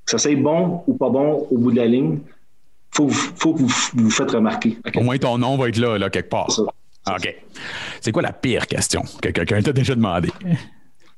Que 0.05 0.11
ça 0.11 0.19
soit 0.19 0.37
bon 0.37 0.83
ou 0.87 0.95
pas 0.95 1.09
bon 1.09 1.47
au 1.51 1.57
bout 1.59 1.71
de 1.71 1.77
la 1.77 1.87
ligne, 1.87 2.19
faut, 2.95 3.09
faut 3.11 3.55
que 3.55 3.59
vous 3.61 3.73
vous 3.95 4.11
faites 4.11 4.31
remarquer. 4.31 4.79
Au 4.97 5.03
moins, 5.03 5.19
ton 5.19 5.39
nom 5.39 5.57
va 5.57 5.69
être 5.69 5.79
là, 5.79 5.99
là 5.99 6.11
quelque 6.11 6.29
part. 6.31 6.51
Ça. 6.51 6.63
OK. 6.63 7.35
C'est 8.01 8.13
quoi 8.13 8.23
la 8.23 8.33
pire 8.33 8.67
question 8.67 9.03
que 9.21 9.29
quelqu'un 9.29 9.61
t'a 9.63 9.73
déjà 9.73 9.95
demandé? 9.95 10.31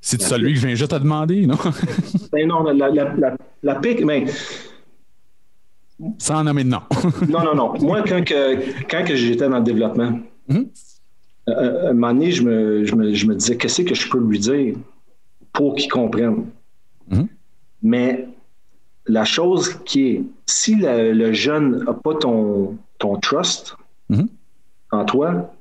C'est 0.01 0.21
celui 0.23 0.55
que 0.55 0.61
je 0.61 0.67
viens 0.67 0.77
juste 0.77 0.91
te 0.91 0.97
demander, 0.97 1.47
non? 1.47 1.57
Ben 2.33 2.47
non, 2.49 2.63
la, 2.65 2.89
la, 2.91 3.15
la, 3.15 3.37
la 3.63 3.75
pique, 3.77 4.05
mais 4.05 4.25
Sans 6.19 6.45
nommer 6.45 6.65
de 6.65 6.69
nom. 6.69 6.81
non, 7.29 7.43
non, 7.43 7.55
non. 7.55 7.73
Moi, 7.81 8.03
quand, 8.03 8.23
que, 8.25 8.83
quand 8.91 9.05
que 9.05 9.17
j'étais 9.17 9.49
dans 9.49 9.59
le 9.59 9.65
développement, 9.65 10.19
Mhm. 10.49 10.67
euh, 11.49 11.87
à 11.87 11.91
un 11.91 11.93
moment 11.95 12.13
donné, 12.13 12.31
je 12.31 12.43
me, 12.45 12.85
je 12.85 12.95
me, 12.95 13.13
je 13.15 13.27
me 13.27 13.35
disais, 13.35 13.57
qu'est-ce 13.57 13.83
que 13.83 13.95
je 13.97 14.09
peux 14.09 14.21
lui 14.21 14.39
dire 14.39 14.77
pour 15.53 15.75
qu'il 15.75 15.91
comprenne? 15.91 16.47
Mhm. 17.11 17.27
Mais 17.83 18.29
la 19.09 19.25
chose 19.25 19.75
qui 19.85 20.09
est, 20.09 20.23
si 20.47 20.77
le, 20.77 21.13
le 21.13 21.33
jeune 21.33 21.85
n'a 21.85 21.93
pas 21.93 22.15
ton, 22.15 22.77
ton 22.99 23.17
trust 23.19 23.77
Mhm. 24.09 24.29
en 24.93 25.05
toi, 25.05 25.53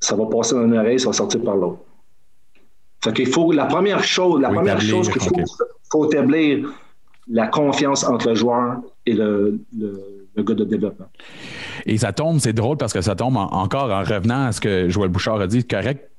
ça 0.00 0.16
va 0.16 0.26
passer 0.26 0.54
dans 0.56 0.64
une 0.64 0.76
oreille, 0.76 0.98
ça 0.98 1.06
va 1.08 1.12
sortir 1.12 1.40
par 1.42 1.54
l'autre. 1.56 1.78
Fait 3.04 3.12
qu'il 3.12 3.28
faut, 3.28 3.52
la 3.52 3.66
première 3.66 4.02
chose, 4.04 4.40
la 4.40 4.50
première 4.50 4.80
chose 4.80 5.08
qu'il 5.08 5.22
faut, 5.22 5.34
faut 5.90 6.04
établir 6.12 6.68
la 7.28 7.46
confiance 7.46 8.04
entre 8.04 8.28
le 8.30 8.34
joueur 8.34 8.80
et 9.06 9.12
le, 9.14 9.58
le, 9.78 10.28
le 10.34 10.42
gars 10.42 10.54
de 10.54 10.64
développement. 10.64 11.06
Et 11.86 11.96
ça 11.96 12.12
tombe, 12.12 12.38
c'est 12.40 12.52
drôle 12.52 12.76
parce 12.76 12.92
que 12.92 13.00
ça 13.00 13.14
tombe 13.14 13.36
en- 13.36 13.48
encore 13.52 13.90
en 13.90 14.02
revenant 14.02 14.46
à 14.46 14.52
ce 14.52 14.60
que 14.60 14.88
Joël 14.88 15.10
Bouchard 15.10 15.40
a 15.40 15.46
dit, 15.46 15.64
correct 15.64 16.10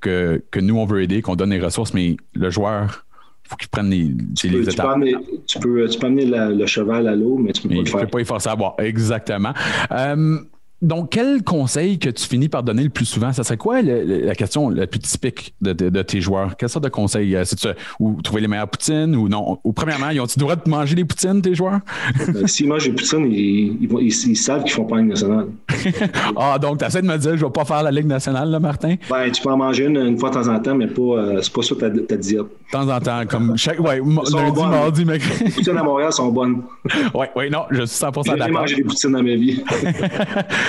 que, 0.00 0.42
que 0.50 0.58
nous, 0.60 0.76
on 0.76 0.86
veut 0.86 1.02
aider, 1.02 1.22
qu'on 1.22 1.36
donne 1.36 1.50
les 1.50 1.60
ressources, 1.60 1.94
mais 1.94 2.16
le 2.34 2.50
joueur, 2.50 3.06
faut 3.50 3.56
qu'il 3.56 3.68
prenne 3.68 3.90
les, 3.90 4.10
Tu 4.36 4.48
les 4.48 4.52
peux, 4.52 4.58
tu 4.60 4.64
peux 4.66 4.72
étapes. 4.72 4.86
amener, 4.94 5.14
tu 5.46 5.58
peux- 5.58 5.88
tu 5.88 5.98
peux 5.98 6.06
amener 6.06 6.26
la- 6.26 6.50
le 6.50 6.66
cheval 6.66 7.08
à 7.08 7.16
l'eau, 7.16 7.36
mais 7.38 7.52
tu 7.52 7.62
peux 7.62 7.68
Mais 7.68 7.76
pas 7.76 7.82
le 7.82 7.86
faire. 7.98 8.10
pas 8.10 8.20
y 8.20 8.24
forcer 8.24 8.48
à 8.48 8.56
boire. 8.56 8.74
Exactement. 8.78 9.52
Euh, 9.92 10.38
donc, 10.82 11.10
quel 11.10 11.42
conseil 11.42 11.98
que 11.98 12.08
tu 12.08 12.26
finis 12.26 12.48
par 12.48 12.62
donner 12.62 12.82
le 12.82 12.88
plus 12.88 13.04
souvent? 13.04 13.32
Ça 13.32 13.42
serait 13.44 13.56
quoi 13.56 13.82
le- 13.82 14.04
le- 14.04 14.20
la 14.24 14.34
question 14.34 14.70
la 14.70 14.86
plus 14.86 14.98
typique 15.00 15.54
de, 15.60 15.72
de- 15.72 15.90
de 15.90 16.02
tes 16.02 16.20
joueurs? 16.20 16.56
Quelle 16.56 16.68
sorte 16.68 16.84
de 16.84 16.88
conseil? 16.88 17.36
Euh, 17.36 17.44
C'est-tu, 17.44 17.68
ou 17.98 18.20
trouver 18.22 18.40
les 18.40 18.48
meilleures 18.48 18.68
poutines 18.68 19.14
ou 19.14 19.28
non? 19.28 19.58
Ou 19.64 19.72
premièrement, 19.72 20.08
ils 20.10 20.20
ont-ils 20.20 20.38
le 20.38 20.44
droit 20.44 20.56
de 20.56 20.68
manger 20.70 20.94
les 20.96 21.04
poutines, 21.04 21.42
tes 21.42 21.54
joueurs? 21.54 21.80
S'ils 22.46 22.66
mangent 22.68 22.84
des 22.84 22.92
poutines, 22.92 23.30
ils, 23.30 23.76
ils, 23.82 23.88
vont- 23.88 23.98
ils- 23.98 24.06
ils 24.28 24.36
savent 24.36 24.62
qu'ils 24.64 24.72
font 24.72 24.84
pas 24.84 24.98
une 25.00 25.08
nationale. 25.08 25.46
ah, 26.36 26.58
donc, 26.58 26.78
tu 26.78 26.84
essaies 26.84 27.02
de 27.02 27.06
me 27.06 27.16
dire, 27.18 27.36
je 27.36 27.42
ne 27.42 27.46
vais 27.48 27.52
pas 27.52 27.64
faire 27.64 27.82
la 27.82 27.90
Ligue 27.90 28.06
nationale, 28.06 28.48
là, 28.50 28.58
Martin? 28.60 28.96
Ben, 29.10 29.30
tu 29.30 29.42
peux 29.42 29.50
en 29.50 29.56
manger 29.56 29.84
une, 29.86 29.96
une 29.98 30.18
fois 30.18 30.30
de 30.30 30.34
temps 30.34 30.48
en 30.48 30.58
temps, 30.60 30.74
mais 30.74 30.86
pas, 30.86 31.00
euh, 31.02 31.38
c'est 31.42 31.52
pas 31.52 31.62
ça 31.62 31.74
ta, 31.76 31.90
ta 31.90 32.16
diète. 32.16 32.40
De 32.40 32.72
temps 32.72 32.88
en 32.88 33.00
temps, 33.00 33.22
comme 33.28 33.56
chaque. 33.56 33.80
Ouais, 33.80 33.96
lundi, 33.98 34.52
bonnes. 34.54 34.70
mardi, 34.70 35.04
mercredi. 35.04 35.44
Les 35.44 35.50
poutines 35.50 35.76
à 35.76 35.82
Montréal 35.82 36.12
sont 36.12 36.28
bonnes. 36.30 36.62
ouais, 37.14 37.30
ouais, 37.36 37.50
non, 37.50 37.64
je 37.70 37.82
suis 37.84 38.04
100% 38.04 38.22
J'ai 38.24 38.30
jamais 38.30 38.38
d'accord. 38.38 38.60
mangé 38.60 38.76
des 38.76 38.84
poutines 38.84 39.12
dans 39.12 39.22
ma 39.22 39.34
vie. 39.34 39.62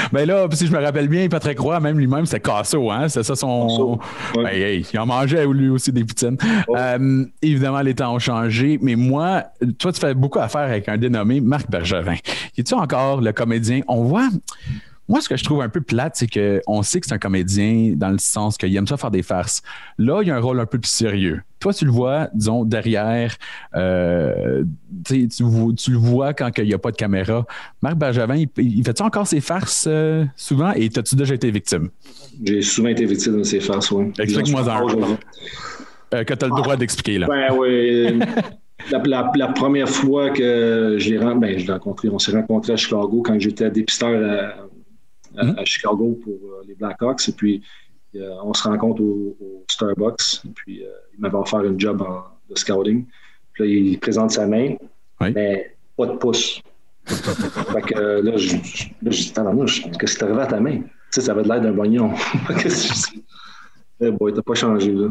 Ben 0.12 0.28
là, 0.28 0.48
si 0.52 0.68
je 0.68 0.72
me 0.72 0.80
rappelle 0.80 1.08
bien, 1.08 1.28
Patrick 1.30 1.60
Roy, 1.60 1.80
même 1.80 1.98
lui-même, 1.98 2.26
c'était 2.26 2.40
Casso, 2.40 2.92
hein? 2.92 3.08
C'est 3.08 3.24
ça 3.24 3.36
son. 3.36 4.00
Ouais. 4.36 4.44
Ben, 4.44 4.50
hey, 4.54 4.86
il 4.94 5.00
en 5.00 5.06
mangeait 5.06 5.46
lui 5.46 5.70
aussi 5.70 5.92
des 5.92 6.04
poutines. 6.04 6.38
Euh, 6.70 7.26
évidemment, 7.42 7.82
les 7.82 7.94
temps 7.94 8.14
ont 8.14 8.20
changé, 8.20 8.80
mais 8.82 8.96
moi, 8.96 9.44
toi, 9.78 9.92
tu 9.92 10.00
fais 10.00 10.14
beaucoup 10.14 10.40
affaire 10.40 10.62
avec 10.62 10.88
un 10.90 10.98
dénommé 10.98 11.42
Marc 11.42 11.70
Bergevin. 11.70 12.16
Es-tu 12.58 12.74
encore 12.74 13.22
le 13.22 13.32
comédien? 13.32 13.82
On 13.88 14.04
voit. 14.04 14.30
Moi, 15.10 15.20
ce 15.20 15.28
que 15.28 15.36
je 15.36 15.44
trouve 15.44 15.62
un 15.62 15.68
peu 15.68 15.82
plate, 15.82 16.16
c'est 16.16 16.28
qu'on 16.28 16.84
sait 16.84 17.02
que 17.02 17.08
c'est 17.08 17.14
un 17.14 17.18
comédien 17.18 17.94
dans 17.98 18.12
le 18.12 18.18
sens 18.18 18.56
qu'il 18.58 18.74
aime 18.78 18.88
ça 18.88 18.96
faire 18.96 19.12
des 19.12 19.24
farces. 19.24 19.62
Là, 19.98 20.22
il 20.22 20.30
y 20.30 20.32
a 20.32 20.36
un 20.38 20.40
rôle 20.40 20.60
un 20.60 20.66
peu 20.66 20.80
plus 20.80 20.90
sérieux. 20.90 21.42
Toi, 21.60 21.74
tu 21.74 21.84
le 21.86 21.92
vois, 21.92 22.30
disons, 22.34 22.64
derrière, 22.64 23.36
euh, 23.76 24.64
tu, 25.06 25.28
le 25.42 25.98
vois 25.98 26.34
quand 26.34 26.50
il 26.58 26.64
n'y 26.66 26.74
a 26.74 26.78
pas 26.78 26.92
de 26.92 26.96
caméra. 26.96 27.46
Marc 27.82 27.96
Bergevin, 27.98 28.36
il, 28.36 28.48
il 28.58 28.84
fait-tu 28.86 29.04
encore 29.04 29.28
ses 29.28 29.42
farces 29.42 29.86
euh, 29.88 30.24
souvent? 30.38 30.72
Et 30.74 30.90
as-tu 30.96 31.16
déjà 31.16 31.36
été 31.36 31.52
victime? 31.52 31.90
J'ai 32.44 32.62
souvent 32.62 32.90
été 32.90 33.06
victime 33.06 33.40
de 33.40 33.44
ces 33.44 33.60
farces, 33.60 33.92
ouais. 33.92 34.12
Explique-moi 34.18 34.62
aujourd'hui. 34.62 35.16
Euh, 36.14 36.24
que 36.24 36.34
tu 36.34 36.46
as 36.46 36.48
le 36.48 36.56
droit 36.56 36.78
d'expliquer, 36.78 37.18
là. 37.20 37.28
Ben 37.28 37.54
oui. 37.58 38.20
La, 38.92 38.98
la- 39.06 39.32
la 39.36 39.48
première 39.50 39.90
fois 39.90 40.30
que 40.32 40.96
je 40.98 41.10
l'ai 41.10 41.18
ren- 41.20 41.36
ben, 41.36 41.56
rencontré, 41.70 42.10
on 42.10 42.18
s'est 42.18 42.32
rencontrés 42.32 42.74
à 42.74 42.78
Chicago 42.78 43.22
quand 43.26 43.38
j'étais 43.40 43.70
dépisteur 43.70 44.56
à, 45.38 45.46
à- 45.48 45.62
à 45.62 45.66
Chicago 45.66 46.20
pour 46.24 46.34
euh, 46.34 46.64
les 46.68 46.76
Blackhawks. 46.76 47.28
Et 47.30 47.32
puis, 47.34 47.62
euh, 48.16 48.30
on 48.44 48.54
se 48.54 48.64
rencontre 48.68 49.02
au, 49.02 49.38
au 49.40 49.64
Starbucks. 49.70 50.42
Et 50.46 50.50
puis, 50.54 50.84
euh, 50.84 50.90
il 51.14 51.22
m'avait 51.22 51.38
offert 51.38 51.60
un 51.60 51.78
job 51.78 52.02
en- 52.02 52.24
de 52.50 52.56
scouting. 52.58 53.06
Puis 53.54 53.64
là, 53.64 53.70
il 53.70 54.00
présente 54.00 54.32
sa 54.32 54.46
main, 54.48 54.76
Oui. 55.22 55.32
mais 55.36 55.76
pas 55.98 56.06
de 56.08 56.14
pouce. 56.18 56.62
fait 57.06 57.82
que 57.82 58.22
là, 58.22 58.38
je, 58.38 58.56
là, 58.56 58.62
je 59.04 59.10
dis, 59.10 59.34
Tabarnouche, 59.34 59.84
qu'est-ce 60.00 60.18
qui 60.18 60.24
arrivé 60.24 60.42
à 60.42 60.46
ta 60.48 60.60
main? 60.60 60.80
Tu 60.82 60.86
sais, 61.12 61.22
ça 61.22 61.32
avait 61.34 61.44
l'air 61.44 61.60
d'un 61.62 61.72
boignon. 61.74 62.12
Eh 64.04 64.10
boy, 64.10 64.34
t'as 64.34 64.42
pas 64.42 64.56
changé, 64.56 64.92
là. 64.94 65.10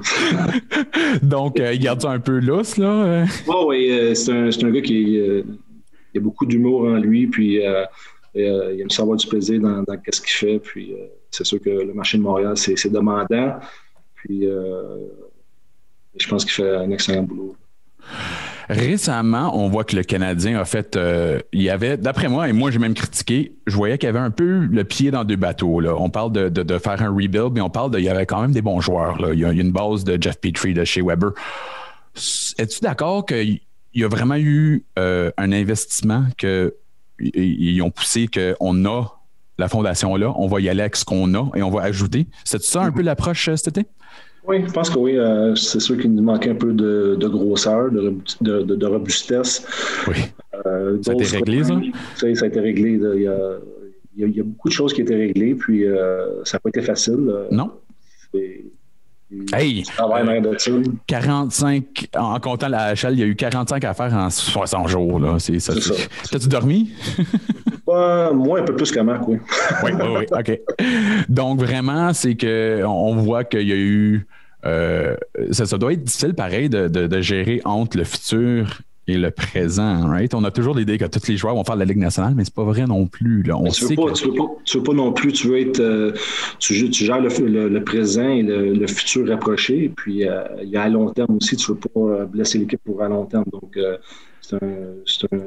Donc, 1.23 1.61
euh, 1.61 1.73
il 1.75 1.79
garde 1.79 2.03
ça 2.03 2.11
un 2.11 2.19
peu 2.19 2.41
lousse, 2.41 2.77
là. 2.77 3.25
Oh, 3.47 3.67
oui, 3.69 3.89
euh, 3.89 4.15
c'est 4.15 4.33
un, 4.33 4.49
un 4.49 4.71
gars 4.73 4.81
qui 4.81 5.17
euh, 5.17 5.43
il 6.13 6.19
a 6.19 6.21
beaucoup 6.21 6.45
d'humour 6.45 6.83
en 6.89 6.97
lui, 6.97 7.29
puis 7.29 7.65
euh, 8.37 8.73
il 8.75 8.81
aime 8.81 8.91
savoir 8.91 9.17
du 9.17 9.27
plaisir 9.27 9.61
dans, 9.61 9.85
ce 10.13 10.21
qu'il 10.21 10.31
fait. 10.31 10.59
Puis 10.59 10.93
euh, 10.93 11.07
c'est 11.31 11.45
sûr 11.45 11.61
que 11.61 11.71
le 11.71 11.93
marché 11.93 12.19
de 12.19 12.23
Montréal, 12.23 12.57
c'est 12.57 12.91
demandant. 12.91 13.59
Puis 14.15 14.47
euh, 14.47 14.99
je 16.17 16.29
pense 16.29 16.45
qu'il 16.45 16.53
fait 16.53 16.77
un 16.77 16.91
excellent 16.91 17.23
boulot. 17.23 17.57
Récemment, 18.69 19.59
on 19.59 19.69
voit 19.69 19.83
que 19.83 19.97
le 19.97 20.05
Canadien 20.05 20.61
a 20.61 20.65
fait. 20.65 20.97
il 21.53 21.63
y 21.63 21.71
avait, 21.71 21.97
d'après 21.97 22.29
moi, 22.29 22.49
et 22.49 22.53
moi 22.53 22.71
j'ai 22.71 22.79
même 22.79 22.95
critiqué, 22.95 23.57
je 23.67 23.75
voyais 23.75 23.99
qu'il 23.99 24.07
y 24.07 24.11
avait 24.11 24.21
un 24.21 24.31
peu 24.31 24.61
le 24.61 24.85
pied 24.85 25.11
dans 25.11 25.25
deux 25.25 25.35
bateaux. 25.35 25.81
Là. 25.81 25.97
On 25.97 26.09
parle 26.09 26.31
de, 26.31 26.49
de- 26.49 26.79
faire 26.79 27.03
un 27.03 27.11
rebuild, 27.11 27.51
mais 27.53 27.61
on 27.61 27.71
parle 27.71 27.91
de. 27.91 27.99
Il 27.99 28.05
y 28.05 28.09
avait 28.09 28.27
quand 28.27 28.41
même 28.41 28.53
des 28.53 28.63
bons 28.63 28.81
joueurs. 28.81 29.21
Là. 29.21 29.33
Il, 29.33 29.41
y 29.41 29.45
a, 29.45 29.51
une 29.51 29.73
base 29.73 30.05
de 30.05 30.23
Jeff 30.23 30.41
Petrie 30.41 30.73
de 30.73 30.85
chez 30.85 31.03
Weber. 31.03 31.31
Es-tu 32.59 32.81
d'accord 32.81 33.27
qu'il 33.27 33.61
y 33.93 34.05
a 34.05 34.09
vraiment 34.09 34.37
eu 34.37 34.85
un 34.97 35.53
investissement 35.53 36.27
que 36.39 36.73
ils- 37.21 37.83
ont 37.83 37.91
poussé 37.91 38.29
qu'on 38.29 38.85
a 38.87 39.05
la 39.59 39.69
fondation 39.69 40.17
là, 40.17 40.33
on 40.37 40.47
va 40.47 40.61
y 40.61 40.69
aller 40.69 40.81
avec 40.81 40.97
ce 40.97 41.05
qu'on 41.05 41.35
a 41.35 41.51
et 41.55 41.63
on 41.63 41.71
va 41.71 41.83
ajouter. 41.83 42.27
C'est 42.45 42.63
ça 42.63 42.83
un 42.83 42.93
peu 42.93 43.03
l'approche 43.03 43.49
euh, 43.49 43.57
cet 43.57 43.77
été? 43.79 43.89
Oui, 44.47 44.63
je 44.67 44.73
pense 44.73 44.89
que 44.89 44.99
oui. 44.99 45.17
euh, 45.19 45.55
c'est 45.55 45.81
sûr 45.81 45.99
qu'il 45.99 46.15
nous 46.15 46.23
manquait 46.23 46.51
un 46.51 46.55
peu 46.55 46.73
de, 46.73 47.15
de 47.21 47.29
grosseur, 47.29 47.91
de, 47.91 48.15
de- 48.41 48.63
de- 48.63 48.75
de 48.75 48.87
robustesse. 48.87 49.67
Oui. 50.09 50.17
Euh, 50.67 50.97
Ça 51.03 51.13
a 51.13 51.15
été 51.15 51.25
réglé, 51.37 51.63
ça? 51.65 51.79
Ça, 52.17 52.35
ça 52.35 52.45
a 52.47 52.49
été 52.49 52.61
réglé. 52.61 52.93
Il 52.93 53.23
y 53.23 53.27
a- 53.29 53.59
il 54.17 54.21
y, 54.23 54.25
a, 54.25 54.27
il 54.27 54.37
y 54.37 54.41
a 54.41 54.43
beaucoup 54.43 54.69
de 54.69 54.73
choses 54.73 54.93
qui 54.95 55.03
étaient 55.03 55.15
réglées, 55.17 55.55
puis 55.55 55.85
euh, 55.87 56.43
ça 56.45 56.57
n'a 56.57 56.61
pas 56.61 56.71
été 56.71 56.81
facile. 56.83 57.19
Non? 57.51 57.71
et- 58.35 58.65
Hey! 59.53 59.83
tu 59.85 59.93
travailles 59.95 60.25
en 60.25 60.27
arrière 60.29 60.43
de 60.43 60.59
ça. 60.59 60.71
45, 61.07 62.09
en 62.17 62.41
comptant 62.41 62.69
la 62.69 62.95
HL, 62.95 63.13
il 63.13 63.19
y 63.21 63.23
a 63.23 63.27
eu 63.27 63.37
45 63.37 63.85
affaires 63.85 64.13
en 64.15 64.29
60 64.31 64.89
jours. 64.89 65.21
Là. 65.21 65.39
C'est, 65.39 65.59
ça, 65.61 65.75
C'est 65.75 65.81
ça. 65.81 65.95
c'est- 65.95 66.31
T'as-tu 66.31 66.49
dormi? 66.49 66.91
Moi, 67.87 68.61
un 68.61 68.65
peu 68.65 68.77
plus 68.77 68.91
que 68.93 69.01
Marc, 69.01 69.27
oui. 69.29 69.39
oui, 69.85 69.91
oui, 69.93 70.09
oui. 70.21 70.27
OK. 70.39 70.61
Donc, 71.29 71.59
vraiment, 71.61 72.13
c'est 72.13 72.35
que 72.37 72.83
on 72.87 73.17
voit 73.17 73.45
qu'il 73.45 73.69
y 73.69 73.73
a 73.73 73.77
eu. 73.77 74.27
euh, 74.67 75.17
ça, 75.51 75.67
ça 75.67 75.77
doit 75.79 75.93
être 75.93 76.05
difficile, 76.05 76.35
pareil, 76.35 76.69
de, 76.69 76.89
de- 76.89 77.07
de 77.07 77.21
gérer 77.21 77.61
entre 77.65 77.97
le 77.99 78.05
futur 78.05 78.81
et 79.13 79.19
le 79.19 79.31
présent, 79.31 80.07
right? 80.09 80.33
On 80.35 80.45
a 80.45 80.51
toujours 80.51 80.75
l'idée 80.77 80.99
que 80.99 81.05
tous 81.07 81.29
les 81.29 81.37
joueurs 81.37 81.55
vont 81.55 81.65
faire 81.65 81.75
de 81.77 81.81
la 81.81 81.85
Ligue 81.87 81.99
nationale, 81.99 82.35
mais 82.37 82.45
c'est 82.45 82.55
pas 82.55 82.65
vrai 82.65 82.87
non 82.87 83.07
plus. 83.07 83.43
Là. 83.43 83.57
On 83.59 83.65
tu 83.65 83.85
sait 83.85 83.95
veux, 83.95 83.97
pas, 83.97 84.11
que- 84.13 84.19
tu, 84.19 84.27
veux 84.29 84.35
pas, 84.35 84.47
tu 84.65 84.77
veux 84.79 84.83
pas 84.85 84.93
non 84.95 85.13
plus, 85.13 85.33
tu 85.33 85.49
veux 85.49 85.59
être, 85.61 85.81
euh, 85.81 86.13
tu, 86.59 86.75
gères- 86.75 86.91
tu 86.91 87.05
gères 87.05 87.21
le, 87.21 87.29
le- 87.47 87.69
le 87.69 87.85
présent 87.85 88.29
et 88.29 88.43
le, 88.43 88.73
le 88.75 88.87
futur 88.87 89.29
rapproché, 89.29 89.85
et 89.85 89.89
puis 89.89 90.27
euh, 90.29 90.43
il 90.63 90.69
y 90.71 90.77
a 90.77 90.83
à 90.83 90.89
long 90.89 91.11
terme 91.11 91.37
aussi, 91.37 91.57
tu 91.57 91.73
veux 91.73 91.79
pas 91.79 92.01
euh, 92.01 92.25
blesser 92.27 92.59
l'équipe 92.59 92.81
pour 92.85 93.03
à 93.03 93.09
long 93.09 93.27
terme. 93.27 93.45
Donc, 93.53 93.77
euh, 93.77 93.97
c'est 94.41 94.57
un, 94.57 94.61
c'est 95.07 95.33
un, 95.33 95.39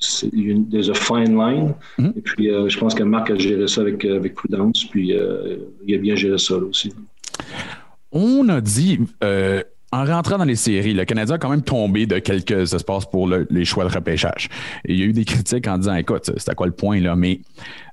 c'est 0.00 0.28
une, 0.32 0.68
there's 0.68 0.88
a 0.90 0.94
fine 0.94 1.36
line. 1.36 1.74
Mhm. 1.98 2.12
Et 2.16 2.20
puis, 2.20 2.50
euh, 2.50 2.68
je 2.68 2.78
pense 2.78 2.94
que 2.94 3.02
Marc 3.02 3.30
a 3.30 3.36
géré 3.36 3.66
ça 3.66 3.80
avec, 3.80 4.04
avec 4.04 4.34
prudence, 4.34 4.84
puis 4.84 5.12
euh, 5.12 5.56
il 5.86 5.94
a 5.94 5.98
bien 5.98 6.14
géré 6.14 6.38
ça 6.38 6.54
là 6.54 6.64
aussi. 6.66 6.92
On 8.12 8.48
a 8.48 8.60
dit, 8.60 9.00
euh, 9.22 9.62
en 9.90 10.04
rentrant 10.04 10.38
dans 10.38 10.44
les 10.44 10.56
séries, 10.56 10.92
le 10.92 11.04
Canadien 11.04 11.36
a 11.36 11.38
quand 11.38 11.48
même 11.48 11.62
tombé 11.62 12.06
de 12.06 12.18
quelques 12.18 12.74
espaces 12.74 13.06
pour 13.06 13.26
le- 13.26 13.46
les 13.50 13.64
choix 13.64 13.84
de 13.84 13.94
repêchage. 13.94 14.48
Il 14.84 14.98
y 14.98 15.02
a 15.02 15.06
eu 15.06 15.12
des 15.12 15.24
critiques 15.24 15.66
en 15.66 15.78
disant, 15.78 15.94
écoute, 15.94 16.30
c'est 16.36 16.48
à 16.50 16.54
quoi 16.54 16.66
le 16.66 16.72
point 16.72 17.00
là? 17.00 17.16
Mais 17.16 17.40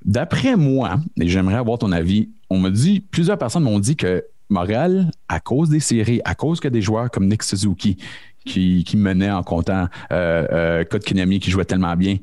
d'après 0.03 0.55
moi, 0.55 0.97
et 1.19 1.27
j'aimerais 1.27 1.55
avoir 1.55 1.77
ton 1.77 1.91
avis, 1.91 2.29
on 2.49 2.60
m'a 2.60 2.69
dit, 2.69 2.99
plusieurs 2.99 3.38
personnes 3.38 3.63
m'ont 3.63 3.79
dit 3.79 3.95
que 3.95 4.23
Montréal, 4.49 5.10
à 5.27 5.39
cause 5.39 5.69
des 5.69 5.79
séries, 5.79 6.21
à 6.25 6.36
cause 6.36 6.60
que 6.60 6.67
des 6.67 6.81
joueurs 6.81 7.10
comme 7.10 7.27
Nick 7.27 7.43
Suzuki, 7.43 7.97
qui, 8.45 8.86
menait 8.95 9.31
en 9.31 9.41
comptant 9.41 9.88
euh, 10.12 10.84
euh, 10.84 11.39
qui 11.39 11.49
jouait 11.49 11.65
tellement 11.65 11.95
bien, 11.95 12.17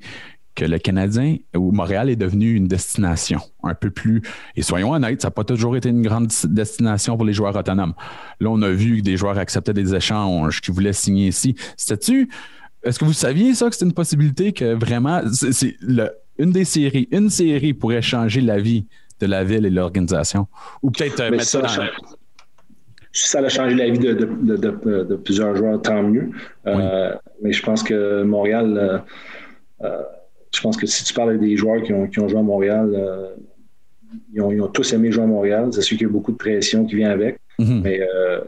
que 0.55 0.65
le 0.67 0.79
Canadien 0.79 1.37
ou 1.57 1.73
Montréal 1.73 2.11
est 2.11 2.17
devenu 2.17 2.55
une 2.55 2.69
destination 2.69 3.41
un 3.63 3.75
peu 3.75 3.91
plus. 3.91 4.21
Et 4.55 4.63
soyons 4.63 4.93
honnêtes, 4.93 5.23
ça 5.23 5.29
n'a 5.29 5.33
pas 5.33 5.45
toujours 5.45 5.77
été 5.77 5.89
une 5.89 6.03
grande 6.03 6.29
destination 6.45 7.17
pour 7.17 7.25
les 7.25 7.33
joueurs 7.33 7.57
autonomes. 7.57 7.95
Là, 8.41 8.51
on 8.51 8.61
a 8.63 8.71
vu 8.71 8.99
que 8.99 9.03
des 9.03 9.17
joueurs 9.17 9.39
acceptaient 9.39 9.73
des 9.73 9.95
échanges, 9.95 10.61
qui 10.61 10.71
voulaient 10.71 10.93
signer 10.93 11.29
ici. 11.29 11.55
C'était-tu. 11.77 12.29
Est-ce 12.83 12.99
que 12.99 13.05
vous 13.05 13.13
saviez 13.13 13.55
ça, 13.55 13.71
que 13.71 13.77
c'est 13.77 13.85
une 13.85 13.95
possibilité 13.95 14.53
que 14.53 14.75
vraiment. 14.75 15.23
C'est, 15.33 15.77
une 16.39 16.51
des 16.51 16.65
séries, 16.65 17.09
une 17.13 17.31
série 17.31 17.75
pourrait 17.75 18.03
changer 18.03 18.41
la 18.41 18.59
vie 18.59 18.87
de 19.21 19.27
la 19.27 19.45
ville 19.45 19.65
et 19.67 19.71
de 19.71 19.77
l'organisation? 19.77 20.49
Ou 20.83 20.91
peut-être 20.91 21.21
euh, 21.21 21.31
mettre 21.31 21.45
ça, 21.45 21.67
ça, 21.69 21.83
dans. 21.85 21.89
Si 23.13 23.29
ça 23.29 23.41
a 23.41 23.49
changé 23.49 23.75
la 23.75 23.91
vie 23.91 23.99
de, 23.99 24.13
de- 24.15 24.25
de- 24.25 24.57
de- 24.57 25.05
de 25.05 25.17
plusieurs 25.17 25.55
joueurs, 25.55 25.81
tant 25.81 26.03
mieux. 26.03 26.31
Euh, 26.67 27.15
Mais 27.43 27.53
je 27.53 27.63
pense 27.63 27.83
que 27.83 28.23
Montréal, 28.23 29.05
euh, 29.83 30.03
je 30.55 30.61
pense 30.61 30.77
que 30.77 30.87
si 30.87 31.05
tu 31.05 31.15
parles 31.15 31.39
des 31.39 31.57
joueurs 31.57 31.83
qui 31.83 31.93
ont, 31.93 32.07
qui 32.07 32.21
ont 32.21 32.29
joué 32.29 32.39
à 32.39 32.43
Montréal, 32.43 32.93
euh, 32.95 33.35
ils, 34.33 34.41
ont, 34.41 34.53
ils 34.53 34.61
ont 34.61 34.69
tous 34.69 34.93
aimé 34.93 35.11
jouer 35.11 35.25
à 35.25 35.27
Montréal. 35.27 35.71
C'est 35.73 35.83
sûr 35.83 35.97
qu'il 35.97 36.07
y 36.07 36.11
a 36.11 36.13
beaucoup 36.13 36.33
de 36.33 36.37
pression 36.37 36.85
qui 36.85 36.97
vient 36.97 37.11
avec, 37.11 37.39
Mhm. 37.59 37.81
mais 37.83 38.01
euh, 38.01 38.41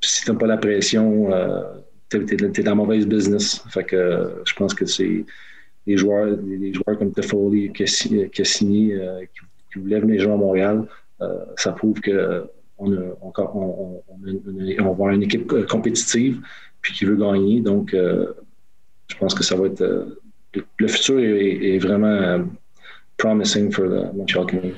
si 0.00 0.24
tu 0.24 0.30
n'as 0.30 0.38
pas 0.38 0.46
la 0.46 0.56
pression, 0.56 1.32
euh, 1.32 1.62
tu 2.08 2.16
es, 2.18 2.62
dans 2.62 2.76
mauvaise 2.76 3.06
business. 3.06 3.62
Fait 3.68 3.84
que 3.84 3.96
euh, 3.96 4.44
je 4.44 4.54
pense 4.54 4.74
que 4.74 4.86
c'est 4.86 5.24
des 5.86 5.96
joueurs, 5.96 6.36
des, 6.36 6.72
joueurs 6.72 6.98
comme 6.98 7.12
Toffoli, 7.12 7.72
Cassini, 7.72 8.28
qui, 8.30 8.42
qui 9.72 9.78
voulaient 9.78 10.00
venir 10.00 10.20
jouer 10.20 10.32
à 10.32 10.36
Montréal. 10.36 10.86
ça 11.56 11.72
prouve 11.72 12.00
que 12.00 12.44
on, 12.78 12.92
a, 12.92 12.98
on, 13.22 14.02
va 14.78 14.88
avoir 14.88 15.10
une 15.10 15.22
équipe 15.22 15.52
compétitive 15.68 16.40
puis 16.80 16.94
qui 16.94 17.04
veut 17.04 17.16
gagner. 17.16 17.60
Donc, 17.60 17.90
je 17.92 19.16
pense 19.18 19.34
que 19.34 19.44
ça 19.44 19.54
va 19.56 19.66
être. 19.66 20.18
Le, 20.78 20.88
futur 20.88 21.18
est, 21.18 21.78
vraiment 21.78 22.44
promising 23.16 23.70
for 23.70 23.86
the 23.86 24.14
Montreal 24.14 24.46
Canadiens. 24.46 24.72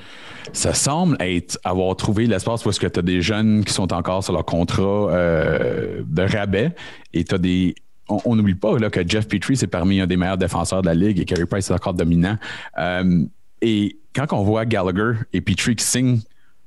Ça 0.52 0.74
semble 0.74 1.16
être 1.20 1.58
avoir 1.64 1.94
trouvé 1.96 2.26
l'espace 2.26 2.66
est-ce 2.66 2.80
que 2.80 2.87
tu 2.87 2.98
as 2.98 3.02
des 3.02 3.22
jeunes 3.22 3.64
qui 3.64 3.72
sont 3.72 3.92
encore 3.92 4.24
sur 4.24 4.32
leur 4.32 4.44
contrat 4.44 5.11
euh, 5.11 6.02
de 6.04 6.22
rabais 6.22 6.72
et 7.14 7.24
tu 7.24 7.35
as 7.35 7.38
des. 7.38 7.74
On 8.08 8.35
n'oublie 8.37 8.56
pas 8.56 8.76
que 8.90 9.08
Jeff 9.08 9.28
Petrie, 9.28 9.56
c'est 9.56 9.68
parmi 9.68 10.00
un 10.00 10.06
des 10.06 10.16
meilleurs 10.16 10.37
défenseurs 10.37 10.82
de 10.82 10.87
la 10.87 10.94
Ligue 10.94 11.20
et 11.20 11.24
Carey 11.24 11.46
Price 11.46 11.70
est 11.70 11.74
encore 11.74 11.94
dominant. 11.94 12.37
Euh, 12.78 13.24
et 13.62 13.96
quand 14.14 14.32
on 14.32 14.42
voit 14.42 14.66
Gallagher 14.66 15.12
et 15.32 15.40
Petrie 15.40 15.76
qui 15.76 15.85
signent 15.85 16.20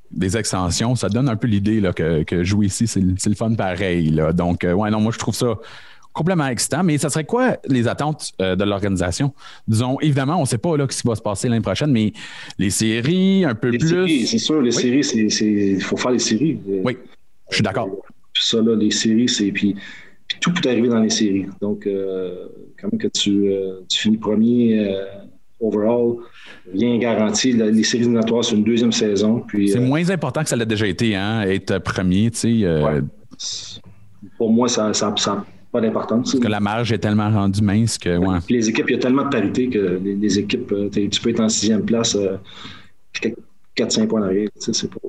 des 0.10 0.38
extensions, 0.38 0.96
ça 0.96 1.10
donne 1.10 1.30
un 1.30 1.36
peu 1.36 1.48
l'idée 1.48 1.82
que, 1.94 2.44
jouer 2.44 2.68
ici, 2.68 2.88
c'est 2.88 3.02
le 3.02 3.36
fun 3.36 3.54
pareil. 3.54 4.20
Donc, 4.34 4.64
euh, 4.64 4.74
ouais, 4.74 4.90
non, 4.90 5.02
moi, 5.02 5.12
je 5.12 5.20
trouve 5.20 5.36
ça 5.36 5.56
complètement 6.16 6.48
excitant. 6.48 6.84
Mais 6.84 6.98
ça 6.98 7.10
serait 7.10 7.26
quoi 7.26 7.58
les 7.68 7.88
attentes 7.88 8.32
euh, 8.42 8.56
de 8.56 8.64
l'organisation? 8.64 9.34
Disons, 9.68 10.00
évidemment, 10.00 10.38
on 10.38 10.42
ne 10.42 10.46
sait 10.48 10.58
pas 10.58 10.76
là, 10.78 10.88
ce 10.90 11.02
qui 11.02 11.08
va 11.08 11.16
se 11.16 11.22
passer 11.22 11.48
l'année 11.50 11.62
prochaine, 11.62 11.92
mais 11.92 12.14
les 12.58 12.70
séries, 12.72 13.46
un 13.46 13.54
peu 13.54 13.70
Les 13.70 13.78
plus. 13.78 14.26
c'est 14.26 14.38
sûr, 14.40 14.62
les 14.62 14.76
Oui. 14.76 15.04
séries, 15.04 15.74
il 15.76 15.84
faut 15.84 15.98
faire 15.98 16.12
les 16.12 16.20
séries. 16.20 16.58
Oui, 16.68 16.98
je 17.52 17.56
suis 17.56 17.64
d'accord. 17.64 17.90
Puis 18.34 18.44
ça, 18.46 18.62
là, 18.62 18.76
les 18.76 18.92
séries, 18.92 19.30
c'est. 19.30 19.52
Puis, 19.52 19.76
puis 20.28 20.38
tout 20.42 20.52
peut 20.52 20.68
arriver 20.70 20.88
dans 20.90 21.00
les 21.02 21.10
séries. 21.12 21.46
Donc, 21.62 21.86
euh, 21.86 22.48
quand 22.82 22.92
même 22.92 23.00
que 23.00 23.08
tu, 23.08 23.48
euh, 23.48 23.82
tu 23.90 24.02
finis 24.02 24.18
premier 24.18 24.80
euh, 24.80 25.06
overall, 25.62 26.16
rien 26.74 26.98
garanti. 26.98 27.54
Les 27.54 27.84
séries 27.84 28.04
éliminatoires, 28.04 28.44
c'est 28.44 28.56
une 28.56 28.64
deuxième 28.64 28.92
saison. 28.92 29.46
C'est 29.52 29.78
euh, 29.78 29.82
moins 29.82 30.10
important 30.10 30.44
que 30.44 30.50
ça 30.50 30.56
l'a 30.56 30.66
déjà 30.66 30.88
été, 30.88 31.16
hein, 31.16 31.42
être 31.44 31.78
premier, 31.80 32.30
tu 32.32 32.38
sais, 32.40 32.60
euh, 32.64 32.84
Ouais. 32.86 33.02
pour 34.38 34.52
moi, 34.52 34.68
ça 34.68 34.92
pas 35.76 35.82
d'importance. 35.82 36.36
que 36.40 36.48
la 36.48 36.60
marge 36.60 36.92
est 36.94 36.98
tellement 37.00 37.30
rendue 37.30 37.62
mince 37.62 37.98
que, 37.98 38.18
ouais. 38.18 38.38
Puis 38.46 38.56
les 38.56 38.70
équipes, 38.70 38.86
il 38.90 38.94
y 38.94 38.96
a 38.96 39.02
tellement 39.02 39.24
de 39.24 39.30
parité 39.30 39.70
que 39.70 40.00
les, 40.04 40.16
les 40.16 40.40
équipes, 40.40 40.72
euh, 40.72 40.90
tu 40.90 41.22
peux 41.22 41.30
être 41.30 41.42
en 41.42 41.50
sixième 41.50 41.84
place, 41.84 42.16
euh, 42.16 42.38
4-5 43.78 44.08
points 44.08 44.22
en 44.22 44.26
arrière. 44.26 44.50
tu 44.56 44.62
sais, 44.62 44.74
C'est 44.74 44.90
pas. 44.90 45.00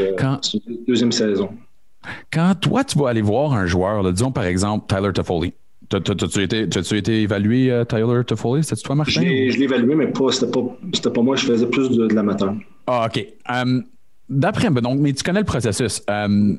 euh, 0.00 0.12
Quand- 0.18 0.40
une 0.66 0.84
deuxième 0.86 1.12
saison. 1.12 1.50
Quand 2.32 2.54
toi, 2.60 2.84
tu 2.84 2.98
vas 2.98 3.08
aller 3.08 3.22
voir 3.22 3.52
un 3.52 3.66
joueur, 3.66 4.02
là, 4.02 4.12
disons 4.12 4.30
par 4.30 4.44
exemple 4.44 4.86
Tyler 4.92 5.12
Toffoli, 5.12 5.52
T'as- 5.88 6.00
t'as- 6.00 6.14
T'as-tu 6.14 6.42
été, 6.42 6.68
été 6.98 7.22
évalué, 7.22 7.70
euh, 7.72 7.82
Tyler 7.84 8.22
Toffoli? 8.26 8.62
C'était-tu 8.62 8.82
toi, 8.84 8.94
Martin? 8.94 9.12
je 9.12 9.20
l'ai 9.58 9.62
évalué, 9.64 9.94
mais 9.94 10.06
pas, 10.08 10.30
c'était 10.30 10.50
pas, 10.52 10.60
c'était 10.92 11.10
pas 11.10 11.22
moi, 11.22 11.34
je 11.36 11.46
faisais 11.46 11.66
plus 11.66 11.88
de, 11.90 12.06
de 12.06 12.14
l'amateur. 12.14 12.54
Ah, 12.86 13.06
OK. 13.08 13.26
Euh, 13.50 13.80
D'après, 14.28 14.68
donc, 14.70 15.00
mais 15.00 15.14
tu 15.14 15.22
connais 15.24 15.38
le 15.40 15.46
processus. 15.46 16.02
Euh, 16.10 16.54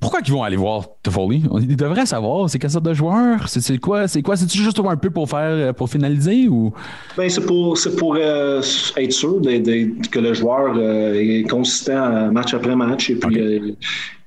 pourquoi 0.00 0.20
ils 0.26 0.32
vont 0.32 0.42
aller 0.42 0.56
voir 0.56 0.86
Toffoli? 1.02 1.42
Ils 1.60 1.76
devraient 1.76 2.06
savoir, 2.06 2.48
c'est 2.50 2.58
quelle 2.58 2.70
sorte 2.70 2.84
de 2.84 2.94
joueur? 2.94 3.48
C'est 3.48 3.78
quoi? 3.78 4.06
C'est 4.08 4.22
quoi? 4.22 4.36
C'est-tu 4.36 4.58
juste 4.58 4.78
un 4.78 4.96
peu 4.96 5.10
pour 5.10 5.28
faire, 5.28 5.74
pour 5.74 5.88
finaliser 5.88 6.48
ou? 6.48 6.72
Ben, 7.16 7.28
c'est 7.28 7.44
pour, 7.44 7.76
c'est 7.78 7.96
pour 7.96 8.16
euh, 8.16 8.60
être 8.96 9.12
sûr 9.12 9.40
de- 9.40 9.58
de- 9.58 10.08
que 10.08 10.18
le 10.18 10.34
joueur 10.34 10.74
euh, 10.76 11.14
est 11.14 11.44
consistant 11.48 12.04
euh, 12.04 12.30
match 12.30 12.52
après 12.54 12.76
match. 12.76 13.10
Et 13.10 13.16
puis, 13.16 13.40
euh, 13.40 13.72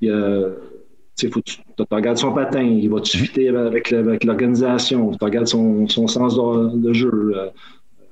il 0.01 0.11
a- 0.11 0.49
tu 1.17 1.29
faut 1.31 1.41
regardes 1.91 2.17
son 2.17 2.31
patin, 2.31 2.61
il 2.61 2.89
va 2.89 3.01
te 3.01 3.09
fitter 3.09 3.49
avec, 3.49 3.91
l'organisation, 4.23 5.11
tu 5.11 5.17
regardes 5.23 5.47
son, 5.47 5.87
son 5.87 6.07
sens 6.07 6.35
de, 6.35 6.77
de 6.77 6.93
jeu. 6.93 7.33
euh, 7.35 7.47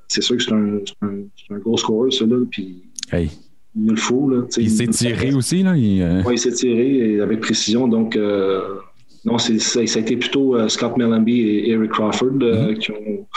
c'est 0.08 0.22
sûr 0.22 0.38
que 0.38 0.44
c'est 0.44 0.52
un, 0.54 0.80
un, 1.04 1.56
un 1.56 1.58
gros 1.60 1.78
score, 1.78 2.12
ça, 2.12 2.26
là, 2.26 2.38
puis 2.50 2.84
Hey. 3.12 3.30
Il 3.76 3.84
nous 3.86 3.92
le 3.92 3.98
faut. 3.98 4.30
Là, 4.30 4.44
tu 4.44 4.52
sais. 4.52 4.64
Il 4.64 4.72
s'est 4.72 4.88
tiré 4.88 5.34
aussi, 5.34 5.64
là. 5.64 5.76
il, 5.76 6.02
euh, 6.02 6.24
Oui, 6.26 6.36
il 6.36 6.40
s'est 6.40 6.52
tiré 6.52 7.20
avec 7.22 7.42
précision. 7.42 7.88
Donc, 7.88 8.16
euh, 8.16 8.80
non, 9.26 9.38
c'est, 9.38 9.60
ça, 9.60 9.86
ça 9.86 10.00
a 10.00 10.02
été 10.02 10.16
plutôt 10.18 10.56
euh, 10.56 10.70
Scott 10.70 10.98
Mellenby 10.98 11.42
et 11.42 11.72
Eric 11.72 11.92
Crawford 11.92 12.42
euh, 12.42 12.76
qui 12.76 12.92
ont, 12.92 13.28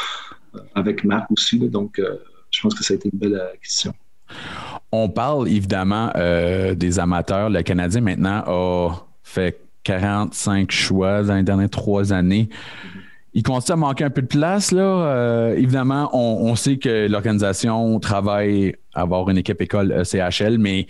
avec 0.74 1.04
Marc 1.04 1.30
aussi. 1.32 1.58
là. 1.58 1.68
donc, 1.68 2.00
je 2.50 2.60
pense 2.62 2.74
que 2.74 2.84
ça 2.84 2.94
a 2.94 2.96
été 2.96 3.10
une 3.12 3.18
belle 3.18 3.40
acquisition. 3.54 3.92
On 4.92 5.08
parle 5.08 5.48
évidemment 5.48 6.10
des 6.14 6.98
amateurs. 6.98 7.50
Le 7.50 7.62
Canadien 7.62 8.00
maintenant 8.00 8.42
a 8.46 9.06
fait 9.22 9.60
45 9.84 10.70
choix 10.70 11.22
dans 11.22 11.34
les 11.34 11.42
dernières 11.42 11.68
trois 11.68 12.12
années. 12.12 12.48
Il 13.34 13.42
continue 13.42 13.74
à 13.74 13.76
manquer 13.76 14.04
un 14.04 14.10
peu 14.10 14.22
de 14.22 14.26
place. 14.26 14.72
Là. 14.72 15.52
Évidemment, 15.56 16.08
on, 16.14 16.50
on 16.50 16.56
sait 16.56 16.78
que 16.78 17.06
l'organisation 17.06 18.00
travaille 18.00 18.74
avoir 19.00 19.28
une 19.30 19.38
équipe 19.38 19.60
école 19.62 19.92
E 19.92 20.04
CHL, 20.04 20.58
mais 20.58 20.86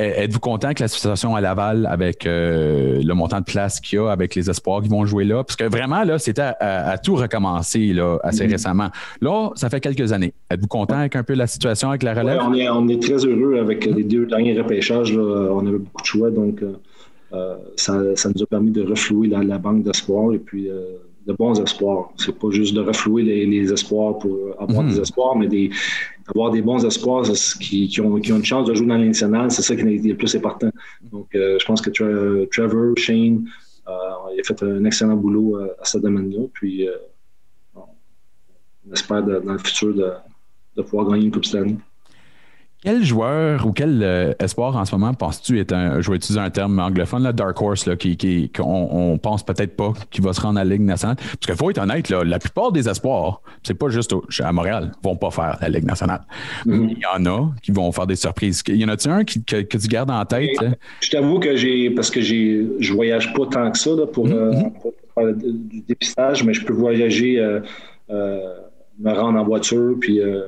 êtes-vous 0.00 0.38
content 0.38 0.74
que 0.74 0.82
la 0.82 0.86
situation 0.88 1.34
à 1.34 1.40
Laval, 1.40 1.84
avec 1.86 2.24
euh, 2.24 3.00
le 3.02 3.14
montant 3.14 3.40
de 3.40 3.44
place 3.44 3.80
qu'il 3.80 3.98
y 3.98 4.00
a, 4.00 4.08
avec 4.10 4.36
les 4.36 4.48
espoirs 4.48 4.80
qui 4.80 4.88
vont 4.88 5.04
jouer 5.04 5.24
là? 5.24 5.42
Parce 5.42 5.56
que 5.56 5.64
vraiment, 5.64 6.04
là, 6.04 6.20
c'était 6.20 6.42
à, 6.42 6.56
à- 6.60 6.90
à 6.92 6.98
tout 6.98 7.16
recommencer 7.16 7.92
là, 7.92 8.16
assez 8.22 8.44
Mhm. 8.46 8.52
récemment. 8.52 8.90
Là, 9.20 9.50
ça 9.56 9.68
fait 9.68 9.80
quelques 9.80 10.12
années. 10.12 10.32
Êtes-vous 10.50 10.68
content 10.68 10.98
avec 10.98 11.16
un 11.16 11.24
peu 11.24 11.34
la 11.34 11.48
situation 11.48 11.88
avec 11.88 12.04
la 12.04 12.12
Ouais, 12.14 12.20
relève? 12.20 12.38
on, 12.46 12.54
est, 12.54 12.68
on 12.68 12.86
est 12.88 13.02
très 13.02 13.24
heureux 13.26 13.58
avec 13.58 13.86
les 13.86 14.04
deux 14.04 14.26
derniers 14.26 14.56
repêchages. 14.60 15.12
là. 15.12 15.50
On 15.52 15.66
avait 15.66 15.78
beaucoup 15.78 16.02
de 16.02 16.06
choix, 16.06 16.30
donc 16.30 16.62
euh, 16.62 16.74
euh, 17.32 17.56
ça, 17.74 18.00
ça 18.14 18.28
nous 18.32 18.40
a 18.42 18.46
permis 18.46 18.70
de 18.70 18.84
reflouer 18.84 19.26
la, 19.26 19.42
la 19.42 19.58
banque 19.58 19.82
d'espoir 19.82 20.32
et 20.32 20.38
puis 20.38 20.70
euh, 20.70 20.80
de 21.26 21.32
bons 21.32 21.60
espoirs. 21.60 22.10
C'est 22.18 22.38
pas 22.38 22.50
juste 22.52 22.72
de 22.72 22.80
reflouer 22.82 23.24
les, 23.24 23.44
les 23.46 23.72
espoirs 23.72 24.16
pour 24.18 24.36
avoir 24.60 24.84
Mhm. 24.84 24.90
des 24.90 25.00
espoirs, 25.00 25.34
mais 25.36 25.48
des, 25.48 25.70
avoir 26.30 26.50
des 26.50 26.62
bons 26.62 26.84
espoirs 26.84 27.24
qui, 27.60 28.00
ont, 28.00 28.20
qui 28.20 28.32
ont 28.32 28.36
une 28.36 28.44
chance 28.44 28.68
de 28.68 28.74
jouer 28.74 28.86
dans 28.86 28.98
nationale. 28.98 29.50
C'est 29.50 29.62
ça 29.62 29.74
qui 29.74 29.82
est 29.82 30.06
le 30.06 30.16
plus 30.16 30.34
important. 30.34 30.70
Donc, 31.10 31.34
euh, 31.34 31.58
je 31.58 31.64
pense 31.64 31.80
que 31.80 31.90
Trevor, 32.46 32.96
Shane, 32.96 33.48
euh, 33.88 33.92
il 34.34 34.40
a 34.40 34.44
fait 34.44 34.62
un 34.62 34.84
excellent 34.84 35.16
boulot 35.16 35.56
euh, 35.56 35.74
à 35.80 35.84
ce 35.84 35.98
domaine-là. 35.98 36.46
Puis, 36.52 36.88
euh, 36.88 36.96
on 37.74 38.92
espère 38.92 39.22
dans 39.22 39.52
le 39.52 39.58
futur 39.58 39.94
de, 39.94 40.12
de 40.76 40.82
pouvoir 40.82 41.10
gagner 41.10 41.26
une 41.26 41.30
Coupe 41.30 41.44
année. 41.54 41.76
Quel 42.88 43.04
joueur 43.04 43.66
ou 43.66 43.72
quel 43.72 44.02
euh, 44.02 44.32
espoir 44.40 44.74
en 44.74 44.86
ce 44.86 44.94
moment 44.94 45.12
penses-tu 45.12 45.60
est 45.60 45.74
un, 45.74 46.00
je 46.00 46.08
vais 46.10 46.16
utiliser 46.16 46.40
un 46.40 46.48
terme 46.48 46.78
anglophone, 46.78 47.22
là, 47.22 47.34
Dark 47.34 47.60
Horse, 47.60 47.84
là, 47.84 47.96
qui, 47.96 48.16
qui, 48.16 48.48
qu'on 48.50 48.88
on 48.90 49.18
pense 49.18 49.44
peut-être 49.44 49.76
pas 49.76 49.92
qu'il 50.10 50.24
va 50.24 50.32
se 50.32 50.40
rendre 50.40 50.58
à 50.58 50.64
la 50.64 50.70
Ligue 50.70 50.80
nationale? 50.86 51.16
Parce 51.16 51.36
qu'il 51.44 51.54
faut 51.54 51.68
être 51.68 51.76
honnête, 51.82 52.08
là, 52.08 52.24
la 52.24 52.38
plupart 52.38 52.72
des 52.72 52.88
espoirs, 52.88 53.42
c'est 53.62 53.74
pas 53.74 53.90
juste 53.90 54.14
au- 54.14 54.24
à 54.42 54.52
Montréal, 54.52 54.92
vont 55.02 55.16
pas 55.16 55.30
faire 55.30 55.58
la 55.60 55.68
Ligue 55.68 55.84
nationale. 55.84 56.22
Mhm. 56.64 56.86
Mais 56.86 56.92
il 56.94 56.98
y 56.98 57.04
en 57.14 57.26
a 57.26 57.50
qui 57.62 57.72
vont 57.72 57.92
faire 57.92 58.06
des 58.06 58.16
surprises. 58.16 58.62
Y 58.66 58.82
en 58.86 58.88
a-tu 58.88 59.08
un 59.08 59.22
qui, 59.24 59.44
que, 59.44 59.60
que 59.60 59.76
tu 59.76 59.86
gardes 59.88 60.10
en 60.10 60.24
tête? 60.24 60.48
Je 61.02 61.10
t'avoue 61.10 61.40
que 61.40 61.56
j'ai, 61.56 61.90
parce 61.90 62.10
que 62.10 62.22
j'ai, 62.22 62.66
je 62.80 62.94
voyage 62.94 63.34
pas 63.34 63.44
tant 63.50 63.70
que 63.70 63.76
ça 63.76 63.90
là, 63.90 64.06
pour, 64.06 64.28
euh, 64.28 64.50
Mhm. 64.52 64.72
pour 64.80 64.92
faire 65.14 65.34
du 65.34 65.82
dépistage, 65.86 66.42
mais 66.42 66.54
je 66.54 66.64
peux 66.64 66.72
voyager, 66.72 67.38
euh, 67.38 67.60
euh, 68.08 68.38
me 68.98 69.12
rendre 69.12 69.38
en 69.38 69.44
voiture, 69.44 69.94
puis 70.00 70.20
euh, 70.22 70.44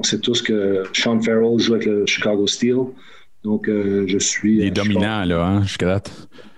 on 0.00 0.02
sait 0.02 0.18
tous 0.18 0.40
que 0.42 0.82
Sean 0.94 1.20
Farrell 1.20 1.58
joue 1.58 1.74
avec 1.74 1.86
le 1.86 2.06
Chicago 2.06 2.46
Steel. 2.46 2.76
Donc, 3.44 3.68
euh, 3.68 4.04
je 4.08 4.18
suis. 4.18 4.56
Les 4.58 4.68
euh, 4.68 4.70
dominants, 4.70 5.24
là, 5.24 5.44
hein, 5.46 5.62
jusqu'à 5.62 5.86
date. 5.86 6.10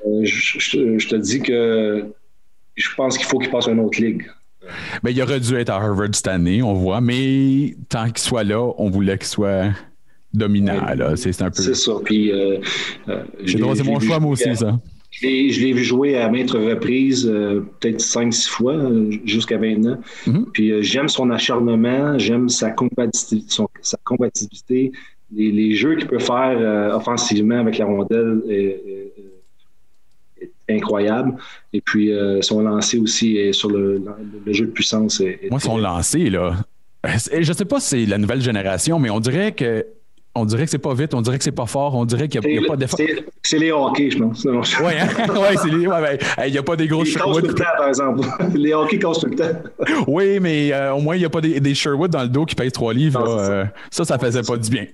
Euh, 0.07 0.21
je, 0.25 0.59
je- 0.59 0.99
je 0.99 1.09
te 1.09 1.17
dis 1.17 1.41
que 1.43 2.07
je 2.77 2.89
pense 2.97 3.19
qu'il 3.19 3.27
faut 3.27 3.39
qu'il 3.39 3.51
passe 3.51 3.69
à 3.69 3.73
une 3.73 3.81
autre 3.81 4.01
ligue. 4.01 4.27
Ben, 5.03 5.11
il 5.11 5.21
aurait 5.23 5.41
dû 5.41 5.55
être 5.57 5.71
à 5.71 5.77
Harvard 5.77 6.09
cette 6.15 6.29
année, 6.29 6.63
on 6.63 6.75
voit, 6.75 7.01
mais 7.01 7.75
tant 7.89 8.07
qu'il 8.07 8.19
soit 8.19 8.45
là, 8.45 8.61
on 8.79 8.91
voulait 8.91 9.19
qu'il 9.19 9.27
soit 9.27 9.71
dominant. 10.33 10.85
Ouais. 10.87 10.97
là. 10.97 11.17
C'est 11.17 11.43
un 11.43 11.51
peu. 11.51 11.63
C'est 11.63 11.75
ça. 11.75 11.93
Puis, 12.05 12.31
euh, 12.33 12.59
euh, 13.09 13.25
je 13.45 13.59
C'est 13.59 13.83
mon 13.85 13.99
choix, 14.01 14.21
moi 14.21 14.31
aussi, 14.33 14.49
à- 14.49 14.55
ça. 14.57 14.81
Je 15.13 15.27
l'ai, 15.27 15.73
vu 15.73 15.85
jouer 15.85 16.17
à 16.19 16.29
maintes 16.31 16.51
reprises, 16.53 17.27
euh, 17.31 17.61
peut-être 17.81 18.01
5-6 18.01 18.49
fois, 18.49 18.75
euh, 18.75 19.11
jusqu'à 19.25 19.59
maintenant. 19.59 19.99
Mhm. 20.27 20.47
Puis 20.53 20.73
euh, 20.73 20.81
j'aime 20.83 21.09
son 21.09 21.31
acharnement, 21.31 22.19
j'aime 22.19 22.49
sa 22.49 22.71
compatibilité, 22.71 23.47
son- 23.53 23.69
sa 23.83 23.99
compatibilité 24.05 24.91
les, 25.35 25.51
les 25.53 25.75
jeux 25.75 25.97
qu'il 25.97 26.09
peut 26.09 26.19
faire 26.19 26.95
offensivement 26.95 27.59
avec 27.61 27.79
la 27.79 27.87
rondelle 27.87 28.43
est, 28.51 28.83
est- 30.41 30.51
est 30.69 30.75
incroyable. 30.77 31.37
Et 31.73 31.81
puis 31.81 32.11
son 32.43 32.61
lancer 32.63 32.99
aussi 32.99 33.37
est 33.39 33.53
sur 33.55 33.71
le, 33.71 34.03
le 34.47 34.53
jeu 34.53 34.67
de 34.67 34.71
puissance. 34.73 35.21
Est, 35.21 35.49
Moi, 35.51 35.59
son 35.61 35.79
lancé, 35.79 36.29
là. 36.31 36.57
c'est- 37.19 37.43
Je 37.43 37.53
sais 37.53 37.65
pas 37.65 37.81
si 37.81 37.89
c'est 37.89 38.07
la 38.07 38.19
nouvelle 38.19 38.43
génération, 38.43 38.99
mais 38.99 39.09
on 39.11 39.21
dirait 39.21 39.53
que 39.53 39.87
on 40.35 40.45
dirait 40.47 40.65
que 40.65 40.71
c'est 40.71 40.79
pas 40.79 40.95
vite, 40.95 41.13
on 41.15 41.21
dirait 41.21 41.37
que 41.37 41.45
c'est 41.45 41.53
pas 41.53 41.67
fort, 41.67 41.95
on 41.95 42.05
dirait 42.07 42.27
qu'il 42.29 42.41
n'y 42.41 42.59
a, 42.59 42.63
a 42.63 42.67
pas 42.67 42.77
d'effort. 42.77 42.99
c'est, 42.99 43.25
c'est 43.43 43.59
les 43.59 43.71
hockey, 43.71 44.11
je 44.11 44.19
pense. 44.19 44.45
Ouais, 44.45 44.97
hein? 44.99 45.09
ouais, 45.29 45.57
c'est 45.61 45.69
les- 45.69 45.87
ouais, 45.87 46.01
ben, 46.19 46.47
il 46.47 46.53
n'y 46.53 46.59
a 46.59 46.63
pas 46.63 46.75
des 46.77 46.87
gros 46.89 47.01
le 47.01 47.07
Sherwood. 47.07 47.55
temps, 47.55 47.65
par 47.77 47.89
exemple. 47.89 48.21
Les 48.55 48.73
hockey 48.73 48.99
cassent 48.99 49.19
tout 49.21 49.27
le 49.27 49.37
temps. 49.37 49.59
Oui, 50.07 50.41
mais 50.41 50.73
euh, 50.73 50.95
au 50.95 51.01
moins, 51.01 51.17
il 51.17 51.19
n'y 51.19 51.25
a 51.25 51.31
pas 51.31 51.41
des, 51.43 51.61
des 51.61 51.75
Sherwood 51.75 52.11
dans 52.11 52.23
le 52.23 52.29
dos 52.29 52.47
qui 52.47 52.55
pèsent 52.55 52.73
3 52.73 52.95
livres. 52.95 53.21
Non, 53.21 53.37
là. 53.37 53.43
c'est 53.43 53.47
ça. 53.47 53.53
Euh, 53.53 53.65
ça, 53.91 54.05
ça 54.07 54.19
faisait 54.19 54.43
pas 54.43 54.57
du 54.57 54.71
bien. 54.71 54.87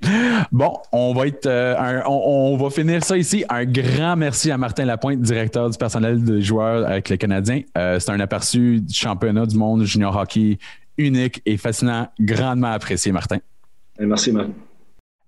Bon, 0.50 0.72
on 0.92 1.14
va 1.14 1.26
être 1.28 1.46
euh, 1.46 1.76
un- 1.78 2.02
on, 2.06 2.54
on 2.54 2.56
va 2.56 2.70
finir 2.70 3.04
ça 3.04 3.16
ici. 3.16 3.44
Un 3.48 3.64
grand 3.64 4.16
merci 4.16 4.50
à 4.50 4.58
Martin 4.58 4.84
Lapointe, 4.86 5.20
directeur 5.20 5.70
du 5.70 5.78
personnel 5.78 6.24
de 6.24 6.40
joueurs 6.40 6.86
avec 6.86 7.08
le 7.10 7.16
Canadien. 7.16 7.60
C'est 7.76 8.10
un 8.10 8.20
aperçu 8.20 8.80
du 8.80 8.94
championnat 8.94 9.46
du 9.46 9.56
monde 9.56 9.84
junior 9.84 10.16
hockey 10.16 10.58
unique 10.96 11.40
et 11.46 11.56
fascinant, 11.56 12.08
grandement 12.18 12.72
apprécié, 12.72 13.12
Martin. 13.12 13.38
Merci, 14.00 14.32
Marc. 14.32 14.48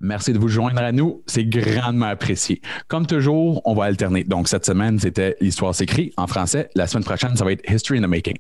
Merci 0.01 0.33
de 0.33 0.39
vous 0.39 0.49
joindre 0.49 0.81
à 0.81 0.93
nous. 0.93 1.23
C'est 1.27 1.45
grandement 1.45 2.07
apprécié. 2.07 2.61
Comme 2.89 3.07
toujours, 3.07 3.61
on 3.65 3.75
va 3.75 3.85
alterner. 3.85 4.25
Donc, 4.25 4.49
cette 4.49 4.65
semaine, 4.65 4.99
c'était 4.99 5.37
l'histoire 5.41 5.75
s'écrit 5.75 6.13
en 6.17 6.27
français. 6.27 6.71
La 6.75 6.87
semaine 6.87 7.05
prochaine, 7.05 7.37
ça 7.37 7.45
va 7.45 7.53
être 7.53 7.71
History 7.71 7.99
in 7.99 8.03
the 8.03 8.07
Making. 8.11 8.37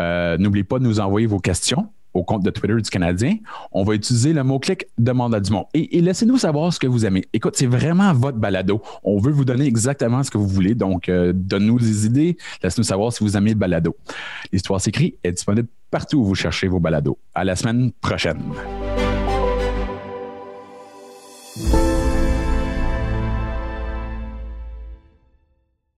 Euh, 0.00 0.38
N'oubliez 0.38 0.64
pas 0.64 0.78
de 0.78 0.84
nous 0.84 1.00
envoyer 1.00 1.26
vos 1.26 1.38
questions 1.38 1.88
au 2.14 2.24
compte 2.24 2.42
de 2.44 2.50
Twitter 2.50 2.74
du 2.74 2.90
Canadien. 2.90 3.36
On 3.72 3.84
va 3.84 3.94
utiliser 3.94 4.32
le 4.32 4.44
mot-clic 4.44 4.86
Demande 4.98 5.34
à 5.34 5.40
Dumont. 5.40 5.66
Et, 5.74 5.96
et 5.96 6.00
laissez-nous 6.00 6.36
savoir 6.38 6.72
ce 6.72 6.78
que 6.78 6.86
vous 6.86 7.06
aimez. 7.06 7.24
Écoute, 7.32 7.54
c'est 7.56 7.66
vraiment 7.66 8.12
votre 8.12 8.38
balado. 8.38 8.82
On 9.02 9.18
veut 9.18 9.32
vous 9.32 9.44
donner 9.44 9.66
exactement 9.66 10.22
ce 10.22 10.30
que 10.30 10.38
vous 10.38 10.48
voulez. 10.48 10.74
Donc, 10.74 11.08
euh, 11.08 11.32
donne-nous 11.34 11.78
des 11.78 12.06
idées. 12.06 12.36
Laissez-nous 12.62 12.84
savoir 12.84 13.12
si 13.12 13.24
vous 13.24 13.36
aimez 13.36 13.50
le 13.50 13.56
balado. 13.56 13.96
L'histoire 14.52 14.80
s'écrit 14.80 15.16
est 15.24 15.32
disponible 15.32 15.68
partout 15.90 16.20
où 16.20 16.24
vous 16.24 16.34
cherchez 16.34 16.68
vos 16.68 16.80
balados. 16.80 17.18
À 17.34 17.44
la 17.44 17.56
semaine 17.56 17.92
prochaine. 17.92 18.42